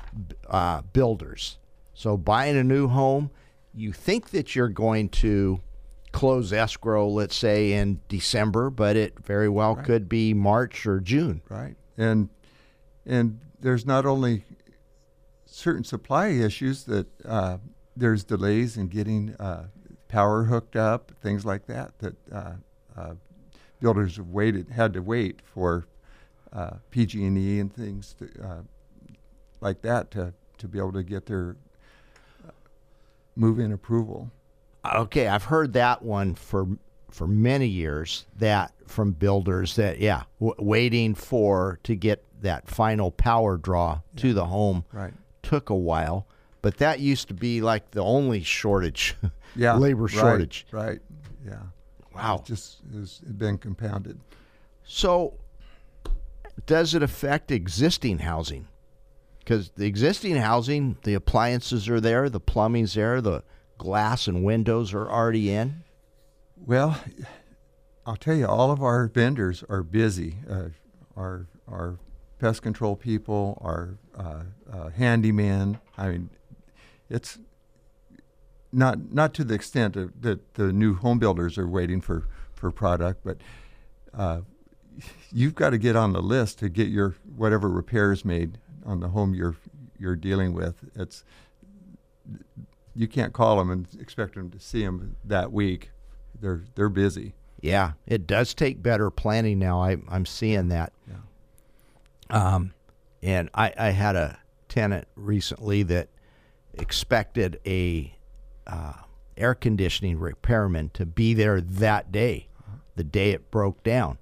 uh, 0.50 0.82
builders. 0.82 1.56
So 1.94 2.18
buying 2.18 2.58
a 2.58 2.64
new 2.64 2.88
home, 2.88 3.30
you 3.74 3.92
think 3.92 4.30
that 4.30 4.54
you're 4.54 4.68
going 4.68 5.08
to 5.08 5.60
close 6.18 6.52
escrow, 6.52 7.06
let's 7.08 7.36
say 7.36 7.72
in 7.72 8.00
December, 8.08 8.70
but 8.70 8.96
it 8.96 9.18
very 9.24 9.48
well 9.48 9.76
could 9.76 10.08
be 10.08 10.34
March 10.34 10.84
or 10.84 10.98
June. 11.00 11.40
right? 11.48 11.76
And 11.96 12.28
and 13.06 13.40
there's 13.60 13.86
not 13.86 14.04
only 14.04 14.44
certain 15.46 15.84
supply 15.84 16.28
issues 16.28 16.84
that 16.84 17.06
uh, 17.24 17.58
there's 17.96 18.24
delays 18.24 18.76
in 18.76 18.88
getting 18.88 19.34
uh, 19.36 19.68
power 20.08 20.44
hooked 20.44 20.76
up, 20.76 21.12
things 21.22 21.44
like 21.44 21.66
that. 21.66 21.96
That 22.00 22.16
uh, 22.32 22.52
uh, 22.96 23.14
builders 23.80 24.16
have 24.16 24.28
waited, 24.28 24.70
had 24.70 24.92
to 24.94 25.02
wait 25.02 25.40
for 25.42 25.86
uh, 26.52 26.78
PG&E 26.90 27.60
and 27.60 27.72
things 27.72 28.14
to, 28.18 28.28
uh, 28.44 28.62
like 29.60 29.82
that 29.82 30.10
to 30.12 30.32
to 30.58 30.66
be 30.66 30.78
able 30.78 30.92
to 30.92 31.04
get 31.04 31.26
their 31.26 31.54
uh, 32.44 32.50
move-in 33.36 33.70
approval. 33.72 34.32
Okay, 34.96 35.26
I've 35.28 35.44
heard 35.44 35.72
that 35.74 36.02
one 36.02 36.34
for 36.34 36.66
for 37.10 37.26
many 37.26 37.66
years. 37.66 38.26
That 38.38 38.72
from 38.86 39.12
builders 39.12 39.76
that 39.76 39.98
yeah, 39.98 40.24
w- 40.40 40.54
waiting 40.58 41.14
for 41.14 41.78
to 41.84 41.94
get 41.94 42.24
that 42.42 42.68
final 42.68 43.10
power 43.10 43.56
draw 43.56 44.00
to 44.16 44.32
the 44.32 44.46
home 44.46 44.84
Right. 44.92 45.12
took 45.42 45.70
a 45.70 45.74
while. 45.76 46.26
But 46.62 46.78
that 46.78 47.00
used 47.00 47.28
to 47.28 47.34
be 47.34 47.60
like 47.60 47.90
the 47.92 48.02
only 48.02 48.42
shortage, 48.42 49.16
Yeah. 49.56 49.74
labor 49.76 50.02
right, 50.04 50.10
shortage. 50.12 50.66
Right. 50.70 51.00
Yeah. 51.46 51.62
Wow. 52.14 52.36
It 52.38 52.44
just 52.46 52.78
has 52.94 53.18
been 53.18 53.58
compounded. 53.58 54.18
So, 54.84 55.34
does 56.66 56.94
it 56.94 57.02
affect 57.02 57.50
existing 57.50 58.18
housing? 58.20 58.66
Because 59.40 59.70
the 59.76 59.86
existing 59.86 60.36
housing, 60.36 60.96
the 61.04 61.14
appliances 61.14 61.88
are 61.88 62.00
there, 62.00 62.28
the 62.28 62.40
plumbing's 62.40 62.94
there, 62.94 63.20
the 63.20 63.42
glass 63.78 64.26
and 64.26 64.44
windows 64.44 64.92
are 64.92 65.08
already 65.08 65.50
in. 65.50 65.82
Well, 66.56 67.00
I'll 68.04 68.16
tell 68.16 68.34
you, 68.34 68.46
all 68.46 68.70
of 68.70 68.82
our 68.82 69.06
vendors 69.06 69.64
are 69.68 69.82
busy. 69.82 70.36
Uh, 70.50 70.68
our 71.16 71.46
our 71.66 71.98
pest 72.38 72.62
control 72.62 72.96
people, 72.96 73.58
our 73.60 73.98
uh, 74.16 74.42
uh, 74.72 74.88
handyman. 74.90 75.80
I 75.96 76.08
mean, 76.08 76.30
it's 77.08 77.38
not 78.72 79.12
not 79.12 79.34
to 79.34 79.44
the 79.44 79.54
extent 79.54 79.96
of, 79.96 80.20
that 80.22 80.54
the 80.54 80.72
new 80.72 80.94
home 80.94 81.18
builders 81.18 81.58
are 81.58 81.68
waiting 81.68 82.00
for 82.00 82.26
for 82.54 82.70
product, 82.70 83.20
but 83.24 83.38
uh, 84.14 84.40
you've 85.32 85.54
got 85.54 85.70
to 85.70 85.78
get 85.78 85.96
on 85.96 86.12
the 86.12 86.22
list 86.22 86.58
to 86.60 86.68
get 86.68 86.88
your 86.88 87.14
whatever 87.36 87.68
repairs 87.68 88.24
made 88.24 88.58
on 88.84 89.00
the 89.00 89.08
home 89.08 89.34
you're 89.34 89.56
you're 89.98 90.16
dealing 90.16 90.52
with. 90.52 90.76
It's 90.94 91.24
you 92.98 93.06
can't 93.06 93.32
call 93.32 93.56
them 93.56 93.70
and 93.70 93.86
expect 94.00 94.34
them 94.34 94.50
to 94.50 94.58
see 94.58 94.84
them 94.84 95.14
that 95.24 95.52
week. 95.52 95.92
They're 96.40 96.64
they're 96.74 96.88
busy. 96.88 97.34
Yeah, 97.60 97.92
it 98.06 98.26
does 98.26 98.54
take 98.54 98.82
better 98.82 99.10
planning 99.10 99.58
now. 99.58 99.80
I, 99.82 99.96
I'm 100.08 100.26
seeing 100.26 100.68
that. 100.68 100.92
Yeah. 101.08 101.16
Um, 102.30 102.72
and 103.22 103.50
I, 103.54 103.72
I 103.76 103.90
had 103.90 104.16
a 104.16 104.38
tenant 104.68 105.08
recently 105.16 105.82
that 105.84 106.08
expected 106.74 107.60
a 107.66 108.14
uh, 108.66 108.92
air 109.36 109.54
conditioning 109.54 110.18
repairman 110.18 110.90
to 110.90 111.06
be 111.06 111.34
there 111.34 111.60
that 111.60 112.12
day, 112.12 112.48
the 112.96 113.04
day 113.04 113.30
it 113.30 113.50
broke 113.50 113.82
down. 113.82 114.18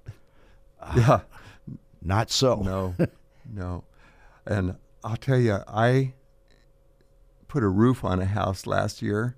yeah. 0.95 1.21
Not 2.01 2.31
so. 2.31 2.55
No. 2.55 2.95
no. 3.53 3.83
And 4.45 4.77
I'll 5.03 5.17
tell 5.17 5.39
you, 5.39 5.59
I 5.67 6.13
put 7.47 7.63
a 7.63 7.69
roof 7.69 8.03
on 8.03 8.21
a 8.21 8.25
house 8.25 8.65
last 8.65 9.01
year, 9.01 9.35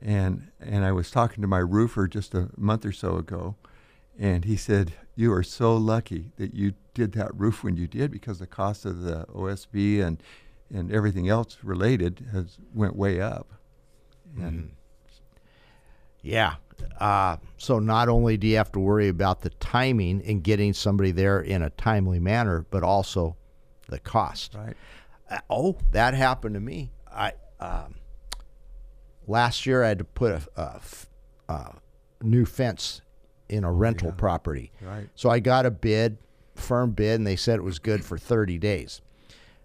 and 0.00 0.50
and 0.60 0.84
I 0.84 0.92
was 0.92 1.10
talking 1.10 1.42
to 1.42 1.48
my 1.48 1.58
roofer 1.58 2.06
just 2.08 2.34
a 2.34 2.50
month 2.56 2.84
or 2.84 2.92
so 2.92 3.16
ago, 3.16 3.56
and 4.18 4.44
he 4.44 4.56
said, 4.56 4.92
"You 5.14 5.32
are 5.32 5.42
so 5.42 5.76
lucky 5.76 6.32
that 6.36 6.54
you 6.54 6.74
did 6.94 7.12
that 7.12 7.34
roof 7.34 7.62
when 7.62 7.76
you 7.76 7.86
did, 7.86 8.10
because 8.10 8.38
the 8.38 8.46
cost 8.46 8.84
of 8.84 9.02
the 9.02 9.26
OSB 9.34 10.00
and 10.00 10.22
and 10.72 10.92
everything 10.92 11.28
else 11.28 11.58
related 11.62 12.26
has 12.32 12.58
went 12.74 12.96
way 12.96 13.20
up." 13.20 13.52
And 14.38 14.72
Yeah. 16.22 16.56
Uh, 16.98 17.36
so 17.56 17.78
not 17.78 18.08
only 18.08 18.36
do 18.36 18.46
you 18.46 18.56
have 18.56 18.72
to 18.72 18.80
worry 18.80 19.08
about 19.08 19.42
the 19.42 19.50
timing 19.50 20.22
and 20.26 20.42
getting 20.42 20.72
somebody 20.72 21.12
there 21.12 21.40
in 21.40 21.62
a 21.62 21.70
timely 21.70 22.18
manner, 22.18 22.66
but 22.68 22.82
also 22.82 23.36
the 23.88 24.00
cost. 24.00 24.54
right. 24.54 24.76
Uh, 25.30 25.38
oh, 25.48 25.76
that 25.92 26.14
happened 26.14 26.54
to 26.54 26.60
me. 26.60 26.90
I 27.10 27.32
um, 27.60 27.94
last 29.26 29.66
year 29.66 29.82
I 29.84 29.88
had 29.88 29.98
to 29.98 30.04
put 30.04 30.42
a 30.56 30.80
new 32.22 32.44
fence 32.44 33.00
in 33.48 33.64
a 33.64 33.72
rental 33.72 34.12
property. 34.12 34.72
Right. 34.80 35.08
So 35.14 35.30
I 35.30 35.38
got 35.38 35.66
a 35.66 35.70
bid, 35.70 36.18
firm 36.54 36.90
bid, 36.92 37.14
and 37.16 37.26
they 37.26 37.36
said 37.36 37.58
it 37.58 37.62
was 37.62 37.78
good 37.78 38.04
for 38.04 38.18
30 38.18 38.58
days. 38.58 39.00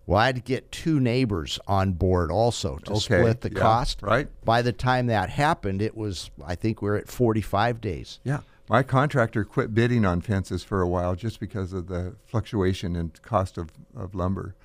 Well, 0.05 0.17
I 0.19 0.25
had 0.27 0.35
to 0.35 0.41
get 0.41 0.71
two 0.71 0.99
neighbors 0.99 1.59
on 1.67 1.93
board 1.93 2.31
also 2.31 2.77
to 2.79 2.91
Okay, 2.93 2.99
split 3.19 3.41
the 3.41 3.51
yeah, 3.53 3.59
cost. 3.59 4.01
right. 4.01 4.27
By 4.43 4.61
the 4.61 4.73
time 4.73 5.07
that 5.07 5.29
happened, 5.29 5.81
it 5.81 5.95
was 5.95 6.31
I 6.45 6.55
think 6.55 6.81
we 6.81 6.89
are 6.89 6.95
at 6.97 7.07
45 7.07 7.79
days. 7.81 8.19
Yeah. 8.23 8.39
My 8.67 8.83
contractor 8.83 9.43
quit 9.43 9.73
bidding 9.73 10.05
on 10.05 10.21
fences 10.21 10.63
for 10.63 10.81
a 10.81 10.87
while 10.87 11.15
just 11.15 11.39
because 11.39 11.71
of 11.73 11.87
the 11.87 12.15
fluctuation 12.25 12.95
in 12.95 13.11
cost 13.21 13.57
of, 13.57 13.69
of 13.95 14.15
lumber. 14.15 14.55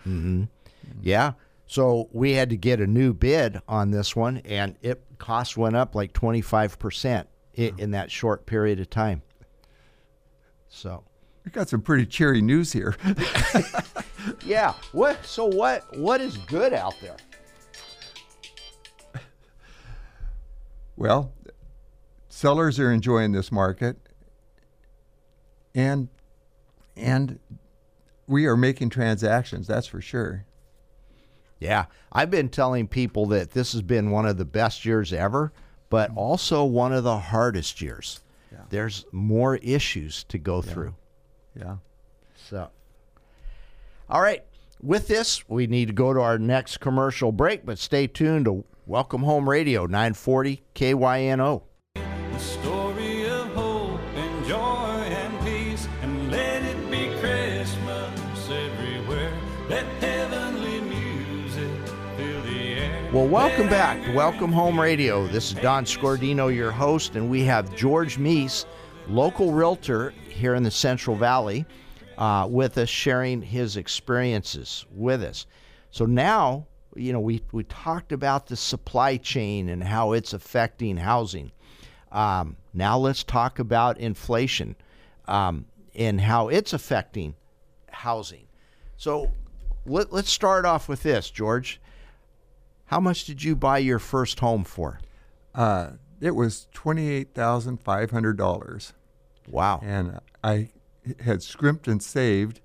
Yeah. 1.03 1.33
So 1.67 2.09
we 2.13 2.33
had 2.33 2.51
to 2.51 2.57
get 2.57 2.81
a 2.81 2.87
new 2.87 3.13
bid 3.13 3.61
on 3.69 3.91
this 3.91 4.15
one, 4.15 4.39
and 4.45 4.77
it 4.83 5.03
cost 5.19 5.57
went 5.57 5.75
up 5.77 5.95
like 5.95 6.13
25% 6.13 7.27
i- 7.59 7.73
in 7.79 7.91
that 7.93 8.11
short 8.11 8.47
period 8.47 8.79
of 8.81 8.89
time. 8.91 9.23
So, 10.69 11.05
We've 11.45 11.53
got 11.53 11.69
some 11.69 11.81
pretty 11.81 12.07
cheery 12.07 12.43
news 12.43 12.73
here. 12.73 12.97
yeah. 14.45 14.75
What? 14.91 15.25
So 15.25 15.45
what? 15.47 15.97
What 15.97 16.21
is 16.21 16.37
good 16.39 16.73
out 16.73 16.95
there? 17.01 17.17
well, 20.97 21.33
sellers 22.29 22.81
are 22.81 22.91
enjoying 22.91 23.31
this 23.31 23.53
market, 23.53 23.97
and 25.73 26.09
and 26.97 27.39
we 28.27 28.47
are 28.47 28.57
making 28.57 28.91
transactions. 28.91 29.69
That's 29.69 29.87
for 29.87 30.01
sure. 30.01 30.47
Yeah, 31.59 31.87
I've 32.13 32.31
been 32.31 32.49
telling 32.49 32.87
people 32.87 33.27
that 33.27 33.53
this 33.53 33.73
has 33.73 33.83
been 33.83 34.11
one 34.11 34.27
of 34.27 34.37
the 34.37 34.45
best 34.45 34.85
years 34.85 35.13
ever, 35.13 35.53
but 35.89 36.11
mm-hmm. 36.11 36.19
also 36.19 36.65
one 36.65 36.93
of 36.93 37.05
the 37.05 37.19
hardest 37.19 37.81
years. 37.81 38.21
Yeah. 38.53 38.59
There's 38.71 39.07
more 39.13 39.57
issues 39.57 40.25
to 40.25 40.39
go 40.39 40.63
through. 40.63 40.95
Yeah. 41.59 41.77
So, 42.49 42.71
All 44.09 44.21
right. 44.21 44.45
With 44.83 45.09
this, 45.09 45.49
we 45.49 45.67
need 45.67 45.89
to 45.89 45.95
go 45.95 46.13
to 46.13 46.21
our 46.21 46.39
next 46.39 46.79
commercial 46.79 47.33
break, 47.33 47.65
but 47.65 47.79
stay 47.79 48.07
tuned 48.07 48.45
to 48.45 48.65
Welcome 48.87 49.23
Home 49.23 49.49
Radio 49.49 49.87
940 49.87 50.63
KYNO. 50.75 51.63
Well, 63.17 63.29
welcome 63.29 63.71
back 63.71 64.15
Welcome 64.15 64.53
Home 64.53 64.79
Radio. 64.79 65.27
This 65.27 65.51
is 65.51 65.55
Don 65.63 65.87
Scordino, 65.87 66.55
your 66.55 66.71
host, 66.71 67.17
and 67.17 67.31
we 67.31 67.45
have 67.45 67.75
George 67.75 68.19
Meese, 68.19 68.67
local 69.09 69.53
realtor 69.53 70.11
here 70.29 70.55
in 70.55 70.63
the 70.63 70.71
Central 70.71 71.17
Valley, 71.17 71.65
uh, 72.19 72.47
with 72.47 72.77
us, 72.77 72.91
sharing 72.91 73.41
his 73.41 73.79
experiences 73.79 74.85
with 74.95 75.23
us. 75.23 75.47
So 75.93 76.05
now, 76.05 76.67
you 76.95 77.15
know, 77.15 77.21
we, 77.21 77.43
we 77.53 77.65
talked 77.65 78.13
about 78.13 78.49
the 78.49 78.57
supply 78.57 79.17
chain 79.17 79.71
and 79.71 79.83
how 79.83 80.13
it's 80.13 80.35
affecting 80.35 80.99
housing. 80.99 81.53
Um, 82.13 82.59
now 82.75 82.99
let's 82.99 83.25
talk 83.25 83.61
about 83.61 83.97
inflation 83.97 84.77
um, 85.27 85.65
and 85.95 86.21
how 86.21 86.49
it's 86.49 86.75
affecting 86.75 87.35
housing. 87.91 88.47
So 88.99 89.33
let, 89.87 90.13
let's 90.13 90.31
start 90.31 90.67
off 90.67 90.87
with 90.87 91.03
this, 91.03 91.31
George. 91.31 91.81
How 92.87 93.01
much 93.01 93.25
did 93.25 93.43
you 93.43 93.57
buy 93.57 93.79
your 93.79 93.99
first 93.99 94.41
home 94.41 94.65
for? 94.65 95.01
Uh, 95.55 95.93
it 96.21 96.35
was 96.35 96.69
twenty-eight 96.73 97.35
thousand 97.35 97.79
five 97.83 98.11
hundred 98.11 98.37
dollars, 98.37 98.93
Wow. 99.49 99.81
and 99.83 100.21
I 100.43 100.71
had 101.21 101.43
scrimped 101.43 101.89
and 101.89 102.03
saved. 102.03 102.61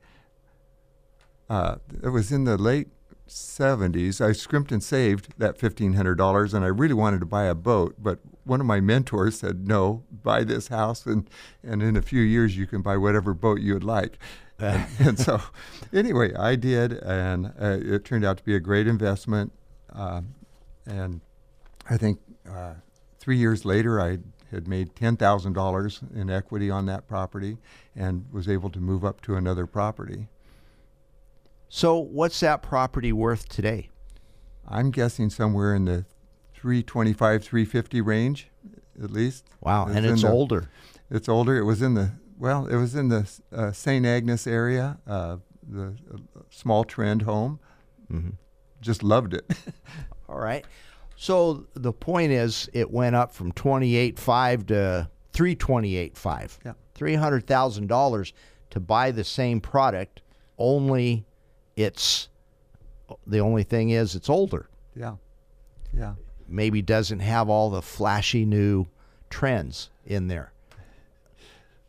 Uh, 1.49 1.75
it 2.01 2.09
was 2.09 2.31
in 2.31 2.43
the 2.45 2.57
late 2.57 2.87
'70s. 3.27 4.21
I 4.21 4.31
scrimped 4.31 4.71
and 4.71 4.83
saved 4.83 5.33
that 5.37 5.57
fifteen 5.57 5.93
hundred 5.93 6.15
dollars, 6.15 6.53
and 6.53 6.63
I 6.63 6.67
really 6.69 6.93
wanted 6.93 7.19
to 7.21 7.25
buy 7.25 7.45
a 7.45 7.55
boat. 7.55 7.95
But 7.97 8.19
one 8.43 8.59
of 8.59 8.65
my 8.67 8.79
mentors 8.79 9.39
said, 9.39 9.67
"No, 9.67 10.03
buy 10.11 10.43
this 10.43 10.67
house, 10.67 11.05
and 11.05 11.29
and 11.63 11.81
in 11.81 11.95
a 11.97 12.01
few 12.01 12.21
years 12.21 12.55
you 12.57 12.67
can 12.67 12.81
buy 12.81 12.97
whatever 12.97 13.33
boat 13.33 13.59
you 13.61 13.73
would 13.73 13.83
like." 13.83 14.17
and, 14.59 14.85
and 14.99 15.19
so, 15.19 15.41
anyway, 15.91 16.33
I 16.35 16.55
did, 16.55 16.93
and 16.93 17.47
uh, 17.59 17.79
it 17.81 18.05
turned 18.05 18.23
out 18.23 18.37
to 18.37 18.43
be 18.43 18.53
a 18.55 18.59
great 18.59 18.87
investment. 18.87 19.51
Um, 19.91 20.35
and 20.85 21.21
I 21.89 21.97
think 21.97 22.19
uh, 22.49 22.75
three 23.19 23.37
years 23.37 23.65
later, 23.65 23.99
I 24.01 24.19
had 24.51 24.67
made 24.67 24.95
ten 24.95 25.17
thousand 25.17 25.53
dollars 25.53 26.01
in 26.13 26.29
equity 26.29 26.69
on 26.69 26.85
that 26.87 27.07
property, 27.07 27.57
and 27.95 28.25
was 28.31 28.47
able 28.49 28.69
to 28.71 28.79
move 28.79 29.03
up 29.05 29.21
to 29.21 29.35
another 29.35 29.65
property. 29.65 30.27
So 31.69 31.97
what's 31.97 32.39
that 32.41 32.61
property 32.61 33.13
worth 33.13 33.47
today? 33.47 33.89
I'm 34.67 34.91
guessing 34.91 35.29
somewhere 35.29 35.73
in 35.73 35.85
the 35.85 36.05
325, 36.53 37.43
350 37.43 38.01
range, 38.01 38.49
at 39.01 39.09
least. 39.09 39.45
Wow, 39.61 39.87
It's 39.87 39.95
and 39.95 40.05
it's 40.05 40.21
the- 40.21 40.29
older. 40.29 40.69
It's 41.09 41.27
older. 41.29 41.57
It 41.57 41.63
was 41.63 41.81
in 41.81 41.93
the 41.95 42.11
well. 42.37 42.67
It 42.67 42.75
was 42.75 42.95
in 42.95 43.09
the 43.09 43.29
uh, 43.53 43.71
St. 43.71 44.05
Agnes 44.05 44.47
area, 44.47 44.97
uh, 45.07 45.37
the 45.67 45.93
uh, 46.13 46.17
small 46.49 46.83
trend 46.85 47.23
home. 47.23 47.59
Mhm. 48.11 48.33
Just 48.81 49.03
loved 49.03 49.33
it. 49.33 49.45
All 50.29 50.39
right. 50.39 50.65
So 51.15 51.67
the 51.75 51.93
point 51.93 52.31
is, 52.31 52.69
it 52.73 52.89
went 52.89 53.15
up 53.15 53.33
from 53.33 53.51
twenty 53.51 53.95
eight 53.95 54.17
five 54.17 54.65
to 54.67 55.09
three 55.33 55.55
twenty 55.55 55.95
eight 55.95 56.17
five. 56.17 56.57
Yeah. 56.65 56.73
Three 56.95 57.15
hundred 57.15 57.45
thousand 57.47 57.87
dollars 57.87 58.33
to 58.71 58.79
buy 58.79 59.11
the 59.11 59.23
same 59.23 59.61
product. 59.61 60.21
Only, 60.57 61.25
it's 61.75 62.29
the 63.27 63.39
only 63.39 63.63
thing 63.63 63.89
is 63.89 64.15
it's 64.15 64.29
older. 64.29 64.69
yeah, 64.95 65.15
yeah. 65.93 66.13
Maybe 66.47 66.81
doesn't 66.81 67.19
have 67.19 67.49
all 67.49 67.69
the 67.69 67.81
flashy 67.81 68.45
new 68.45 68.87
trends 69.29 69.89
in 70.05 70.27
there. 70.27 70.51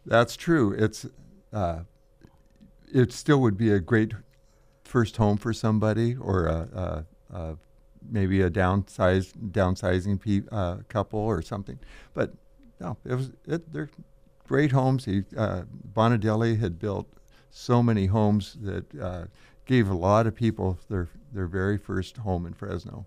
That's 0.06 0.36
true. 0.36 0.72
It's 0.72 1.06
uh, 1.52 1.80
it 2.92 3.12
still 3.12 3.40
would 3.40 3.56
be 3.56 3.72
a 3.72 3.80
great 3.80 4.12
first 4.92 5.16
home 5.16 5.38
for 5.38 5.54
somebody, 5.54 6.14
or 6.14 6.44
a, 6.46 7.04
a, 7.32 7.36
a 7.36 7.56
maybe 8.10 8.42
a 8.42 8.50
downsize 8.50 9.32
downsizing 9.50 10.20
pe- 10.20 10.46
uh, 10.52 10.76
couple 10.88 11.18
or 11.18 11.40
something. 11.40 11.78
But 12.12 12.34
no, 12.78 12.98
it 13.06 13.14
was 13.14 13.30
it, 13.46 13.72
they're 13.72 13.88
great 14.46 14.70
homes. 14.72 15.06
He 15.06 15.24
uh, 15.36 15.62
Bonadelle 15.94 16.54
had 16.58 16.78
built 16.78 17.08
so 17.50 17.82
many 17.82 18.06
homes 18.06 18.58
that 18.60 18.94
uh, 19.00 19.24
gave 19.64 19.88
a 19.88 19.94
lot 19.94 20.26
of 20.26 20.34
people 20.34 20.78
their 20.90 21.08
their 21.32 21.46
very 21.46 21.78
first 21.78 22.18
home 22.18 22.44
in 22.44 22.52
Fresno. 22.52 23.06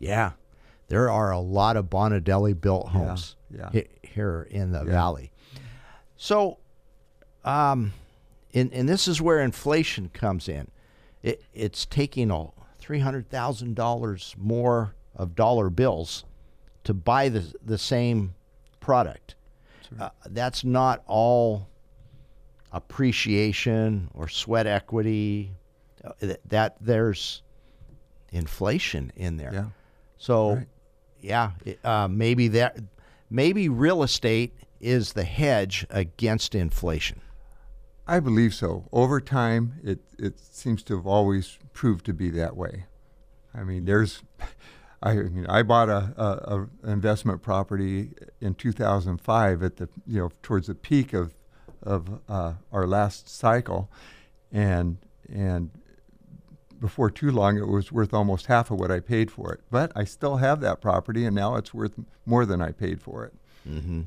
Yeah, 0.00 0.32
there 0.88 1.08
are 1.08 1.30
a 1.30 1.38
lot 1.38 1.76
of 1.76 1.88
Bonadelle 1.88 2.54
built 2.54 2.88
homes 2.88 3.36
yeah. 3.56 3.70
he- 3.70 3.86
here 4.02 4.48
in 4.50 4.72
the 4.72 4.80
Yeah. 4.84 4.90
valley. 4.90 5.30
So, 6.16 6.58
um, 7.44 7.92
and, 8.52 8.72
and 8.72 8.88
this 8.88 9.06
is 9.06 9.20
where 9.20 9.40
inflation 9.40 10.08
comes 10.12 10.48
in. 10.48 10.70
It, 11.24 11.42
it's 11.54 11.86
taking 11.86 12.30
a 12.30 12.48
three 12.78 12.98
hundred 13.00 13.30
thousand 13.30 13.74
dollars 13.76 14.34
more 14.38 14.94
of 15.16 15.34
dollar 15.34 15.70
bills 15.70 16.24
to 16.84 16.92
buy 16.92 17.30
the 17.30 17.52
the 17.64 17.78
same 17.78 18.34
product. 18.78 19.34
Uh, 19.98 20.10
that's 20.26 20.64
not 20.64 21.02
all 21.06 21.66
appreciation 22.72 24.08
or 24.14 24.28
sweat 24.28 24.66
equity. 24.66 25.52
Uh, 26.04 26.12
th- 26.20 26.40
that 26.46 26.76
there's 26.80 27.42
inflation 28.32 29.10
in 29.16 29.36
there. 29.38 29.50
Yeah. 29.54 29.64
So, 30.18 30.54
Right. 30.56 30.66
yeah, 31.22 31.52
it, 31.64 31.78
uh, 31.84 32.08
maybe 32.08 32.48
that 32.48 32.78
maybe 33.30 33.68
real 33.70 34.02
estate 34.02 34.52
is 34.80 35.14
the 35.14 35.24
hedge 35.24 35.86
against 35.88 36.54
inflation. 36.54 37.20
I 38.06 38.20
believe 38.20 38.54
so. 38.54 38.84
Over 38.92 39.20
time, 39.20 39.80
it, 39.82 40.00
it 40.18 40.38
seems 40.38 40.82
to 40.84 40.96
have 40.96 41.06
always 41.06 41.58
proved 41.72 42.04
to 42.06 42.12
be 42.12 42.30
that 42.30 42.56
way. 42.56 42.84
I 43.54 43.64
mean, 43.64 43.86
there's, 43.86 44.22
I 45.02 45.14
mean, 45.14 45.46
I 45.48 45.62
bought 45.62 45.88
a, 45.88 46.14
a, 46.16 46.66
a 46.84 46.90
investment 46.90 47.42
property 47.42 48.10
in 48.40 48.54
2005 48.54 49.62
at 49.62 49.76
the 49.76 49.88
you 50.06 50.20
know 50.20 50.30
towards 50.42 50.66
the 50.66 50.74
peak 50.74 51.12
of 51.12 51.34
of 51.82 52.20
uh, 52.28 52.54
our 52.72 52.86
last 52.86 53.28
cycle, 53.28 53.90
and 54.50 54.98
and 55.30 55.70
before 56.80 57.10
too 57.10 57.30
long, 57.30 57.56
it 57.56 57.68
was 57.68 57.90
worth 57.92 58.12
almost 58.12 58.46
half 58.46 58.70
of 58.70 58.78
what 58.78 58.90
I 58.90 59.00
paid 59.00 59.30
for 59.30 59.52
it. 59.52 59.60
But 59.70 59.92
I 59.94 60.04
still 60.04 60.36
have 60.36 60.60
that 60.60 60.80
property, 60.80 61.24
and 61.24 61.34
now 61.34 61.56
it's 61.56 61.72
worth 61.72 61.94
more 62.26 62.44
than 62.44 62.60
I 62.60 62.72
paid 62.72 63.00
for 63.00 63.24
it. 63.24 63.32
Mm-hmm. 63.68 64.02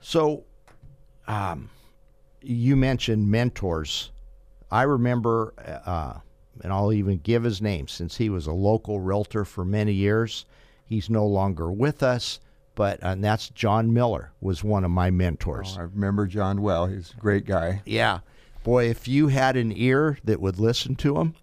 So, 0.00 0.44
um, 1.28 1.70
you 2.42 2.76
mentioned 2.76 3.30
mentors. 3.30 4.10
I 4.70 4.82
remember, 4.82 5.54
uh, 5.86 6.20
and 6.62 6.72
I'll 6.72 6.92
even 6.92 7.18
give 7.18 7.42
his 7.42 7.60
name 7.60 7.88
since 7.88 8.16
he 8.16 8.28
was 8.28 8.46
a 8.46 8.52
local 8.52 9.00
realtor 9.00 9.44
for 9.44 9.64
many 9.64 9.92
years. 9.92 10.46
He's 10.84 11.08
no 11.10 11.26
longer 11.26 11.70
with 11.70 12.02
us, 12.02 12.40
but 12.74 12.98
and 13.02 13.22
that's 13.22 13.48
John 13.50 13.92
Miller 13.92 14.32
was 14.40 14.64
one 14.64 14.84
of 14.84 14.90
my 14.90 15.10
mentors. 15.10 15.76
Oh, 15.76 15.82
I 15.82 15.84
remember 15.84 16.26
John 16.26 16.62
well. 16.62 16.86
He's 16.86 17.12
a 17.16 17.20
great 17.20 17.44
guy. 17.44 17.82
Yeah, 17.84 18.20
boy, 18.64 18.88
if 18.88 19.08
you 19.08 19.28
had 19.28 19.56
an 19.56 19.72
ear 19.76 20.18
that 20.24 20.40
would 20.40 20.58
listen 20.58 20.94
to 20.96 21.18
him, 21.18 21.34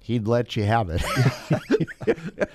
he'd 0.00 0.26
let 0.26 0.56
you 0.56 0.64
have 0.64 0.88
it. 0.90 1.02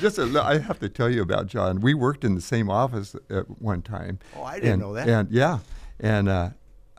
Just 0.00 0.18
a, 0.18 0.42
I 0.42 0.58
have 0.58 0.78
to 0.80 0.88
tell 0.88 1.10
you 1.10 1.22
about 1.22 1.46
John. 1.48 1.80
We 1.80 1.94
worked 1.94 2.24
in 2.24 2.34
the 2.34 2.40
same 2.40 2.70
office 2.70 3.16
at 3.28 3.48
one 3.60 3.82
time. 3.82 4.18
Oh, 4.36 4.44
I 4.44 4.56
didn't 4.56 4.72
and, 4.72 4.82
know 4.82 4.92
that. 4.94 5.08
And 5.08 5.30
yeah, 5.30 5.58
and 5.98 6.28
uh, 6.28 6.50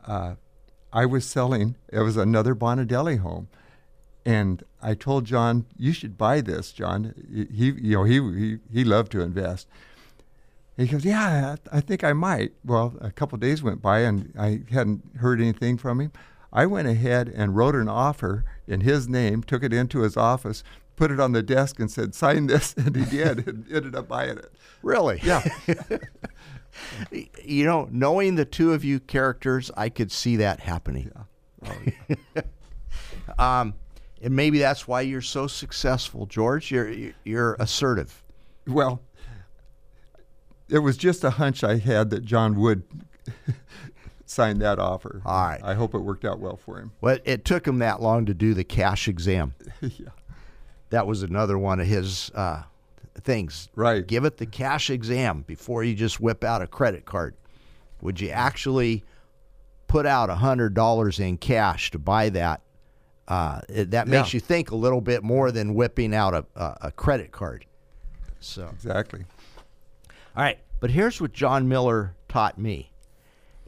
uh, 0.06 0.34
I 0.94 1.04
was 1.06 1.26
selling. 1.26 1.74
It 1.92 1.98
was 1.98 2.16
another 2.16 2.54
Bonadelle 2.54 3.18
home, 3.18 3.48
and 4.24 4.62
I 4.80 4.94
told 4.94 5.24
John, 5.26 5.66
"You 5.76 5.92
should 5.92 6.16
buy 6.16 6.40
this, 6.40 6.72
John." 6.72 7.12
He, 7.30 7.72
you 7.72 7.96
know, 7.96 8.04
he 8.04 8.14
he 8.38 8.58
he 8.72 8.84
loved 8.84 9.10
to 9.12 9.20
invest. 9.20 9.66
He 10.76 10.86
goes, 10.86 11.04
"Yeah, 11.04 11.56
I 11.72 11.78
I 11.78 11.80
think 11.80 12.04
I 12.04 12.12
might." 12.12 12.52
Well, 12.64 12.94
a 13.00 13.10
couple 13.10 13.36
of 13.36 13.40
days 13.40 13.62
went 13.62 13.82
by, 13.82 14.00
and 14.00 14.32
I 14.38 14.62
hadn't 14.70 15.16
heard 15.16 15.40
anything 15.40 15.76
from 15.78 16.00
him. 16.00 16.12
I 16.52 16.66
went 16.66 16.86
ahead 16.86 17.28
and 17.28 17.56
wrote 17.56 17.74
an 17.74 17.88
offer 17.88 18.44
in 18.68 18.82
his 18.82 19.08
name, 19.08 19.42
took 19.42 19.64
it 19.64 19.72
into 19.72 20.02
his 20.02 20.16
office, 20.16 20.62
put 20.94 21.10
it 21.10 21.18
on 21.18 21.32
the 21.32 21.42
desk, 21.42 21.80
and 21.80 21.90
said, 21.90 22.14
"Sign 22.14 22.46
this," 22.46 22.72
and 22.76 22.94
he 22.94 23.04
did, 23.04 23.48
and 23.48 23.66
ended 23.72 23.96
up 23.96 24.06
buying 24.06 24.38
it. 24.38 24.52
really? 24.82 25.18
Yeah, 25.24 25.42
You 27.44 27.64
know, 27.64 27.88
knowing 27.90 28.34
the 28.34 28.44
two 28.44 28.72
of 28.72 28.84
you 28.84 29.00
characters, 29.00 29.70
I 29.76 29.88
could 29.88 30.10
see 30.10 30.36
that 30.36 30.60
happening. 30.60 31.10
um, 33.38 33.74
and 34.22 34.34
maybe 34.34 34.58
that's 34.58 34.88
why 34.88 35.02
you're 35.02 35.20
so 35.20 35.46
successful, 35.46 36.26
George. 36.26 36.70
You're 36.70 37.12
you're 37.24 37.54
assertive. 37.58 38.22
well, 38.66 39.02
it 40.68 40.78
was 40.78 40.96
just 40.96 41.24
a 41.24 41.30
hunch 41.30 41.62
I 41.62 41.76
had 41.76 42.10
that 42.10 42.24
John 42.24 42.58
would 42.60 42.82
signed 44.26 44.60
that 44.62 44.78
offer. 44.78 45.22
All 45.24 45.46
right. 45.46 45.60
I 45.62 45.74
hope 45.74 45.94
it 45.94 45.98
worked 45.98 46.24
out 46.24 46.40
well 46.40 46.56
for 46.56 46.78
him. 46.78 46.92
Well, 47.00 47.18
it 47.24 47.44
took 47.44 47.66
him 47.66 47.78
that 47.78 48.00
long 48.00 48.26
to 48.26 48.34
do 48.34 48.54
the 48.54 48.64
cash 48.64 49.08
exam. 49.08 49.54
yeah. 49.80 50.08
That 50.90 51.06
was 51.06 51.22
another 51.22 51.58
one 51.58 51.80
of 51.80 51.86
his 51.86 52.30
uh, 52.34 52.62
things. 53.22 53.68
Right. 53.74 54.06
Give 54.06 54.24
it 54.24 54.36
the 54.38 54.46
cash 54.46 54.90
exam 54.90 55.42
before 55.46 55.84
you 55.84 55.94
just 55.94 56.20
whip 56.20 56.44
out 56.44 56.62
a 56.62 56.66
credit 56.66 57.04
card. 57.04 57.34
Would 58.00 58.20
you 58.20 58.30
actually 58.30 59.04
put 59.86 60.06
out 60.06 60.30
a 60.30 60.34
hundred 60.34 60.74
dollars 60.74 61.20
in 61.20 61.36
cash 61.38 61.90
to 61.92 61.98
buy 61.98 62.28
that? 62.30 62.60
Uh, 63.26 63.60
it, 63.68 63.90
that 63.92 64.06
makes 64.08 64.32
Yeah. 64.34 64.36
you 64.36 64.40
think 64.40 64.70
a 64.70 64.76
little 64.76 65.00
bit 65.00 65.22
more 65.22 65.50
than 65.50 65.74
whipping 65.74 66.14
out 66.14 66.34
a, 66.34 66.44
a, 66.56 66.76
a 66.82 66.90
credit 66.92 67.32
card. 67.32 67.64
So. 68.40 68.68
Exactly. 68.74 69.24
All 70.36 70.42
right, 70.42 70.58
but 70.80 70.90
here's 70.90 71.20
what 71.20 71.32
John 71.32 71.68
Miller 71.68 72.14
taught 72.28 72.58
me, 72.58 72.90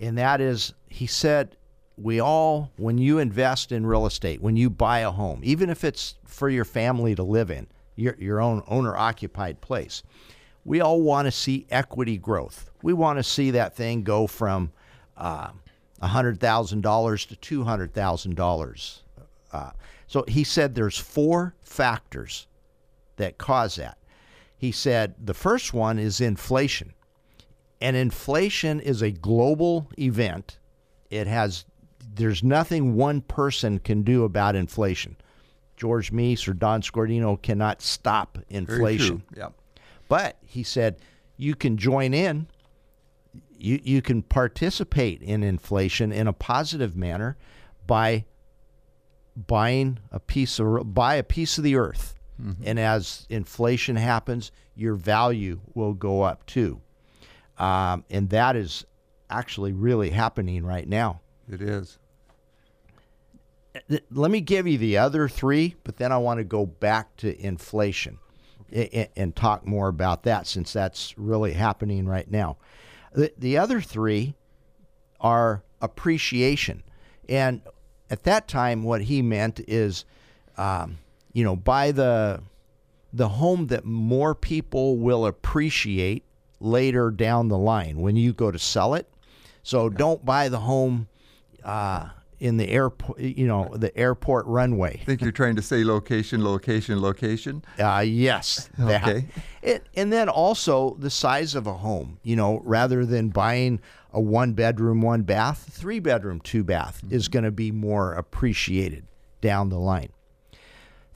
and 0.01 0.19
that 0.19 0.41
is 0.41 0.75
he 0.89 1.07
said, 1.07 1.57
we 1.97 2.21
all, 2.21 2.71
when 2.77 2.99
you 2.99 3.19
invest 3.19 3.73
in 3.73 3.87
real 3.87 4.05
estate, 4.05 4.43
when 4.43 4.57
you 4.57 4.69
buy 4.69 4.99
a 4.99 5.11
home, 5.11 5.41
even 5.45 5.71
if 5.71 5.85
it's 5.85 6.17
for 6.27 6.51
your 6.51 6.65
family 6.67 7.15
to 7.15 7.23
live 7.23 7.51
in, 7.51 7.67
your, 7.97 8.17
your 8.19 8.41
own 8.41 8.63
owner 8.69 8.97
occupied 8.97 9.61
place, 9.61 10.03
we 10.65 10.81
all 10.81 11.01
want 11.01 11.27
to 11.27 11.33
see 11.33 11.67
equity 11.71 12.19
growth. 12.19 12.71
We 12.83 12.93
want 12.93 13.19
to 13.19 13.23
see 13.23 13.51
that 13.53 13.75
thing 13.75 14.03
go 14.03 14.27
from 14.27 14.73
uh, 15.17 15.51
$100,000 16.03 17.41
to 17.41 17.65
$200,000. 17.65 19.03
Uh, 19.53 19.71
so 20.07 20.25
he 20.29 20.45
said 20.45 20.75
there's 20.75 20.99
four 20.99 21.55
factors 21.63 22.47
that 23.17 23.39
cause 23.39 23.77
that. 23.77 23.99
He 24.59 24.73
said 24.73 25.15
the 25.23 25.35
first 25.35 25.75
one 25.75 25.99
is 25.99 26.21
inflation. 26.21 26.93
And 27.81 27.97
inflation 27.97 28.81
is 28.81 29.03
a 29.03 29.11
global 29.11 29.91
event. 29.99 30.59
It 31.11 31.27
has 31.27 31.65
there's 32.15 32.43
nothing 32.43 32.95
one 32.95 33.21
person 33.21 33.79
can 33.79 34.03
do 34.03 34.25
about 34.25 34.57
inflation. 34.57 35.17
George 35.77 36.13
Meese 36.13 36.49
or 36.49 36.53
Don 36.53 36.83
Scordino 36.83 37.41
cannot 37.41 37.83
stop 37.83 38.39
inflation. 38.49 39.23
Yeah. 39.37 39.49
But 40.09 40.37
he 40.43 40.63
said 40.63 40.97
you 41.37 41.55
can 41.55 41.77
join 41.77 42.15
in. 42.15 42.47
You 43.59 43.81
you 43.83 44.03
can 44.03 44.23
participate 44.23 45.23
in 45.23 45.43
inflation 45.43 46.13
in 46.13 46.27
a 46.27 46.33
positive 46.33 46.97
manner 46.97 47.37
by 47.87 48.25
buying 49.37 49.99
a 50.11 50.21
piece 50.21 50.59
of 50.59 50.95
buy 50.95 51.15
a 51.17 51.23
piece 51.23 51.59
of 51.59 51.65
the 51.65 51.77
earth. 51.77 52.15
And 52.65 52.79
as 52.79 53.27
inflation 53.31 53.97
happens, 53.97 54.53
your 54.75 54.95
value 54.95 55.61
will 55.75 55.95
go 55.95 56.21
up 56.21 56.45
too. 56.45 56.83
Um, 57.57 58.05
and 58.11 58.29
that 58.29 58.57
is 58.57 58.85
actually 59.31 59.73
really 59.73 60.11
happening 60.11 60.65
right 60.65 60.87
now. 60.87 61.21
It 61.51 61.63
is. 61.63 61.99
Let 64.11 64.31
me 64.31 64.41
give 64.41 64.67
you 64.67 64.79
the 64.79 64.99
other 64.99 65.29
three, 65.29 65.77
but 65.85 65.97
then 65.97 66.13
I 66.13 66.19
want 66.19 66.39
to 66.39 66.45
go 66.45 66.67
back 66.67 67.17
to 67.19 67.39
inflation 67.41 68.19
a- 68.73 69.01
a- 69.01 69.11
and 69.17 69.35
talk 69.35 69.67
more 69.67 69.89
about 69.89 70.23
that 70.25 70.47
since 70.47 70.73
that's 70.73 71.17
really 71.19 71.53
happening 71.53 72.07
right 72.07 72.31
now. 72.31 72.57
The, 73.13 73.33
the 73.39 73.59
other 73.59 73.81
three 73.81 74.35
are 75.21 75.63
appreciation. 75.81 76.83
And 77.29 77.63
at 78.11 78.25
that 78.25 78.49
time, 78.49 78.83
what 78.83 79.03
he 79.03 79.23
meant 79.23 79.61
is, 79.67 80.05
um, 80.57 80.99
you 81.33 81.45
know, 81.45 81.57
buy 81.57 81.93
the 81.93 82.43
the 83.13 83.29
home 83.29 83.69
that 83.69 83.85
more 83.85 84.35
people 84.35 84.99
will 84.99 85.25
appreciate 85.25 86.23
later 86.61 87.11
down 87.11 87.49
the 87.49 87.57
line 87.57 87.99
when 88.01 88.15
you 88.15 88.33
go 88.33 88.51
to 88.51 88.59
sell 88.59 88.93
it. 88.95 89.09
So 89.63 89.89
don't 89.89 90.25
buy 90.25 90.51
the 90.51 90.61
home 90.61 91.09
uh, 91.65 92.11
in 92.39 92.57
the 92.57 92.69
airport, 92.69 93.19
you 93.19 93.47
know, 93.47 93.71
the 93.75 93.97
airport 93.97 94.47
runway. 94.47 94.99
I 95.01 95.05
think 95.05 95.23
you're 95.23 95.33
trying 95.33 95.57
to 95.57 95.63
say 95.63 95.85
location, 95.85 96.45
location, 96.45 97.01
location. 97.01 97.65
Uh, 97.79 98.05
yes. 98.07 98.69
that. 98.79 99.03
Okay. 99.03 99.27
It, 99.63 99.87
and 99.95 100.13
then 100.13 100.29
also 100.29 100.97
the 100.99 101.11
size 101.11 101.55
of 101.55 101.67
a 101.67 101.75
home. 101.75 102.19
You 102.23 102.37
know, 102.37 102.61
rather 102.65 103.07
than 103.07 103.31
buying 103.31 103.81
a 104.13 104.21
one 104.21 104.53
bedroom, 104.53 105.01
one 105.01 105.23
bath, 105.23 105.69
three 105.71 105.99
bedroom, 105.99 106.41
two 106.41 106.65
bath 106.65 107.03
is 107.11 107.29
going 107.29 107.45
to 107.45 107.51
be 107.51 107.71
more 107.71 108.13
appreciated 108.15 109.07
down 109.41 109.69
the 109.69 109.79
line. 109.79 110.11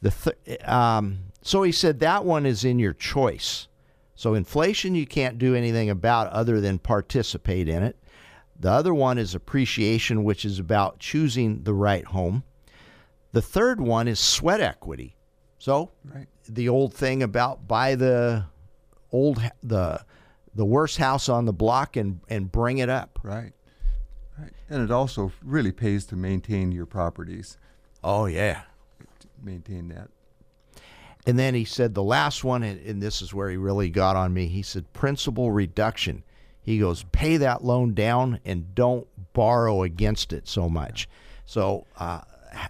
The 0.03 0.11
th- 0.11 0.63
um, 0.69 1.19
so 1.43 1.63
he 1.63 1.73
said 1.73 2.01
that 2.01 2.25
one 2.25 2.47
is 2.47 2.65
in 2.65 2.79
your 2.79 2.93
choice. 2.93 3.69
So 4.15 4.35
inflation 4.35 4.95
you 4.95 5.07
can't 5.07 5.39
do 5.39 5.55
anything 5.55 5.89
about 5.89 6.29
other 6.29 6.61
than 6.61 6.79
participate 6.79 7.69
in 7.69 7.83
it. 7.83 7.97
The 8.61 8.70
other 8.70 8.92
one 8.92 9.16
is 9.18 9.35
appreciation, 9.35 10.23
which 10.23 10.44
is 10.44 10.59
about 10.59 10.99
choosing 10.99 11.62
the 11.62 11.73
right 11.75 12.05
home. 12.05 12.44
The 13.33 13.40
third 13.42 13.81
one 13.81 14.07
is 14.07 14.20
sweat 14.20 14.61
equity. 14.61 15.16
So 15.59 15.90
Right. 16.05 16.27
the 16.49 16.68
old 16.68 16.92
thing 16.94 17.23
about 17.23 17.66
buy 17.66 17.94
the 17.94 18.44
old 19.12 19.40
the 19.62 20.05
the 20.55 20.64
worst 20.64 20.99
house 20.99 21.29
on 21.29 21.46
the 21.46 21.53
block 21.53 21.96
and 21.96 22.20
and 22.29 22.53
bring 22.53 22.79
it 22.79 22.88
up. 22.90 23.18
Right. 23.23 23.53
Right. 24.38 24.53
And 24.68 24.83
it 24.83 24.90
also 24.90 25.33
really 25.42 25.73
pays 25.73 26.05
to 26.07 26.16
maintain 26.16 26.70
your 26.73 26.87
properties. 26.87 27.57
Oh 28.05 28.27
yeah. 28.27 28.62
Maintain 29.42 29.88
that. 29.88 30.09
And 31.27 31.38
then 31.38 31.55
he 31.55 31.64
said 31.64 31.94
the 31.94 32.03
last 32.03 32.44
one, 32.44 32.62
and, 32.62 32.81
and 32.81 33.03
this 33.03 33.20
is 33.20 33.35
where 33.35 33.51
he 33.51 33.57
really 33.57 33.90
got 33.90 34.16
on 34.16 34.33
me. 34.33 34.46
He 34.46 34.62
said 34.62 34.90
principal 34.94 35.51
reduction. 35.51 36.25
He 36.62 36.79
goes, 36.79 37.05
pay 37.12 37.38
that 37.38 37.64
loan 37.64 37.94
down 37.94 38.40
and 38.44 38.75
don't 38.75 39.07
borrow 39.33 39.83
against 39.83 40.33
it 40.33 40.46
so 40.46 40.68
much. 40.68 41.09
So 41.46 41.87
uh, 41.99 42.20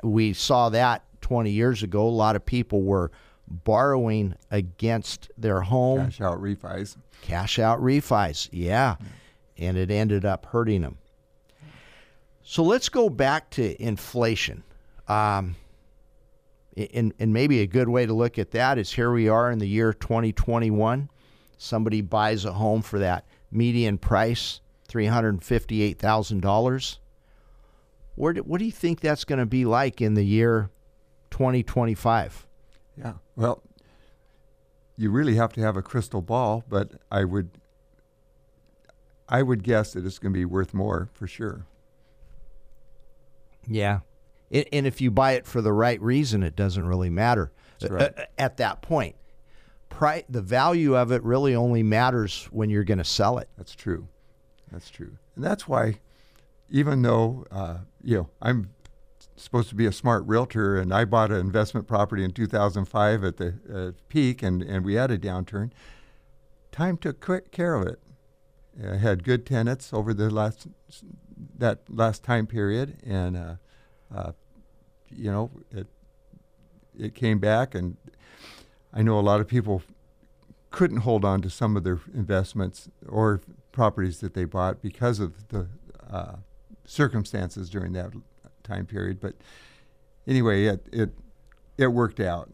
we 0.02 0.32
saw 0.32 0.68
that 0.70 1.04
20 1.22 1.50
years 1.50 1.82
ago. 1.82 2.06
A 2.06 2.08
lot 2.08 2.36
of 2.36 2.44
people 2.46 2.82
were 2.82 3.10
borrowing 3.46 4.34
against 4.50 5.30
their 5.36 5.60
home, 5.60 6.06
Cash 6.06 6.20
out 6.20 6.40
refis. 6.40 6.96
cash 7.22 7.58
out 7.58 7.80
refis. 7.80 8.48
Yeah. 8.52 8.96
And 9.58 9.76
it 9.76 9.90
ended 9.90 10.24
up 10.24 10.46
hurting 10.46 10.82
them. 10.82 10.98
So 12.42 12.62
let's 12.62 12.88
go 12.88 13.10
back 13.10 13.50
to 13.50 13.80
inflation. 13.82 14.62
Um, 15.08 15.56
and, 16.94 17.12
and 17.18 17.32
maybe 17.32 17.60
a 17.60 17.66
good 17.66 17.88
way 17.88 18.06
to 18.06 18.14
look 18.14 18.38
at 18.38 18.52
that 18.52 18.78
is 18.78 18.92
here 18.92 19.12
we 19.12 19.28
are 19.28 19.50
in 19.50 19.58
the 19.58 19.66
year 19.66 19.92
2021. 19.92 21.10
Somebody 21.58 22.00
buys 22.00 22.44
a 22.44 22.52
home 22.52 22.80
for 22.82 23.00
that 23.00 23.26
median 23.50 23.98
price, 23.98 24.60
$358,000. 24.88 26.98
What 28.16 28.58
do 28.58 28.64
you 28.64 28.72
think 28.72 29.00
that's 29.00 29.24
going 29.24 29.38
to 29.38 29.46
be 29.46 29.64
like 29.64 30.00
in 30.00 30.14
the 30.14 30.24
year 30.24 30.70
2025? 31.30 32.46
Yeah. 32.98 33.14
Well, 33.34 33.62
you 34.96 35.10
really 35.10 35.36
have 35.36 35.52
to 35.54 35.62
have 35.62 35.76
a 35.76 35.82
crystal 35.82 36.20
ball, 36.20 36.64
but 36.68 36.92
I 37.10 37.24
would 37.24 37.50
I 39.30 39.42
would 39.42 39.62
guess 39.62 39.92
that 39.92 40.04
it's 40.04 40.18
going 40.18 40.32
to 40.32 40.38
be 40.38 40.44
worth 40.44 40.74
more 40.74 41.08
for 41.14 41.26
sure. 41.26 41.64
Yeah. 43.66 44.00
And, 44.50 44.66
and 44.72 44.86
if 44.86 45.00
you 45.00 45.10
buy 45.10 45.32
it 45.32 45.46
for 45.46 45.62
the 45.62 45.72
right 45.72 46.00
reason, 46.02 46.42
it 46.42 46.56
doesn't 46.56 46.84
really 46.84 47.10
matter 47.10 47.52
right. 47.88 48.12
At 48.36 48.58
that 48.58 48.82
point. 48.82 49.16
Pri- 49.90 50.24
the 50.28 50.40
value 50.40 50.96
of 50.96 51.12
it 51.12 51.22
really 51.22 51.54
only 51.54 51.82
matters 51.82 52.48
when 52.50 52.70
you're 52.70 52.84
going 52.84 52.98
to 52.98 53.04
sell 53.04 53.38
it. 53.38 53.48
That's 53.58 53.74
true. 53.74 54.08
That's 54.72 54.88
true. 54.88 55.18
And 55.36 55.44
that's 55.44 55.68
why 55.68 56.00
even 56.70 57.02
though 57.02 57.44
uh, 57.50 57.78
you 58.02 58.16
know, 58.16 58.30
I'm 58.40 58.70
supposed 59.36 59.68
to 59.70 59.74
be 59.74 59.86
a 59.86 59.92
smart 59.92 60.26
realtor 60.26 60.78
and 60.78 60.92
I 60.92 61.04
bought 61.04 61.30
an 61.30 61.38
investment 61.40 61.86
property 61.86 62.24
in 62.24 62.32
2005 62.32 63.24
at 63.24 63.36
the 63.36 63.54
uh, 63.72 63.92
peak 64.08 64.42
and, 64.42 64.62
and 64.62 64.84
we 64.84 64.94
had 64.94 65.10
a 65.10 65.18
downturn, 65.18 65.70
time 66.72 66.96
took 66.96 67.20
care 67.50 67.74
of 67.74 67.86
it. 67.86 68.00
I 68.82 68.96
had 68.96 69.24
good 69.24 69.44
tenants 69.44 69.92
over 69.92 70.14
the 70.14 70.30
last 70.30 70.66
that 71.58 71.80
last 71.88 72.22
time 72.22 72.46
period, 72.46 72.98
and 73.04 73.36
uh, 73.36 73.54
uh, 74.14 74.32
you 75.08 75.30
know 75.30 75.50
it 75.70 75.86
it 76.98 77.14
came 77.14 77.38
back, 77.38 77.74
and 77.74 77.96
I 78.92 79.02
know 79.02 79.18
a 79.18 79.20
lot 79.20 79.40
of 79.40 79.46
people 79.46 79.82
couldn't 80.70 80.98
hold 80.98 81.24
on 81.24 81.42
to 81.42 81.50
some 81.50 81.76
of 81.76 81.84
their 81.84 82.00
investments 82.14 82.88
or 83.08 83.40
properties 83.72 84.20
that 84.20 84.34
they 84.34 84.44
bought 84.44 84.82
because 84.82 85.20
of 85.20 85.48
the 85.48 85.66
uh, 86.10 86.36
circumstances 86.84 87.70
during 87.70 87.92
that 87.92 88.12
time 88.62 88.86
period. 88.86 89.20
But 89.20 89.34
anyway, 90.26 90.64
it 90.66 90.86
it 90.92 91.10
it 91.78 91.88
worked 91.88 92.20
out. 92.20 92.50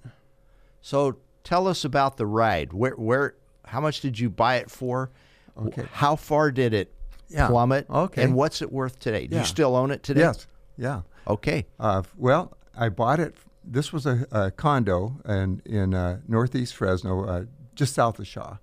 So 0.81 1.17
tell 1.43 1.67
us 1.67 1.85
about 1.85 2.17
the 2.17 2.27
ride. 2.27 2.73
Where, 2.73 2.93
where, 2.93 3.35
how 3.65 3.81
much 3.81 4.01
did 4.01 4.19
you 4.19 4.31
buy 4.31 4.57
it 4.57 4.71
for? 4.71 5.11
Okay. 5.59 5.85
How 5.93 6.17
far 6.17 6.51
did 6.51 6.73
it 6.75 6.93
Yeah. 7.29 7.49
plummet? 7.49 7.89
Okay. 7.91 8.23
And 8.23 8.35
what's 8.35 8.63
it 8.63 8.71
worth 8.71 8.99
today? 9.01 9.27
Do 9.27 9.35
Yeah. 9.37 9.43
you 9.43 9.47
still 9.47 9.75
own 9.75 9.91
it 9.91 10.03
today? 10.03 10.21
Yes. 10.21 10.47
Yeah. 10.77 11.01
Okay. 11.27 11.67
Uh, 11.81 12.03
well, 12.17 12.57
I 12.77 12.89
bought 12.89 13.19
it. 13.21 13.35
This 13.67 13.93
was 13.93 14.07
a, 14.07 14.27
a 14.31 14.51
condo 14.51 15.21
in 15.29 15.61
in 15.65 15.95
uh, 15.95 16.21
northeast 16.29 16.75
Fresno, 16.75 17.25
uh, 17.25 17.45
just 17.75 17.95
south 17.95 18.19
of 18.19 18.27
Shaw. 18.27 18.59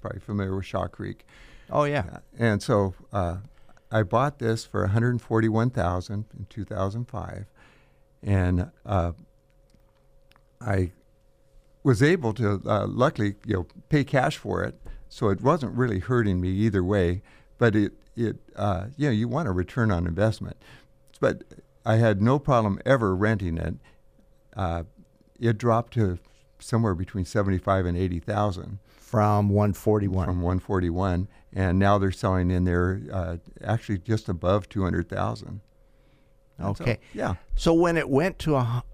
Probably 0.00 0.20
familiar 0.20 0.56
with 0.56 0.66
Shaw 0.66 0.86
Creek. 0.86 1.24
Oh 1.70 1.84
yeah. 1.84 2.18
And 2.38 2.62
so 2.62 2.94
uh, 3.12 3.38
I 3.90 4.02
bought 4.02 4.38
this 4.38 4.64
for 4.64 4.82
141,000 4.82 6.24
in 6.36 6.46
2005, 6.50 7.46
and 8.22 8.70
uh, 8.84 9.12
I 10.60 10.92
was 11.82 12.02
able 12.02 12.32
to 12.34 12.60
uh, 12.66 12.86
luckily 12.86 13.36
you 13.46 13.54
know 13.54 13.66
pay 13.88 14.04
cash 14.04 14.36
for 14.36 14.64
it, 14.64 14.80
so 15.08 15.28
it 15.28 15.40
wasn't 15.40 15.76
really 15.76 16.00
hurting 16.00 16.40
me 16.40 16.48
either 16.48 16.82
way. 16.82 17.22
But 17.56 17.76
it 17.76 17.92
it 18.16 18.36
uh, 18.56 18.86
you 18.96 19.06
know 19.06 19.12
you 19.12 19.28
want 19.28 19.48
a 19.48 19.52
return 19.52 19.90
on 19.90 20.06
investment, 20.06 20.56
but 21.20 21.44
I 21.86 21.96
had 21.96 22.22
no 22.22 22.38
problem 22.38 22.80
ever 22.84 23.14
renting 23.14 23.58
it. 23.58 23.74
Uh, 24.56 24.84
it 25.40 25.58
dropped 25.58 25.92
to 25.94 26.18
somewhere 26.58 26.94
between 26.94 27.24
75 27.24 27.86
and 27.86 27.96
80 27.98 28.20
thousand 28.20 28.78
From 28.96 29.48
141. 29.48 30.26
from 30.26 30.40
141, 30.42 31.28
and 31.52 31.78
now 31.78 31.98
they're 31.98 32.12
selling 32.12 32.50
in 32.50 32.64
there 32.64 33.00
uh, 33.12 33.36
actually 33.62 33.98
just 33.98 34.28
above 34.28 34.68
200,000. 34.68 35.60
And 36.58 36.76
so, 36.76 36.82
Okay. 36.84 36.98
yeah. 37.12 37.34
So 37.56 37.74
when 37.74 37.96
it 37.96 38.08
went 38.08 38.38
to 38.40 38.54
a, 38.56 38.84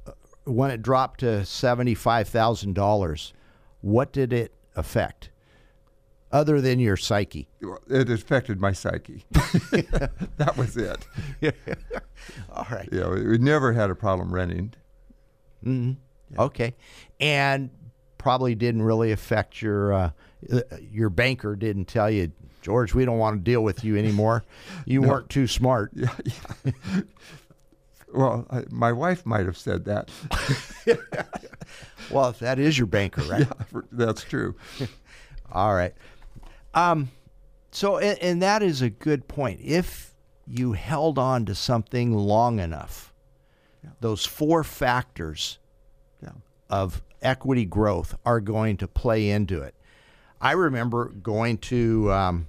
when 0.44 0.70
it 0.70 0.80
dropped 0.82 1.20
to 1.20 1.44
seventy-five 1.44 2.26
thousand 2.28 2.74
dollars, 2.74 3.34
what 3.82 4.12
did 4.12 4.32
it 4.32 4.52
affect, 4.74 5.28
other 6.32 6.60
than 6.62 6.78
your 6.80 6.96
psyche? 6.96 7.48
It 7.88 8.08
affected 8.10 8.60
my 8.60 8.72
psyche. 8.72 9.24
that 9.32 10.54
was 10.56 10.76
it. 10.78 11.06
All 12.52 12.66
right. 12.70 12.88
You 12.90 13.00
know, 13.00 13.10
we 13.10 13.36
never 13.38 13.72
had 13.74 13.90
a 13.90 13.94
problem 13.94 14.32
renting. 14.32 14.72
Okay. 16.38 16.74
And 17.18 17.70
probably 18.18 18.54
didn't 18.54 18.82
really 18.82 19.12
affect 19.12 19.62
your 19.62 19.92
uh, 19.92 20.10
uh, 20.52 20.60
your 20.90 21.10
banker 21.10 21.56
didn't 21.56 21.86
tell 21.86 22.10
you, 22.10 22.30
George, 22.62 22.94
we 22.94 23.04
don't 23.04 23.18
want 23.18 23.38
to 23.38 23.42
deal 23.42 23.62
with 23.62 23.84
you 23.84 23.96
anymore. 23.96 24.44
You 24.86 25.02
weren't 25.02 25.28
too 25.28 25.46
smart. 25.46 25.92
Yeah, 25.96 26.14
yeah. 26.64 26.72
well, 28.12 28.46
I, 28.50 28.64
my 28.70 28.92
wife 28.92 29.24
might 29.24 29.46
have 29.46 29.56
said 29.58 29.84
that. 29.86 30.10
Well, 32.10 32.32
that 32.40 32.58
is 32.58 32.76
your 32.76 32.88
banker, 32.88 33.22
right? 33.22 33.46
yeah, 33.46 33.80
that's 33.92 34.24
true. 34.24 34.56
All 35.52 35.74
right. 35.74 35.94
Um, 36.74 37.10
so, 37.70 37.98
and, 37.98 38.18
and 38.18 38.42
that 38.42 38.62
is 38.62 38.82
a 38.82 38.90
good 38.90 39.28
point. 39.28 39.60
If 39.62 40.14
you 40.46 40.72
held 40.72 41.18
on 41.18 41.44
to 41.46 41.54
something 41.54 42.12
long 42.12 42.58
enough, 42.58 43.09
those 44.00 44.24
four 44.26 44.64
factors 44.64 45.58
Yeah. 46.22 46.30
of 46.68 47.02
equity 47.22 47.64
growth 47.64 48.14
are 48.24 48.40
going 48.40 48.76
to 48.78 48.88
play 48.88 49.30
into 49.30 49.62
it. 49.62 49.74
I 50.40 50.52
remember 50.52 51.06
going 51.08 51.58
to, 51.58 52.10
um, 52.12 52.46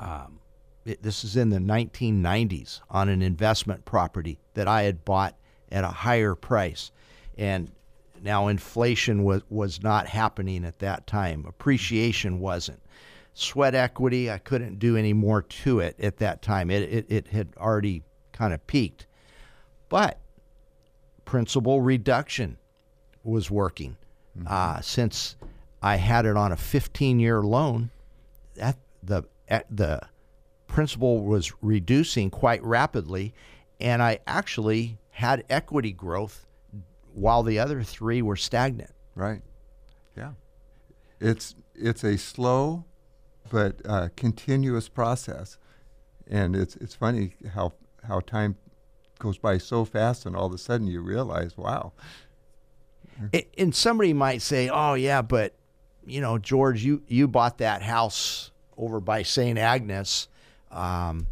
um, 0.00 0.40
it, 0.84 1.02
this 1.02 1.24
is 1.24 1.36
in 1.36 1.50
the 1.50 1.58
1990s, 1.58 2.80
on 2.90 3.08
an 3.08 3.20
investment 3.22 3.84
property 3.84 4.38
that 4.54 4.66
I 4.68 4.82
had 4.82 5.04
bought 5.04 5.36
at 5.70 5.84
a 5.84 5.88
higher 5.88 6.34
price. 6.34 6.90
And 7.36 7.70
now 8.22 8.48
inflation 8.48 9.22
was, 9.24 9.42
was 9.50 9.82
not 9.82 10.06
happening 10.06 10.64
at 10.64 10.78
that 10.78 11.06
time, 11.06 11.44
appreciation 11.46 12.40
wasn't. 12.40 12.80
Sweat 13.34 13.74
equity, 13.74 14.30
I 14.30 14.38
couldn't 14.38 14.78
do 14.78 14.96
any 14.96 15.12
more 15.12 15.42
to 15.42 15.80
it 15.80 15.94
at 16.00 16.16
that 16.16 16.42
time. 16.42 16.70
It, 16.70 16.82
it, 16.82 17.06
it 17.08 17.28
had 17.28 17.48
already 17.56 18.02
kind 18.32 18.52
of 18.52 18.66
peaked. 18.66 19.06
But 19.88 20.18
principal 21.24 21.80
reduction 21.80 22.58
was 23.24 23.50
working. 23.50 23.96
Uh, 24.46 24.80
since 24.80 25.36
I 25.82 25.96
had 25.96 26.24
it 26.24 26.36
on 26.36 26.52
a 26.52 26.56
15 26.56 27.18
year 27.18 27.42
loan, 27.42 27.90
that 28.54 28.76
the 29.02 29.24
eh, 29.48 29.62
the 29.68 30.00
principal 30.68 31.24
was 31.24 31.52
reducing 31.60 32.30
quite 32.30 32.62
rapidly, 32.62 33.34
and 33.80 34.00
I 34.02 34.20
actually 34.26 34.98
had 35.10 35.44
equity 35.50 35.92
growth 35.92 36.46
while 37.14 37.42
the 37.42 37.58
other 37.58 37.82
three 37.82 38.22
were 38.22 38.36
stagnant. 38.36 38.92
Right. 39.16 39.42
Yeah. 40.16 40.32
It's 41.20 41.56
it's 41.74 42.04
a 42.04 42.16
slow 42.16 42.84
but 43.50 43.76
uh, 43.84 44.08
continuous 44.14 44.88
process, 44.88 45.58
and 46.28 46.54
it's 46.54 46.76
it's 46.76 46.94
funny 46.94 47.34
how 47.54 47.72
how 48.06 48.20
time 48.20 48.56
goes 49.18 49.38
by 49.38 49.58
so 49.58 49.84
fast, 49.84 50.26
and 50.26 50.34
all 50.36 50.46
of 50.46 50.52
a 50.54 50.58
sudden 50.58 50.86
you 50.86 51.00
realize, 51.00 51.56
wow, 51.56 51.92
And 53.56 53.74
somebody 53.74 54.12
might 54.12 54.42
say, 54.42 54.68
"Oh 54.68 54.94
yeah, 54.94 55.22
but 55.22 55.54
you 56.06 56.20
know, 56.20 56.38
George, 56.38 56.84
you 56.84 57.02
you 57.08 57.26
bought 57.26 57.58
that 57.58 57.82
house 57.82 58.52
over 58.76 59.00
by 59.00 59.22
St. 59.24 59.58
Agnes, 59.58 60.28
um, 60.70 61.26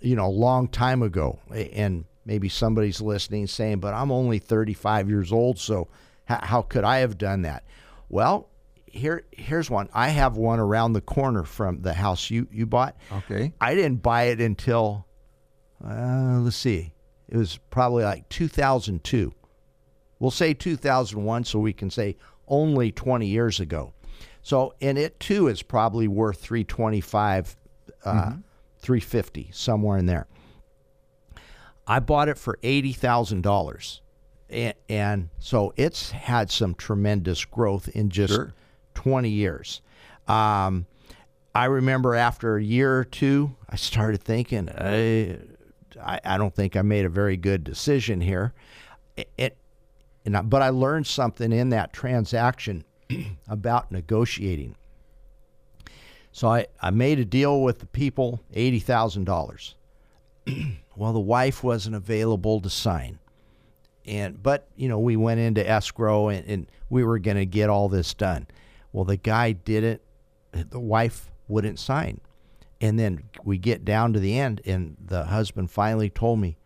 you 0.00 0.14
know, 0.14 0.26
a 0.26 0.28
long 0.28 0.68
time 0.68 1.02
ago." 1.02 1.40
And 1.52 2.04
maybe 2.24 2.48
somebody's 2.48 3.00
listening 3.00 3.48
saying, 3.48 3.80
"But 3.80 3.94
I'm 3.94 4.12
only 4.12 4.38
35 4.38 5.10
years 5.10 5.32
old, 5.32 5.58
so 5.58 5.88
h- 6.30 6.38
how 6.42 6.62
could 6.62 6.84
I 6.84 6.98
have 6.98 7.18
done 7.18 7.42
that?" 7.42 7.64
Well, 8.08 8.48
here 8.86 9.24
here's 9.32 9.68
one. 9.68 9.88
I 9.92 10.10
have 10.10 10.36
one 10.36 10.60
around 10.60 10.92
the 10.92 11.00
corner 11.00 11.42
from 11.42 11.82
the 11.82 11.94
house 11.94 12.30
you 12.30 12.46
you 12.52 12.64
bought. 12.64 12.96
okay, 13.10 13.52
I 13.60 13.74
didn't 13.74 14.02
buy 14.04 14.24
it 14.24 14.40
until 14.40 15.04
uh, 15.84 16.38
let's 16.38 16.54
see, 16.56 16.92
it 17.28 17.36
was 17.36 17.58
probably 17.70 18.04
like 18.04 18.28
2002. 18.28 19.32
We'll 20.18 20.30
say 20.30 20.54
2001, 20.54 21.44
so 21.44 21.58
we 21.58 21.72
can 21.72 21.90
say 21.90 22.16
only 22.48 22.92
20 22.92 23.26
years 23.26 23.60
ago. 23.60 23.92
So, 24.42 24.74
and 24.80 24.98
it 24.98 25.18
too 25.20 25.48
is 25.48 25.62
probably 25.62 26.06
worth 26.08 26.38
325, 26.40 27.56
uh, 28.04 28.32
350, 28.78 29.50
somewhere 29.52 29.98
in 29.98 30.06
there. 30.06 30.26
I 31.86 32.00
bought 32.00 32.28
it 32.28 32.38
for 32.38 32.58
eighty 32.62 32.92
thousand 32.94 33.42
dollars, 33.42 34.00
and, 34.48 34.72
and 34.88 35.28
so 35.38 35.74
it's 35.76 36.10
had 36.12 36.50
some 36.50 36.74
tremendous 36.74 37.44
growth 37.44 37.88
in 37.88 38.08
just 38.08 38.32
Sure. 38.32 38.54
twenty 38.94 39.28
years. 39.28 39.82
Um, 40.26 40.86
I 41.54 41.66
remember 41.66 42.14
after 42.14 42.56
a 42.56 42.62
year 42.62 42.98
or 42.98 43.04
two, 43.04 43.54
I 43.68 43.76
started 43.76 44.22
thinking, 44.22 44.70
I, 44.70 45.38
I, 46.00 46.20
I 46.24 46.38
don't 46.38 46.54
think 46.54 46.76
I 46.76 46.82
made 46.82 47.04
a 47.04 47.10
very 47.10 47.36
good 47.36 47.64
decision 47.64 48.20
here. 48.20 48.52
It, 49.16 49.30
it, 49.36 49.56
I, 50.32 50.40
but 50.42 50.62
I 50.62 50.70
learned 50.70 51.06
something 51.06 51.52
in 51.52 51.70
that 51.70 51.92
transaction 51.92 52.84
about 53.48 53.92
negotiating. 53.92 54.76
So 56.32 56.48
I, 56.48 56.66
I 56.80 56.90
made 56.90 57.20
a 57.20 57.24
deal 57.24 57.62
with 57.62 57.78
the 57.78 57.86
people, 57.86 58.40
eighty 58.54 58.80
thousand 58.80 59.24
dollars. 59.24 59.76
well, 60.96 61.12
the 61.12 61.20
wife 61.20 61.62
wasn't 61.62 61.94
available 61.94 62.60
to 62.60 62.70
sign, 62.70 63.20
and 64.04 64.42
but 64.42 64.66
you 64.74 64.88
know 64.88 64.98
we 64.98 65.16
went 65.16 65.38
into 65.38 65.68
escrow 65.68 66.28
and, 66.28 66.46
and 66.48 66.66
we 66.90 67.04
were 67.04 67.20
going 67.20 67.36
to 67.36 67.46
get 67.46 67.70
all 67.70 67.88
this 67.88 68.14
done. 68.14 68.48
Well, 68.92 69.04
the 69.04 69.16
guy 69.16 69.52
didn't. 69.52 70.00
The 70.52 70.80
wife 70.80 71.30
wouldn't 71.46 71.78
sign, 71.78 72.20
and 72.84 72.98
then 72.98 73.22
we 73.42 73.56
get 73.56 73.82
down 73.82 74.12
to 74.12 74.20
the 74.20 74.38
end, 74.38 74.60
and 74.66 74.94
the 75.02 75.24
husband 75.24 75.70
finally 75.70 76.10
told 76.10 76.38
me 76.38 76.58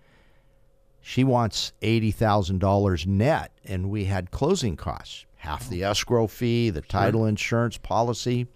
she 1.00 1.22
wants 1.22 1.72
eighty 1.80 2.10
thousand 2.10 2.58
dollars 2.58 3.06
net, 3.06 3.52
and 3.64 3.88
we 3.88 4.06
had 4.06 4.32
closing 4.32 4.74
costs, 4.74 5.26
half 5.36 5.68
the 5.70 5.84
oh. 5.84 5.90
escrow 5.92 6.26
fee, 6.26 6.70
the 6.70 6.80
title 6.80 7.24
insurance 7.24 7.78
policy. 7.78 8.48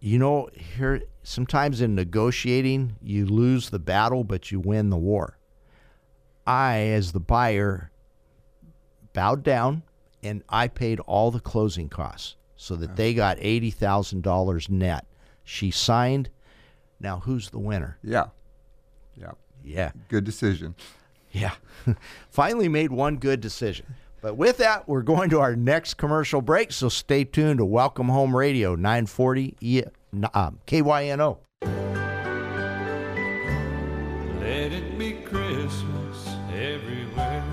You 0.00 0.18
know, 0.18 0.50
here 0.54 1.04
sometimes 1.22 1.80
in 1.80 1.94
negotiating, 1.94 2.96
you 3.00 3.24
lose 3.24 3.70
the 3.70 3.78
battle, 3.78 4.22
but 4.22 4.52
you 4.52 4.60
win 4.60 4.90
the 4.90 4.98
war. 4.98 5.38
I, 6.46 6.80
as 6.80 7.12
the 7.12 7.20
buyer, 7.20 7.90
bowed 9.14 9.42
down 9.42 9.82
and 10.22 10.42
I 10.50 10.68
paid 10.68 11.00
all 11.00 11.30
the 11.30 11.40
closing 11.40 11.88
costs 11.88 12.36
so 12.54 12.76
that 12.76 12.96
they 12.96 13.14
got 13.14 13.38
eighty 13.40 13.70
thousand 13.70 14.22
dollars 14.22 14.68
net. 14.68 15.06
She 15.44 15.70
signed. 15.70 16.30
Now 17.00 17.20
who's 17.20 17.50
the 17.50 17.58
winner? 17.58 17.98
yeah, 18.02 18.26
yeah, 19.16 19.32
Yeah. 19.62 19.92
good 20.08 20.24
decision. 20.24 20.74
Yeah. 21.32 21.54
Finally 22.30 22.68
made 22.68 22.90
one 22.92 23.16
good 23.16 23.40
decision. 23.40 23.86
But 24.22 24.36
with 24.36 24.56
that, 24.58 24.88
we're 24.88 25.02
going 25.02 25.28
to 25.30 25.40
our 25.40 25.54
next 25.54 25.94
commercial 25.94 26.40
break. 26.40 26.72
So 26.72 26.88
stay 26.88 27.24
tuned 27.24 27.58
to 27.58 27.64
Welcome 27.64 28.08
Home 28.08 28.34
Radio 28.34 28.74
940 28.74 29.56
e, 29.60 29.82
um, 30.32 30.60
KYNO. 30.66 31.38
Let 34.40 34.72
it 34.72 34.98
be 34.98 35.12
Christmas 35.24 36.28
everywhere. 36.54 37.44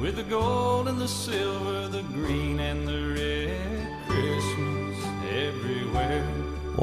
With 0.00 0.16
the 0.16 0.24
gold 0.24 0.88
and 0.88 0.98
the 1.00 1.06
silver, 1.06 1.86
the 1.88 2.02
green 2.02 2.58
and 2.58 2.88
the 2.88 3.14
red. 3.14 4.08
Christmas 4.08 4.48
everywhere. 4.48 4.61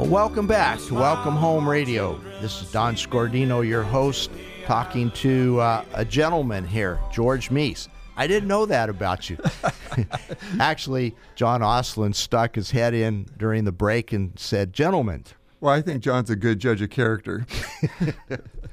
Well, 0.00 0.08
welcome 0.08 0.46
back 0.46 0.78
to 0.86 0.94
Welcome 0.94 1.36
Home 1.36 1.68
Radio. 1.68 2.18
This 2.40 2.62
is 2.62 2.72
Don 2.72 2.94
Scordino, 2.94 3.60
your 3.60 3.82
host, 3.82 4.30
talking 4.64 5.10
to 5.10 5.60
uh, 5.60 5.84
a 5.92 6.06
gentleman 6.06 6.66
here, 6.66 6.98
George 7.12 7.50
Meese. 7.50 7.86
I 8.16 8.26
didn't 8.26 8.48
know 8.48 8.64
that 8.64 8.88
about 8.88 9.28
you. 9.28 9.36
Actually, 10.58 11.14
John 11.34 11.60
Oslin 11.60 12.14
stuck 12.14 12.54
his 12.54 12.70
head 12.70 12.94
in 12.94 13.26
during 13.36 13.64
the 13.64 13.72
break 13.72 14.14
and 14.14 14.32
said, 14.38 14.72
Gentlemen, 14.72 15.24
Well, 15.60 15.74
I 15.74 15.82
think 15.82 16.02
John's 16.02 16.30
a 16.30 16.36
good 16.36 16.60
judge 16.60 16.80
of 16.80 16.88
character. 16.88 17.46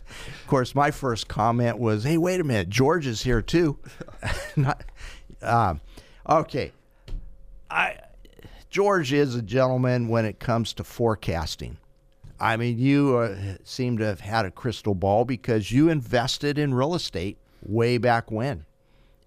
Of 0.07 0.47
course, 0.47 0.73
my 0.73 0.91
first 0.91 1.27
comment 1.27 1.77
was, 1.77 2.05
"Hey, 2.05 2.17
wait 2.17 2.39
a 2.39 2.43
minute, 2.45 2.69
George 2.69 3.05
is 3.05 3.23
here 3.23 3.41
too." 3.41 3.77
Not, 4.55 4.81
um, 5.41 5.81
okay, 6.29 6.71
I 7.69 7.97
George 8.69 9.13
is 9.13 9.35
a 9.35 9.41
gentleman 9.41 10.07
when 10.07 10.25
it 10.25 10.39
comes 10.39 10.73
to 10.73 10.83
forecasting. 10.83 11.77
I 12.39 12.57
mean, 12.57 12.77
you 12.77 13.17
uh, 13.17 13.55
seem 13.63 13.97
to 13.97 14.05
have 14.05 14.19
had 14.19 14.45
a 14.45 14.51
crystal 14.51 14.93
ball 14.93 15.25
because 15.25 15.71
you 15.71 15.89
invested 15.89 16.57
in 16.57 16.73
real 16.73 16.93
estate 16.93 17.37
way 17.65 17.97
back 17.97 18.29
when, 18.31 18.65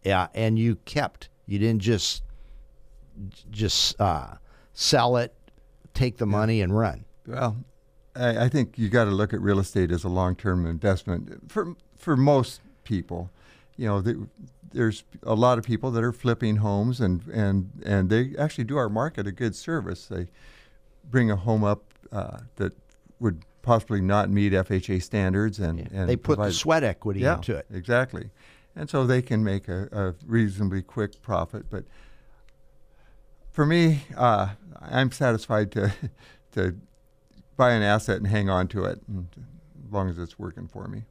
yeah, 0.04 0.28
and 0.34 0.58
you 0.58 0.76
kept. 0.84 1.28
You 1.46 1.58
didn't 1.58 1.82
just 1.82 2.22
just 3.50 4.00
uh, 4.00 4.34
sell 4.72 5.16
it, 5.16 5.34
take 5.92 6.18
the 6.18 6.26
money, 6.26 6.60
and 6.60 6.76
run. 6.76 7.04
Well, 7.26 7.56
I, 8.14 8.44
I 8.44 8.48
think 8.48 8.78
you 8.78 8.88
got 8.88 9.04
to 9.04 9.10
look 9.10 9.34
at 9.34 9.40
real 9.40 9.58
estate 9.58 9.90
as 9.90 10.04
a 10.04 10.08
long-term 10.08 10.66
investment 10.66 11.50
for 11.50 11.74
for 11.96 12.16
most 12.16 12.60
people. 12.84 13.30
You 13.76 13.86
know, 13.86 14.00
the, 14.00 14.28
there's 14.72 15.04
a 15.22 15.34
lot 15.34 15.58
of 15.58 15.64
people 15.64 15.90
that 15.90 16.04
are 16.04 16.12
flipping 16.12 16.56
homes, 16.56 17.00
and 17.00 17.26
and 17.28 17.70
and 17.84 18.10
they 18.10 18.34
actually 18.38 18.64
do 18.64 18.76
our 18.76 18.88
market 18.88 19.26
a 19.26 19.32
good 19.32 19.54
service. 19.54 20.06
They 20.06 20.28
bring 21.04 21.30
a 21.30 21.36
home 21.36 21.64
up 21.64 21.82
uh, 22.12 22.38
that 22.56 22.72
would 23.18 23.44
possibly 23.62 24.00
not 24.00 24.30
meet 24.30 24.52
FHA 24.52 25.02
standards, 25.02 25.58
and, 25.58 25.90
and 25.92 26.08
they 26.08 26.16
put 26.16 26.38
the 26.38 26.52
sweat 26.52 26.84
equity 26.84 27.20
yeah, 27.20 27.36
into 27.36 27.56
it. 27.56 27.66
exactly, 27.72 28.30
and 28.76 28.88
so 28.88 29.06
they 29.06 29.22
can 29.22 29.42
make 29.44 29.68
a, 29.68 29.88
a 29.92 30.14
reasonably 30.26 30.82
quick 30.82 31.20
profit. 31.20 31.66
But 31.68 31.84
for 33.50 33.66
me, 33.66 34.02
uh, 34.16 34.50
I'm 34.80 35.12
satisfied 35.12 35.72
to 35.72 35.92
to 36.52 36.76
buy 37.56 37.72
an 37.72 37.82
asset 37.82 38.18
and 38.18 38.26
hang 38.26 38.48
on 38.48 38.68
to 38.68 38.84
it, 38.84 39.00
and 39.08 39.28
as 39.86 39.92
long 39.92 40.08
as 40.08 40.18
it's 40.18 40.38
working 40.38 40.68
for 40.68 40.86
me. 40.88 41.02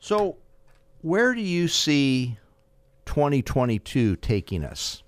So, 0.00 0.36
where 1.02 1.34
do 1.34 1.40
you 1.40 1.68
see 1.68 2.38
2022 3.06 4.16
taking 4.16 4.64
us? 4.64 5.02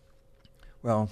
Well, 0.83 1.11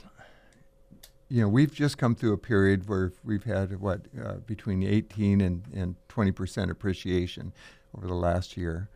you 1.29 1.43
know, 1.43 1.49
we've 1.49 1.75
just 1.75 1.99
come 1.99 2.15
through 2.15 2.33
a 2.33 2.39
period 2.39 2.89
where 2.89 3.13
we've 3.23 3.45
had 3.45 3.79
what 3.81 4.01
uh, 4.23 4.35
between 4.47 4.83
18 4.83 5.41
and, 5.41 5.63
and 5.75 5.97
20 6.09 6.33
percent 6.33 6.71
appreciation 6.71 7.53
over 7.97 8.07
the 8.07 8.15
last 8.15 8.57
year, 8.57 8.89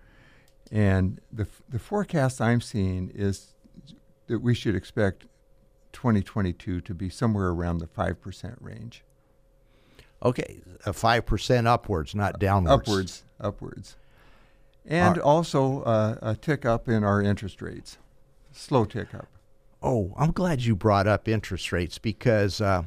and 0.71 1.21
the 1.31 1.43
f- 1.43 1.63
the 1.69 1.79
forecast 1.79 2.41
I'm 2.41 2.61
seeing 2.63 3.11
is 3.15 3.49
that 4.29 4.39
we 4.41 4.55
should 4.55 4.75
expect 4.75 5.27
2022 5.93 6.81
to 6.81 6.95
be 6.95 7.11
somewhere 7.11 7.49
around 7.49 7.79
the 7.79 7.87
five 7.87 8.19
percent 8.23 8.57
range, 8.61 9.05
Okay, 10.23 10.63
a 10.87 10.95
five 10.95 11.27
percent 11.27 11.67
upwards, 11.69 12.15
not 12.15 12.39
downwards. 12.39 12.89
upwards, 12.89 13.25
upwards, 13.41 13.97
and 14.87 15.19
also 15.19 15.83
uh, 15.83 16.17
a 16.23 16.35
tick 16.37 16.65
up 16.65 16.89
in 16.89 17.05
our 17.05 17.23
interest 17.23 17.63
rates, 17.63 17.99
slow 18.53 18.85
tick 18.85 19.15
up. 19.15 19.29
Oh, 19.83 20.15
I'm 20.17 20.33
glad 20.33 20.63
you 20.63 20.77
brought 20.77 21.07
up 21.07 21.27
interest 21.29 21.73
rates 21.73 21.99
because, 21.99 22.61
uh, 22.61 22.85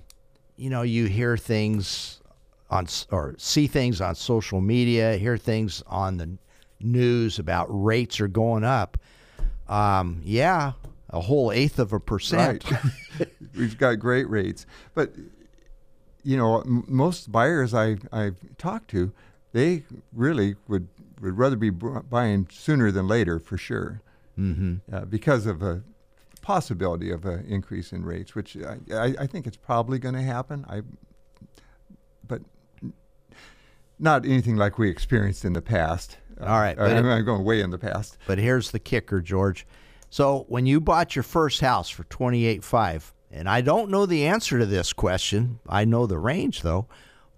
you 0.56 0.70
know, 0.70 0.82
you 0.84 1.06
hear 1.06 1.36
things 1.36 2.22
on 2.70 2.88
or 3.12 3.36
see 3.38 3.68
things 3.68 4.02
on 4.02 4.16
social 4.16 4.62
media, 4.62 5.18
hear 5.18 5.38
things 5.38 5.84
on 5.88 6.18
the 6.18 6.38
news 6.80 7.40
about 7.40 7.68
rates 7.70 8.20
are 8.22 8.28
going 8.28 8.64
up. 8.64 8.98
Um, 9.68 10.22
yeah, 10.24 10.74
a 11.10 11.20
whole 11.20 11.52
eighth 11.52 11.80
of 11.80 11.92
a 11.94 12.00
percent. 12.00 12.70
Right. 12.72 13.28
We've 13.56 13.78
got 13.78 14.00
great 14.00 14.30
rates, 14.30 14.66
but 14.94 15.14
you 16.24 16.38
know, 16.38 16.62
m- 16.62 16.86
most 16.88 17.32
buyers 17.32 17.74
I 17.74 17.98
I've 18.12 18.38
talked 18.58 18.90
to, 18.92 19.12
they 19.54 19.84
really 20.14 20.56
would 20.68 20.88
would 21.22 21.38
rather 21.38 21.56
be 21.56 21.70
buying 21.70 22.48
sooner 22.52 22.92
than 22.92 23.08
later 23.08 23.40
for 23.40 23.58
sure, 23.58 24.02
mm-hmm. 24.38 24.76
uh, 24.94 25.06
because 25.06 25.46
of 25.46 25.62
a 25.62 25.84
possibility 26.42 27.12
of 27.12 27.26
an 27.26 27.46
increase 27.48 27.92
in 27.92 28.04
rates, 28.06 28.36
which 28.36 28.56
I, 28.58 28.78
I, 28.94 29.16
I 29.22 29.28
think 29.28 29.48
it's 29.48 29.58
probably 29.58 29.98
going 30.00 30.16
to 30.16 30.22
happen. 30.22 30.66
I, 30.70 30.82
but 32.28 32.42
not 33.98 34.26
anything 34.26 34.56
like 34.56 34.78
we 34.78 34.90
experienced 34.90 35.46
in 35.46 35.54
the 35.54 35.62
past. 35.62 36.18
All 36.42 36.60
right, 36.60 36.78
Uh, 36.78 36.84
I'm, 36.84 37.06
I'm 37.06 37.26
going 37.26 37.44
way 37.44 37.62
in 37.62 37.70
the 37.70 37.78
past. 37.78 38.18
But 38.28 38.38
here's 38.38 38.72
the 38.72 38.80
kicker, 38.80 39.22
George. 39.22 39.66
So 40.10 40.46
when 40.50 40.66
you 40.66 40.80
bought 40.82 41.16
your 41.16 41.24
first 41.24 41.62
house 41.62 41.90
for 41.90 42.04
twenty 42.06 42.46
eight 42.46 42.64
five, 42.64 43.14
and 43.32 43.50
I 43.50 43.62
don't 43.62 43.90
know 43.90 44.06
the 44.06 44.28
answer 44.28 44.60
to 44.60 44.66
this 44.66 44.94
question, 44.94 45.60
I 45.68 45.86
know 45.86 46.06
the 46.06 46.20
range 46.20 46.62
though. 46.62 46.88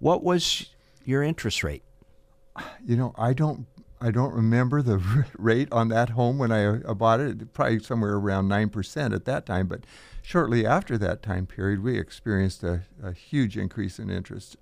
What 0.00 0.22
was 0.22 0.66
your 1.04 1.22
interest 1.22 1.64
rate? 1.64 1.82
You 2.84 2.96
know, 2.96 3.14
I 3.16 3.32
don't 3.32 3.66
I 4.00 4.10
don't 4.10 4.32
remember 4.32 4.82
the 4.82 4.98
rate 5.38 5.68
on 5.72 5.88
that 5.88 6.10
home 6.10 6.38
when 6.38 6.52
I 6.52 6.80
uh, 6.82 6.94
bought 6.94 7.20
it. 7.20 7.52
Probably 7.52 7.80
somewhere 7.80 8.14
around 8.14 8.48
nine 8.48 8.68
percent 8.68 9.14
at 9.14 9.24
that 9.24 9.46
time. 9.46 9.66
But 9.66 9.80
shortly 10.22 10.66
after 10.66 10.96
that 10.98 11.22
time 11.22 11.46
period, 11.46 11.82
we 11.82 11.98
experienced 11.98 12.62
a, 12.62 12.82
a 13.02 13.12
huge 13.12 13.56
increase 13.56 13.98
in 13.98 14.10
interest. 14.10 14.56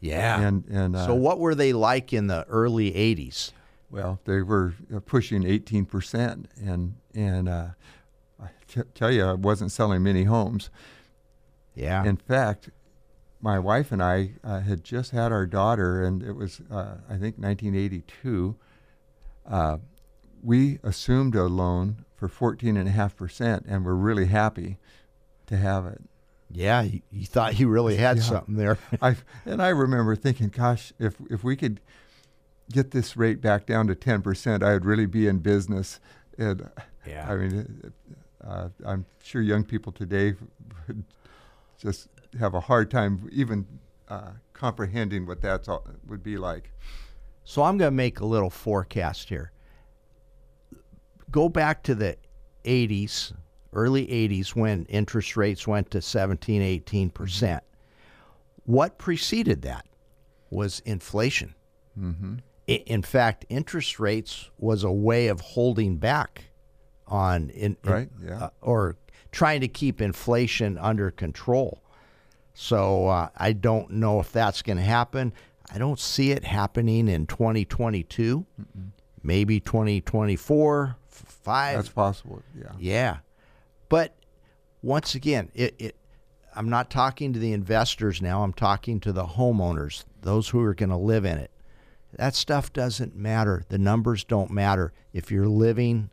Yeah. 0.00 0.40
And 0.40 0.64
and 0.66 0.94
uh, 0.94 1.06
so 1.06 1.14
what 1.14 1.38
were 1.38 1.54
they 1.54 1.72
like 1.72 2.12
in 2.12 2.28
the 2.28 2.44
early 2.48 2.92
'80s? 2.92 3.52
well, 3.90 4.20
they 4.24 4.42
were 4.42 4.74
uh, 4.94 5.00
pushing 5.00 5.44
eighteen 5.44 5.84
percent, 5.84 6.48
and 6.56 6.94
and 7.14 7.48
uh, 7.48 7.68
I 8.40 8.48
t- 8.66 8.82
tell 8.94 9.10
you, 9.10 9.24
I 9.24 9.32
wasn't 9.34 9.72
selling 9.72 10.02
many 10.02 10.24
homes. 10.24 10.70
Yeah. 11.74 12.04
In 12.04 12.16
fact, 12.16 12.70
my 13.40 13.58
wife 13.58 13.92
and 13.92 14.02
I 14.02 14.32
uh, 14.42 14.60
had 14.60 14.82
just 14.84 15.12
had 15.12 15.30
our 15.32 15.46
daughter, 15.46 16.02
and 16.02 16.22
it 16.22 16.32
was, 16.32 16.60
uh, 16.70 16.96
I 17.08 17.16
think, 17.18 17.38
1982. 17.38 18.56
Uh, 19.46 19.78
we 20.42 20.78
assumed 20.82 21.34
a 21.34 21.44
loan 21.44 22.04
for 22.16 22.28
14.5%, 22.28 23.64
and 23.68 23.84
we're 23.84 23.94
really 23.94 24.26
happy 24.26 24.78
to 25.46 25.56
have 25.56 25.86
it. 25.86 26.00
yeah. 26.50 26.82
You, 26.82 27.00
you 27.10 27.26
thought 27.26 27.58
you 27.58 27.68
really 27.68 27.96
had 27.96 28.16
Yeah. 28.18 28.22
something 28.24 28.56
there. 28.56 28.76
I 29.02 29.16
and 29.46 29.62
I 29.62 29.68
remember 29.68 30.14
thinking, 30.16 30.48
gosh, 30.48 30.92
if 30.98 31.14
if 31.30 31.42
we 31.44 31.56
could 31.56 31.80
get 32.70 32.90
this 32.90 33.16
rate 33.16 33.40
back 33.40 33.64
down 33.66 33.86
to 33.86 33.94
10%, 33.94 34.62
I 34.62 34.72
would 34.74 34.84
really 34.84 35.06
be 35.06 35.26
in 35.26 35.38
business. 35.38 36.00
And 36.36 36.68
Yeah. 37.06 37.26
I 37.30 37.36
mean, 37.36 37.92
uh, 38.44 38.68
I'm 38.84 39.06
sure 39.22 39.40
young 39.40 39.64
people 39.64 39.90
today 39.92 40.34
would 40.86 41.04
just 41.78 42.08
have 42.38 42.54
a 42.54 42.60
hard 42.60 42.90
time 42.90 43.28
even 43.32 43.66
uh, 44.08 44.30
comprehending 44.52 45.26
what 45.26 45.40
that 45.42 45.66
would 46.06 46.22
be 46.22 46.36
like. 46.36 46.72
So 47.44 47.62
I'm 47.62 47.78
going 47.78 47.88
to 47.90 47.96
make 47.96 48.20
a 48.20 48.26
little 48.26 48.50
forecast 48.50 49.28
here. 49.28 49.52
Go 51.30 51.48
back 51.48 51.82
to 51.84 51.94
the 51.94 52.16
80s, 52.64 53.32
early 53.72 54.06
80s, 54.06 54.50
when 54.54 54.84
interest 54.86 55.36
rates 55.36 55.66
went 55.66 55.90
to 55.90 56.00
17, 56.02 56.62
18 56.62 57.10
percent. 57.10 57.62
What 58.64 58.98
preceded 58.98 59.62
that 59.62 59.86
was 60.50 60.80
inflation. 60.80 61.54
Mm-hmm. 61.98 62.36
In 62.66 63.02
fact, 63.02 63.46
interest 63.48 63.98
rates 63.98 64.50
was 64.58 64.84
a 64.84 64.92
way 64.92 65.28
of 65.28 65.40
holding 65.40 65.96
back 65.96 66.44
on 67.06 67.48
in, 67.50 67.76
in- 67.82 67.90
Right, 67.90 68.08
yeah. 68.22 68.44
uh, 68.44 68.50
or 68.60 68.96
trying 69.32 69.62
to 69.62 69.68
keep 69.68 70.00
inflation 70.02 70.76
under 70.78 71.10
control. 71.10 71.82
So 72.60 73.06
uh, 73.06 73.28
I 73.36 73.52
don't 73.52 73.88
know 73.92 74.18
if 74.18 74.32
that's 74.32 74.62
going 74.62 74.78
to 74.78 74.82
happen. 74.82 75.32
I 75.72 75.78
don't 75.78 76.00
see 76.00 76.32
it 76.32 76.42
happening 76.42 77.06
in 77.06 77.28
2022, 77.28 78.44
maybe 79.22 79.60
2024, 79.60 80.96
f- 81.08 81.14
five. 81.28 81.76
That's 81.76 81.88
possible. 81.88 82.42
Yeah. 82.58 82.72
Yeah. 82.80 83.16
But 83.88 84.16
once 84.82 85.14
again, 85.14 85.52
it, 85.54 85.76
it 85.78 85.96
I'm 86.52 86.68
not 86.68 86.90
talking 86.90 87.32
to 87.32 87.38
the 87.38 87.52
investors 87.52 88.20
now. 88.20 88.42
I'm 88.42 88.52
talking 88.52 88.98
to 89.00 89.12
the 89.12 89.24
homeowners, 89.24 90.04
those 90.22 90.48
who 90.48 90.60
are 90.62 90.74
going 90.74 90.90
to 90.90 90.96
live 90.96 91.24
in 91.24 91.38
it. 91.38 91.52
That 92.14 92.34
stuff 92.34 92.72
doesn't 92.72 93.14
matter. 93.14 93.62
The 93.68 93.78
numbers 93.78 94.24
don't 94.24 94.50
matter 94.50 94.92
if 95.12 95.30
you're 95.30 95.46
living 95.46 96.10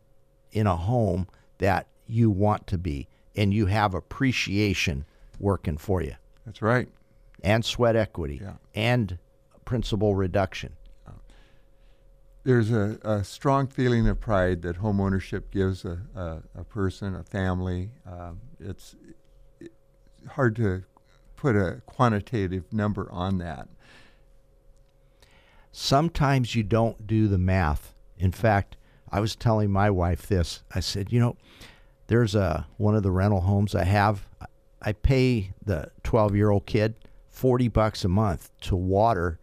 in 0.52 0.68
a 0.68 0.76
home 0.76 1.26
that 1.58 1.88
you 2.06 2.30
want 2.30 2.68
to 2.68 2.78
be 2.78 3.08
and 3.34 3.52
you 3.52 3.66
have 3.66 3.94
appreciation 3.94 5.06
working 5.40 5.76
for 5.76 6.00
you 6.00 6.14
That's 6.46 6.62
right. 6.62 6.88
and 7.42 7.64
sweat 7.64 7.96
equity 7.96 8.38
Yeah. 8.42 8.54
and 8.74 9.18
principal 9.66 10.14
reduction. 10.14 10.72
There's 12.44 12.70
a, 12.70 12.96
a 13.02 13.24
strong 13.24 13.66
feeling 13.66 14.06
of 14.06 14.20
pride 14.20 14.62
that 14.62 14.76
home 14.76 15.00
ownership 15.00 15.50
gives 15.50 15.84
a, 15.84 15.98
a, 16.14 16.42
a 16.60 16.62
person, 16.64 17.16
a 17.16 17.24
family. 17.24 17.90
Um, 18.06 18.40
it's, 18.60 18.94
it's 19.58 19.74
hard 20.30 20.54
to 20.56 20.84
put 21.34 21.56
a 21.56 21.82
quantitative 21.86 22.72
number 22.72 23.10
on 23.10 23.38
that. 23.38 23.68
sometimes 25.72 26.54
you 26.54 26.62
don't 26.62 27.06
do 27.06 27.28
the 27.28 27.38
math. 27.38 27.94
In 28.16 28.32
fact, 28.32 28.76
I 29.10 29.20
was 29.20 29.36
telling 29.36 29.70
my 29.70 29.90
wife 29.90 30.26
this. 30.26 30.62
I 30.74 30.80
said, 30.80 31.12
you 31.12 31.20
know, 31.20 31.36
there's 32.06 32.34
a 32.34 32.66
one 32.76 32.94
of 32.94 33.02
the 33.02 33.10
rental 33.10 33.40
homes 33.42 33.74
I 33.74 33.84
have. 33.84 34.26
I 34.86 34.92
pay 34.92 35.50
the 35.64 35.90
12 36.04 36.36
year 36.36 36.50
old 36.50 36.64
kid 36.64 36.94
40 37.30 37.68
bucks 37.68 38.04
a 38.04 38.08
month 38.08 38.50
to 38.62 38.76
water 38.76 39.40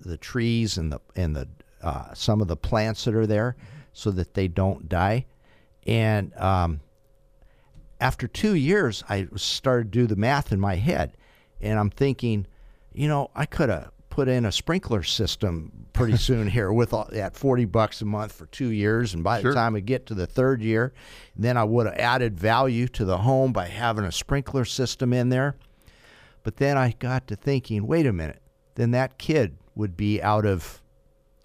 the 0.00 0.16
trees 0.16 0.78
and 0.78 0.90
the 0.90 1.00
and 1.14 1.36
the 1.36 1.46
uh, 1.82 2.14
some 2.14 2.40
of 2.40 2.48
the 2.48 2.56
plants 2.56 3.04
that 3.04 3.14
are 3.14 3.26
there 3.26 3.54
so 3.92 4.10
that 4.10 4.34
they 4.34 4.48
don't 4.48 4.88
die. 4.88 5.26
And 5.86 6.34
um, 6.36 6.80
after 8.00 8.26
two 8.26 8.54
years, 8.54 9.04
I 9.08 9.28
started 9.36 9.92
to 9.92 9.98
do 10.00 10.06
the 10.06 10.16
math 10.16 10.52
in 10.52 10.58
my 10.58 10.76
head, 10.76 11.16
and 11.60 11.78
I'm 11.78 11.90
thinking, 11.90 12.46
you 12.92 13.06
know, 13.08 13.30
I 13.34 13.46
could 13.46 13.68
have 13.68 13.92
put 14.18 14.26
in 14.26 14.44
a 14.44 14.50
sprinkler 14.50 15.04
system 15.04 15.70
pretty 15.92 16.16
soon 16.28 16.48
here 16.48 16.72
with 16.72 16.92
all, 16.92 17.08
at 17.12 17.36
40 17.36 17.66
bucks 17.66 18.02
a 18.02 18.04
month 18.04 18.32
for 18.32 18.46
two 18.46 18.70
years, 18.70 19.14
and 19.14 19.22
by 19.22 19.40
Sure. 19.40 19.52
the 19.52 19.54
time 19.54 19.76
I 19.76 19.80
get 19.80 20.06
to 20.06 20.14
the 20.14 20.26
third 20.26 20.60
year, 20.60 20.92
then 21.36 21.56
I 21.56 21.62
would 21.62 21.86
have 21.86 21.94
added 21.94 22.36
value 22.36 22.88
to 22.88 23.04
the 23.04 23.18
home 23.18 23.52
by 23.52 23.68
having 23.68 24.04
a 24.04 24.10
sprinkler 24.10 24.64
system 24.64 25.12
in 25.12 25.28
there. 25.28 25.54
But 26.42 26.56
then 26.56 26.76
I 26.76 26.96
got 26.98 27.28
to 27.28 27.36
thinking, 27.36 27.86
wait 27.86 28.06
a 28.06 28.12
minute, 28.12 28.42
then 28.74 28.90
that 28.90 29.18
kid 29.18 29.56
would 29.76 29.96
be 29.96 30.20
out 30.20 30.44
of, 30.44 30.82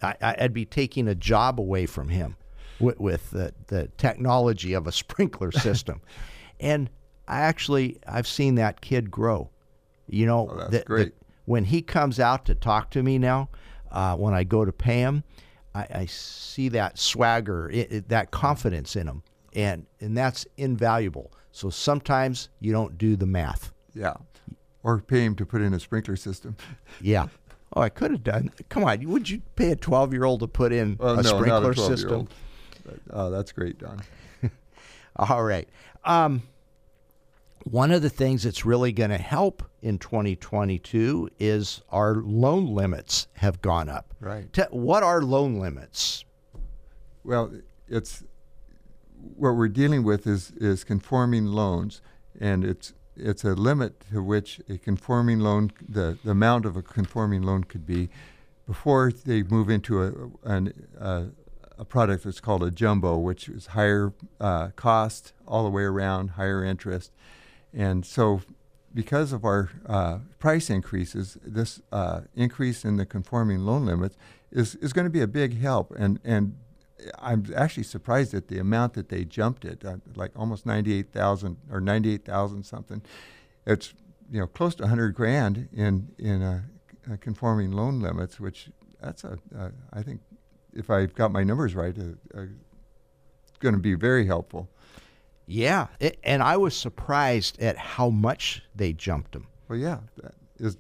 I, 0.02 0.16
I'd 0.20 0.52
be 0.52 0.66
taking 0.66 1.08
a 1.08 1.14
job 1.14 1.60
away 1.60 1.86
from 1.86 2.10
him 2.10 2.38
with, 2.80 3.00
with 3.00 3.30
the, 3.30 3.54
the 3.68 3.90
technology 4.00 4.74
of 4.74 4.88
a 4.88 4.92
sprinkler 5.04 5.52
system. 5.52 6.02
and 6.60 6.90
I 7.28 7.42
actually, 7.42 8.00
I've 8.08 8.28
seen 8.28 8.56
that 8.56 8.82
kid 8.82 9.12
grow. 9.12 9.52
You 10.08 10.26
know, 10.26 10.50
Oh, 10.52 10.70
that 10.70 10.86
great. 10.86 11.14
When 11.46 11.66
he 11.66 11.82
comes 11.82 12.20
out 12.20 12.46
to 12.46 12.56
talk 12.56 12.90
to 12.92 13.04
me 13.04 13.18
now, 13.18 13.50
uh, 13.92 14.16
when 14.16 14.34
I 14.34 14.44
go 14.44 14.66
to 14.66 14.72
pay 14.72 15.00
him, 15.00 15.24
I, 15.76 15.88
I 15.94 16.06
see 16.06 16.70
that 16.70 16.98
swagger, 16.98 17.70
it, 17.70 17.92
it, 17.92 18.10
that 18.10 18.32
confidence 18.32 18.96
in 18.96 19.08
him, 19.08 19.24
and 19.56 19.86
and 20.00 20.16
that's 20.18 20.46
invaluable. 20.58 21.32
So 21.52 21.70
sometimes 21.70 22.50
you 22.60 22.72
don't 22.72 22.98
do 22.98 23.16
the 23.16 23.26
math. 23.28 23.72
Yeah. 23.94 24.14
Or 24.84 25.00
pay 25.00 25.24
him 25.24 25.36
to 25.36 25.46
put 25.46 25.62
in 25.62 25.74
a 25.74 25.80
sprinkler 25.80 26.16
system. 26.16 26.58
Yeah. 27.02 27.28
Oh, 27.76 27.82
I 27.82 27.90
could 27.90 28.12
have 28.12 28.24
done. 28.24 28.52
Come 28.70 28.84
on, 28.84 29.04
would 29.08 29.28
you 29.28 29.42
pay 29.56 29.72
a 29.72 29.76
twelve-year-old 29.76 30.42
to 30.42 30.48
put 30.48 30.72
in 30.72 30.96
Well, 31.00 31.14
a 31.14 31.24
no, 31.24 31.24
sprinkler 31.24 31.62
not 31.62 31.72
a 31.72 31.74
12 31.74 31.92
system? 31.92 32.12
old. 32.14 32.34
Oh, 33.10 33.32
that's 33.32 33.52
great, 33.52 33.80
Don. 33.80 34.00
All 35.16 35.44
right. 35.44 35.68
Um, 36.06 36.44
one 37.64 37.92
of 37.92 38.02
the 38.02 38.10
things 38.10 38.44
that's 38.44 38.66
really 38.66 38.92
going 38.92 39.10
to 39.10 39.18
help 39.18 39.64
in 39.82 39.98
2022 39.98 41.30
is 41.40 41.82
our 41.90 42.16
loan 42.16 42.68
limits 42.68 43.28
have 43.34 43.62
gone 43.62 43.90
up. 43.90 44.14
Right. 44.20 44.52
Te- 44.52 44.64
what 44.72 45.04
are 45.04 45.22
loan 45.22 45.60
limits? 45.60 46.26
Well, 47.24 47.54
it's 47.88 48.24
what 49.36 49.56
we're 49.56 49.70
dealing 49.70 50.04
with 50.04 50.28
is 50.28 50.52
is 50.58 50.84
conforming 50.84 51.46
loans, 51.46 52.02
and 52.40 52.66
it's 52.66 52.94
it's 53.16 53.44
a 53.44 53.54
limit 53.54 54.04
to 54.12 54.22
which 54.22 54.60
a 54.68 54.78
conforming 54.78 55.40
loan, 55.40 55.72
the, 55.88 56.18
the 56.24 56.32
amount 56.32 56.66
of 56.66 56.76
a 56.76 56.82
conforming 56.82 57.44
loan 57.44 57.64
could 57.64 57.86
be, 57.86 58.10
before 58.66 59.12
they 59.12 59.44
move 59.44 59.70
into 59.70 60.04
a 60.04 60.50
an, 60.50 60.74
a, 61.00 61.28
a 61.78 61.86
product 61.86 62.24
that's 62.26 62.42
called 62.42 62.64
a 62.64 62.72
jumbo, 62.72 63.18
which 63.18 63.48
is 63.48 63.68
higher 63.68 64.14
uh, 64.42 64.70
cost 64.76 65.34
all 65.48 65.64
the 65.64 65.70
way 65.70 65.84
around, 65.84 66.32
higher 66.32 66.64
interest, 66.64 67.12
and 67.74 68.06
so 68.06 68.42
because 68.94 69.34
of 69.34 69.44
our 69.44 69.72
uh, 69.88 70.20
price 70.40 70.70
increases, 70.70 71.38
this 71.44 71.82
uh, 71.92 72.22
increase 72.36 72.86
in 72.86 72.98
the 72.98 73.06
conforming 73.06 73.66
loan 73.66 73.86
limits 73.86 74.16
is, 74.52 74.76
is 74.76 74.94
going 74.94 75.06
to 75.06 75.12
be 75.12 75.22
a 75.22 75.28
big 75.28 75.60
help. 75.60 75.92
And, 75.98 76.20
and 76.24 76.58
I'm 77.20 77.52
actually 77.56 77.84
surprised 77.84 78.34
at 78.34 78.48
the 78.50 78.60
amount 78.60 78.94
that 78.94 79.10
they 79.10 79.26
jumped 79.26 79.66
it, 79.66 79.84
uh, 79.84 79.98
like 80.16 80.32
almost 80.36 80.66
98,000 80.66 81.58
or 81.72 81.82
98,000 81.82 82.64
something. 82.64 83.02
It's 83.66 83.94
you 84.32 84.40
know 84.40 84.48
close 84.48 84.76
to 84.76 84.84
100 84.84 85.14
grand 85.14 85.70
in 85.74 86.10
in 86.18 86.42
uh, 86.42 86.62
uh, 87.12 87.18
conforming 87.20 87.72
loan 87.72 88.00
limits, 88.00 88.40
which 88.40 88.70
that's 89.02 89.24
a 89.24 89.38
I 89.92 90.02
think 90.02 90.22
if 90.74 90.90
I've 90.90 91.14
got 91.14 91.32
my 91.32 91.44
numbers 91.44 91.76
right, 91.76 91.96
uh, 91.98 92.42
going 93.60 93.76
to 93.76 93.82
be 93.82 93.96
very 93.96 94.26
helpful. 94.26 94.70
Yeah, 95.46 95.88
it, 96.00 96.20
and 96.24 96.42
I 96.42 96.58
was 96.58 96.76
surprised 96.76 97.62
at 97.62 97.78
how 97.78 98.10
much 98.10 98.62
they 98.76 98.94
jumped 98.94 99.34
them. 99.34 99.48
Well, 99.68 99.78
yeah, 99.78 100.00
that 100.22 100.36
is 100.58 100.78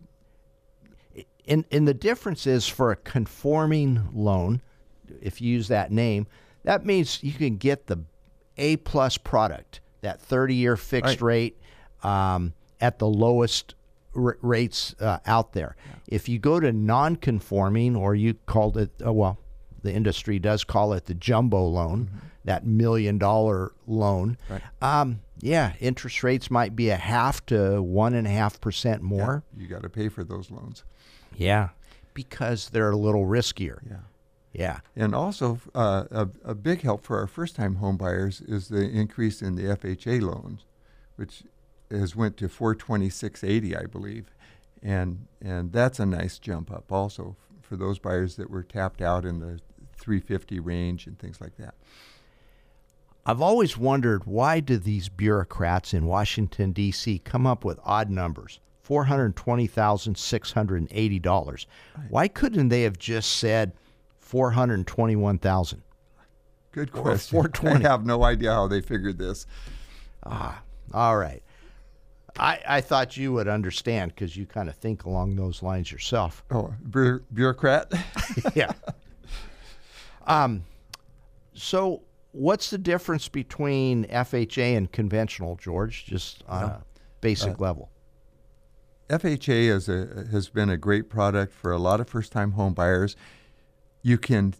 And 1.47 1.65
and 1.71 1.87
the 1.87 1.93
difference 1.93 2.47
is 2.47 2.67
for 2.67 2.91
a 2.91 2.95
conforming 2.95 4.09
loan, 4.13 4.61
if 5.21 5.41
you 5.41 5.51
use 5.51 5.67
that 5.67 5.91
name, 5.91 6.27
that 6.63 6.85
means 6.85 7.21
you 7.23 7.33
can 7.33 7.57
get 7.57 7.87
the 7.87 7.99
A 8.57 8.77
plus 8.77 9.17
product, 9.17 9.81
that 10.01 10.21
30 10.21 10.55
year 10.55 10.77
fixed 10.77 11.21
rate 11.21 11.59
um, 12.03 12.53
at 12.79 12.99
the 12.99 13.07
lowest 13.07 13.75
r- 14.15 14.37
rates 14.41 14.95
uh, 14.99 15.19
out 15.25 15.53
there. 15.53 15.75
If 16.07 16.29
you 16.29 16.39
go 16.39 16.59
to 16.59 16.71
non 16.71 17.15
conforming, 17.17 17.95
or 17.95 18.15
you 18.15 18.35
called 18.45 18.77
it, 18.77 18.91
uh, 19.05 19.11
well, 19.11 19.37
the 19.83 19.93
industry 19.93 20.39
does 20.39 20.63
call 20.63 20.93
it 20.93 21.05
the 21.05 21.13
jumbo 21.13 21.65
loan, 21.65 22.09
that 22.45 22.65
million 22.65 23.17
dollar 23.17 23.71
loan. 23.85 24.37
Right. 24.49 24.61
Um, 24.81 25.21
yeah, 25.39 25.73
interest 25.79 26.23
rates 26.23 26.49
might 26.49 26.75
be 26.75 26.89
a 26.89 26.95
half 26.95 27.45
to 27.47 27.81
one 27.81 28.13
and 28.13 28.25
a 28.25 28.31
half 28.31 28.59
percent 28.59 29.01
more. 29.01 29.43
you 29.55 29.67
got 29.67 29.83
to 29.83 29.89
pay 29.89 30.09
for 30.09 30.23
those 30.23 30.49
loans. 30.49 30.83
Yeah, 31.35 31.69
because 32.13 32.69
they're 32.69 32.91
a 32.91 32.97
little 32.97 33.25
riskier. 33.25 33.79
Yeah. 33.89 33.97
Yeah. 34.53 34.79
And 34.95 35.15
also, 35.15 35.59
uh, 35.73 36.03
a, 36.11 36.29
a 36.45 36.53
big 36.53 36.81
help 36.81 37.03
for 37.03 37.17
our 37.17 37.25
first-time 37.25 37.75
home 37.75 37.97
buyers 37.97 38.39
is 38.41 38.67
the 38.67 38.87
increase 38.87 39.41
in 39.41 39.55
the 39.55 39.63
FHA 39.63 40.21
loans, 40.21 40.65
which 41.15 41.43
has 41.89 42.15
went 42.15 42.37
to 42.37 42.47
426.80, 42.47 43.81
I 43.81 43.85
believe, 43.87 44.31
and 44.81 45.25
and 45.41 45.71
that's 45.71 45.99
a 45.99 46.05
nice 46.05 46.37
jump 46.37 46.71
up 46.71 46.91
also 46.91 47.35
for 47.61 47.75
those 47.77 47.97
buyers 47.97 48.35
that 48.35 48.49
were 48.49 48.63
tapped 48.63 49.01
out 49.01 49.25
in 49.25 49.39
the 49.39 49.59
350 50.03 50.59
range 50.59 51.07
and 51.07 51.17
things 51.17 51.39
like 51.39 51.55
that. 51.57 51.75
I've 53.25 53.41
always 53.41 53.77
wondered 53.77 54.25
why 54.25 54.59
do 54.59 54.77
these 54.77 55.07
bureaucrats 55.07 55.93
in 55.93 56.05
Washington 56.05 56.73
D.C. 56.73 57.19
come 57.19 57.47
up 57.47 57.63
with 57.63 57.79
odd 57.85 58.09
numbers? 58.09 58.59
Four 58.81 59.05
hundred 59.05 59.37
twenty 59.37 59.65
thousand 59.65 60.17
six 60.17 60.51
hundred 60.51 60.85
eighty 60.91 61.17
dollars. 61.19 61.65
Why 62.09 62.27
couldn't 62.27 62.67
they 62.67 62.81
have 62.81 62.99
just 62.99 63.37
said 63.37 63.71
four 64.19 64.51
hundred 64.51 64.85
twenty-one 64.85 65.37
thousand? 65.37 65.83
Good 66.73 66.89
Or 66.89 67.01
question. 67.03 67.31
420. 67.31 67.85
I 67.85 67.89
have 67.89 68.05
no 68.05 68.23
idea 68.25 68.51
how 68.51 68.67
they 68.67 68.81
figured 68.81 69.17
this. 69.17 69.45
Ah, 70.25 70.61
All 70.93 71.15
right. 71.15 71.41
I, 72.37 72.59
I 72.67 72.81
thought 72.81 73.15
you 73.15 73.31
would 73.33 73.47
understand 73.47 74.11
because 74.13 74.35
you 74.35 74.45
kind 74.47 74.67
of 74.67 74.75
think 74.75 75.05
along 75.05 75.35
those 75.35 75.61
lines 75.63 75.91
yourself. 75.91 76.43
Oh, 76.51 76.73
bu- 76.81 77.19
bureaucrat. 77.33 77.93
yeah. 78.55 78.71
Um, 80.25 80.63
so 81.53 82.01
what's 82.31 82.69
the 82.69 82.77
difference 82.77 83.29
between 83.29 84.05
FHA 84.05 84.77
and 84.77 84.91
conventional, 84.91 85.55
George? 85.55 86.05
Just 86.05 86.43
on 86.47 86.63
a 86.63 86.83
basic 87.21 87.59
level. 87.59 87.89
FHA 89.09 89.69
is 89.69 89.89
a, 89.89 90.27
has 90.31 90.49
been 90.49 90.69
a 90.69 90.77
great 90.77 91.09
product 91.09 91.53
for 91.53 91.71
a 91.71 91.77
lot 91.77 91.99
of 91.99 92.09
first-time 92.09 92.53
home 92.53 92.73
buyers. 92.73 93.15
You 94.01 94.17
can 94.17 94.53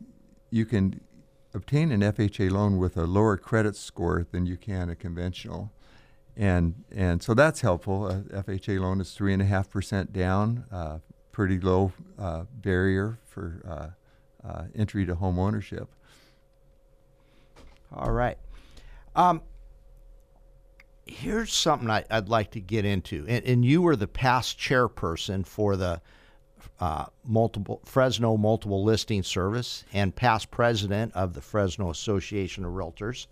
you 0.51 0.66
can 0.66 1.01
obtain 1.53 1.91
an 1.91 2.01
FHA 2.01 2.51
loan 2.51 2.78
with 2.78 2.97
a 2.97 3.05
lower 3.05 3.38
credit 3.38 3.76
score 3.76 4.28
than 4.32 4.45
you 4.45 4.57
can 4.57 4.89
a 4.89 4.95
conventional, 4.95 5.72
and 6.38 6.76
and 6.91 7.24
so 7.24 7.34
that's 7.34 7.61
helpful. 7.61 8.07
A 8.07 8.22
FHA 8.43 8.80
loan 8.80 9.01
is 9.01 9.14
three 9.14 9.34
and 9.34 9.41
a 9.41 9.45
half 9.45 9.70
percent 9.70 10.14
down, 10.14 10.66
uh, 10.72 10.99
pretty 11.32 11.59
low 11.59 11.93
uh, 12.20 12.43
barrier 12.53 13.18
for 13.26 13.95
uh, 14.47 14.63
entry 14.75 15.05
to 15.05 15.15
home 15.15 15.39
ownership. 15.39 15.89
All 17.91 18.11
right. 18.11 18.37
Um, 19.15 19.41
here's 21.05 21.53
something 21.53 21.89
I, 21.89 22.03
I'd 22.09 22.29
like 22.29 22.51
to 22.51 22.59
get 22.59 22.85
into, 22.85 23.25
and, 23.27 23.45
and 23.45 23.65
you 23.65 23.81
were 23.81 23.95
the 23.95 24.07
past 24.07 24.57
chairperson 24.59 25.45
for 25.45 25.75
the 25.75 26.01
uh, 26.79 27.05
multiple 27.23 27.81
Fresno 27.85 28.37
Multiple 28.37 28.83
Listing 28.83 29.23
Service 29.23 29.83
and 29.93 30.15
past 30.15 30.49
president 30.49 31.13
of 31.13 31.33
the 31.33 31.41
Fresno 31.41 31.89
Association 31.89 32.65
of 32.65 32.71
Realtors. 32.71 33.27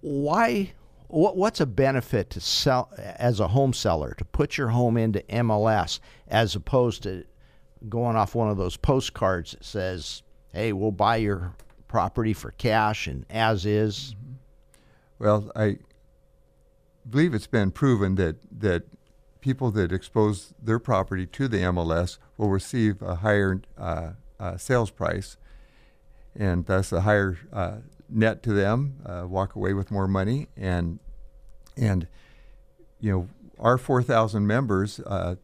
Why? 0.00 0.72
What, 1.08 1.36
what's 1.36 1.60
a 1.60 1.66
benefit 1.66 2.30
to 2.30 2.40
sell 2.40 2.90
as 2.98 3.38
a 3.38 3.48
home 3.48 3.72
seller 3.72 4.14
to 4.18 4.24
put 4.24 4.58
your 4.58 4.68
home 4.68 4.96
into 4.96 5.20
MLS 5.22 6.00
as 6.26 6.56
opposed 6.56 7.04
to 7.04 7.24
going 7.88 8.16
off 8.16 8.34
one 8.34 8.48
of 8.48 8.56
those 8.56 8.76
postcards 8.76 9.52
that 9.52 9.64
says, 9.64 10.22
"Hey, 10.52 10.72
we'll 10.72 10.92
buy 10.92 11.16
your 11.16 11.54
property 11.88 12.32
for 12.32 12.52
cash 12.52 13.06
and 13.06 13.24
as 13.30 13.66
is." 13.66 14.14
Well, 15.18 15.50
I 15.54 15.78
believe 17.08 17.34
it's 17.34 17.46
been 17.46 17.70
proven 17.70 18.16
that 18.16 18.36
that 18.60 18.84
people 19.40 19.70
that 19.70 19.92
expose 19.92 20.52
their 20.60 20.78
property 20.78 21.26
to 21.26 21.48
the 21.48 21.58
MLS 21.58 22.18
will 22.36 22.48
receive 22.48 23.00
a 23.00 23.16
higher 23.16 23.62
uh, 23.78 24.10
uh, 24.40 24.56
sales 24.56 24.90
price, 24.90 25.36
and 26.34 26.66
thus 26.66 26.92
a 26.92 27.02
higher 27.02 27.38
uh, 27.52 27.76
net 28.08 28.42
to 28.42 28.52
them. 28.52 28.96
Uh, 29.06 29.24
walk 29.28 29.54
away 29.54 29.72
with 29.72 29.90
more 29.90 30.08
money, 30.08 30.48
and 30.56 30.98
and 31.76 32.08
you 33.00 33.12
know 33.12 33.28
our 33.58 33.78
4,000 33.78 34.46
members, 34.46 35.00
uh, 35.00 35.36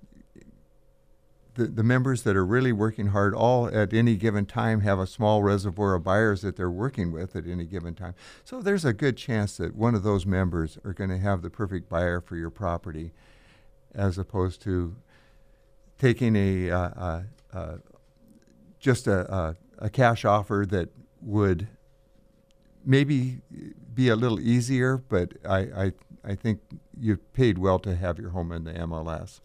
the, 1.55 1.67
the 1.67 1.83
members 1.83 2.23
that 2.23 2.37
are 2.37 2.47
really 2.47 2.73
working 2.73 3.09
hard 3.09 3.35
all 3.35 3.69
at 3.69 3.93
any 3.93 4.17
given 4.17 4.47
time 4.47 4.81
have 4.81 4.99
a 4.99 5.07
small 5.07 5.43
reservoir 5.43 5.95
of 5.95 6.05
buyers 6.05 6.43
that 6.43 6.57
they're 6.57 6.71
working 6.71 7.13
with 7.13 7.37
at 7.37 7.47
any 7.47 7.65
given 7.65 7.95
time. 7.95 8.15
So 8.45 8.63
there's 8.63 8.85
a 8.85 8.93
good 8.93 9.17
chance 9.17 9.57
that 9.59 9.75
one 9.75 9.95
of 9.95 10.03
those 10.03 10.25
members 10.25 10.79
are 10.85 10.93
going 10.93 11.11
to 11.11 11.19
have 11.19 11.43
the 11.43 11.51
perfect 11.51 11.89
buyer 11.89 12.21
for 12.21 12.37
your 12.37 12.51
property 12.51 13.13
as 13.95 14.17
opposed 14.17 14.63
to 14.63 14.97
taking 15.99 16.35
a, 16.37 16.71
uh, 16.71 16.79
uh, 16.79 17.23
uh, 17.53 17.77
just 18.81 19.07
a, 19.07 19.33
a, 19.33 19.57
a 19.79 19.91
cash 19.91 20.25
offer 20.25 20.65
that 20.69 20.89
would 21.21 21.69
maybe 22.85 23.41
be 23.95 24.09
a 24.09 24.17
little 24.17 24.41
easier, 24.41 24.97
but 24.97 25.35
I, 25.49 25.59
I, 25.59 25.93
I 26.25 26.35
think 26.35 26.61
you've 26.99 27.33
paid 27.33 27.59
well 27.59 27.79
to 27.81 27.95
have 27.95 28.19
your 28.19 28.31
home 28.31 28.53
in 28.53 28.65
the 28.65 28.73
MLS. 28.73 29.41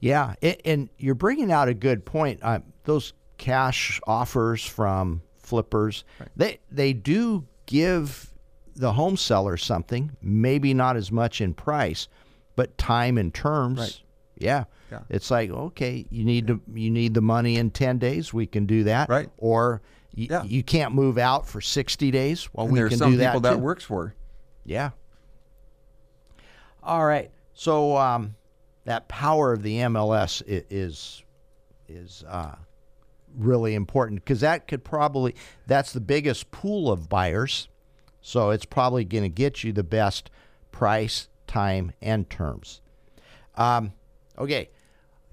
Yeah, 0.00 0.34
a- 0.42 0.66
and 0.68 0.88
you're 0.98 1.14
bringing 1.14 1.50
out 1.50 1.68
a 1.68 1.74
good 1.74 2.04
point. 2.04 2.40
Uh, 2.42 2.60
those 2.84 3.12
cash 3.38 4.00
offers 4.06 4.64
from 4.64 5.22
flippers, 5.38 6.04
they 6.36 6.58
they 6.70 6.92
do 6.92 7.46
give 7.66 8.32
the 8.74 8.92
home 8.92 9.16
seller 9.16 9.56
something, 9.56 10.14
maybe 10.20 10.74
not 10.74 10.96
as 10.96 11.10
much 11.10 11.40
in 11.40 11.54
price, 11.54 12.08
but 12.56 12.76
time 12.76 13.16
and 13.18 13.32
terms. 13.32 13.78
Right. 13.78 14.00
Yeah. 14.38 14.64
Yeah. 14.92 15.00
It's 15.08 15.30
like, 15.30 15.50
okay, 15.50 16.04
you 16.10 16.24
need 16.24 16.46
to 16.48 16.60
you 16.74 16.90
need 16.90 17.14
the 17.14 17.22
money 17.22 17.56
in 17.56 17.70
10 17.70 17.98
days, 17.98 18.34
we 18.34 18.46
can 18.46 18.66
do 18.66 18.84
that. 18.84 19.08
Right. 19.08 19.30
Or 19.38 19.80
y- 20.16 20.28
Yeah. 20.30 20.42
you 20.44 20.62
can't 20.62 20.94
move 20.94 21.16
out 21.16 21.46
for 21.48 21.60
60 21.62 22.10
days. 22.10 22.48
Well, 22.52 22.66
And 22.66 22.72
we 22.74 22.78
there 22.78 22.86
are 22.86 22.90
can 22.90 22.98
some 22.98 23.12
do 23.12 23.16
that 23.18 23.28
people 23.30 23.40
that 23.40 23.52
too. 23.54 23.58
works 23.58 23.82
for. 23.82 24.14
Yeah. 24.64 24.90
All 26.82 27.04
right. 27.04 27.30
So 27.54 27.96
um, 27.96 28.34
that 28.86 29.08
power 29.08 29.52
of 29.52 29.62
the 29.62 29.78
MLS 29.78 30.42
is 30.46 31.22
is 31.88 32.24
uh, 32.26 32.54
really 33.36 33.74
important 33.74 34.24
because 34.24 34.40
that 34.40 34.66
could 34.66 34.82
probably 34.82 35.34
that's 35.66 35.92
the 35.92 36.00
biggest 36.00 36.50
pool 36.50 36.90
of 36.90 37.08
buyers. 37.08 37.68
So 38.22 38.50
it's 38.50 38.64
probably 38.64 39.04
going 39.04 39.22
to 39.22 39.28
get 39.28 39.62
you 39.62 39.72
the 39.72 39.84
best 39.84 40.30
price, 40.72 41.28
time, 41.46 41.92
and 42.00 42.28
terms. 42.28 42.80
Um, 43.54 43.92
okay, 44.38 44.70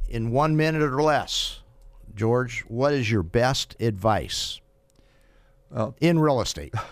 in 0.07 0.31
one 0.31 0.55
minute 0.55 0.83
or 0.83 1.01
less, 1.01 1.61
George, 2.13 2.61
what 2.67 2.93
is 2.93 3.09
your 3.09 3.23
best 3.23 3.75
advice 3.79 4.61
Well, 5.71 5.95
in 6.01 6.19
real 6.19 6.41
estate? 6.41 6.73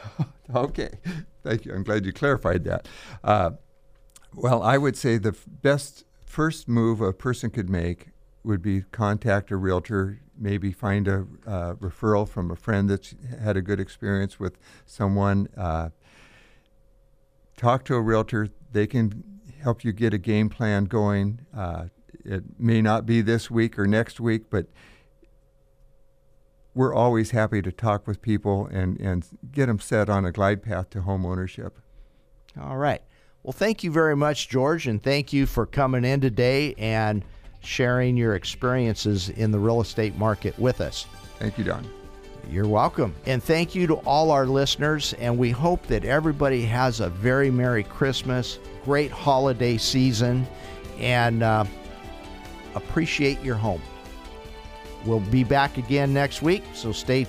Okay, 0.54 0.90
thank 1.46 1.64
you. 1.64 1.74
I'm 1.74 1.84
glad 1.84 2.06
you 2.06 2.12
clarified 2.12 2.66
that. 2.66 2.86
Uh, 3.24 3.52
well, 4.34 4.62
I 4.62 4.78
would 4.78 4.98
say 4.98 5.18
the 5.18 5.34
best 5.48 6.04
first 6.32 6.70
move 6.70 7.02
a 7.02 7.12
person 7.12 7.50
could 7.50 7.70
make 7.70 8.08
would 8.42 8.62
be 8.62 8.82
contact 8.92 9.52
a 9.52 9.58
realtor, 9.58 10.22
maybe 10.38 10.72
find 10.72 11.08
a 11.08 11.26
uh, 11.46 11.74
referral 11.76 12.28
from 12.28 12.50
a 12.50 12.56
friend 12.56 12.90
that's 12.90 13.14
had 13.44 13.58
a 13.58 13.62
good 13.62 13.80
experience 13.82 14.40
with 14.40 14.58
someone. 14.86 15.50
Uh, 15.58 15.90
talk 17.58 17.84
to 17.84 17.96
a 17.96 18.02
realtor. 18.02 18.48
They 18.72 18.88
can 18.88 19.42
help 19.62 19.84
you 19.84 19.92
get 19.92 20.14
a 20.14 20.18
game 20.18 20.48
plan 20.48 20.86
going. 20.86 21.42
Uh, 21.56 21.88
it 22.24 22.44
may 22.58 22.82
not 22.82 23.06
be 23.06 23.22
this 23.22 23.52
week 23.52 23.78
or 23.78 23.86
next 23.86 24.20
week, 24.20 24.50
but 24.50 24.68
we're 26.74 26.94
always 26.94 27.32
happy 27.32 27.62
to 27.62 27.74
talk 27.74 28.08
with 28.08 28.22
people 28.22 28.68
and, 28.68 28.98
and 29.02 29.28
get 29.52 29.66
them 29.66 29.80
set 29.80 30.10
on 30.10 30.26
a 30.26 30.32
glide 30.32 30.64
path 30.64 30.90
to 30.92 31.02
home 31.02 31.26
ownership. 31.26 31.78
All 32.60 32.78
right. 32.78 33.02
Well, 33.44 33.54
thank 33.54 33.84
you 33.84 33.92
very 33.92 34.16
much, 34.16 34.50
George, 34.50 34.86
and 34.88 35.02
thank 35.02 35.34
you 35.34 35.48
for 35.48 35.66
coming 35.66 36.06
in 36.06 36.22
today 36.22 36.76
and 36.78 37.24
sharing 37.62 38.16
your 38.16 38.36
experiences 38.36 39.30
in 39.30 39.52
the 39.52 39.58
real 39.58 39.82
estate 39.82 40.16
market 40.16 40.58
with 40.60 40.80
us. 40.80 41.08
Thank 41.40 41.58
you, 41.58 41.64
Don. 41.64 41.90
You're 42.50 42.68
welcome. 42.68 43.16
And 43.26 43.42
thank 43.42 43.74
you 43.74 43.88
to 43.88 43.96
all 43.96 44.30
our 44.30 44.46
listeners. 44.46 45.14
And 45.14 45.38
we 45.38 45.50
hope 45.52 45.88
that 45.88 46.06
everybody 46.06 46.64
has 46.66 47.00
a 47.00 47.10
very 47.10 47.50
Merry 47.50 47.84
Christmas, 47.84 48.60
great 48.84 49.12
holiday 49.12 49.78
season, 49.78 50.46
and 51.00 51.42
uh, 51.42 51.66
appreciate 52.76 53.42
your 53.42 53.56
home. 53.56 53.82
We'll 55.06 55.20
be 55.20 55.44
back 55.44 55.78
again 55.78 56.14
next 56.14 56.44
week, 56.44 56.64
so 56.74 56.92
stay 56.92 57.26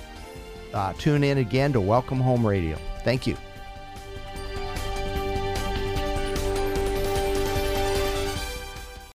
uh, 0.74 0.92
tune 0.94 1.24
in 1.24 1.38
again 1.38 1.72
to 1.72 1.80
Welcome 1.80 2.20
Home 2.20 2.46
Radio. 2.46 2.78
Thank 3.02 3.26
you. 3.26 3.36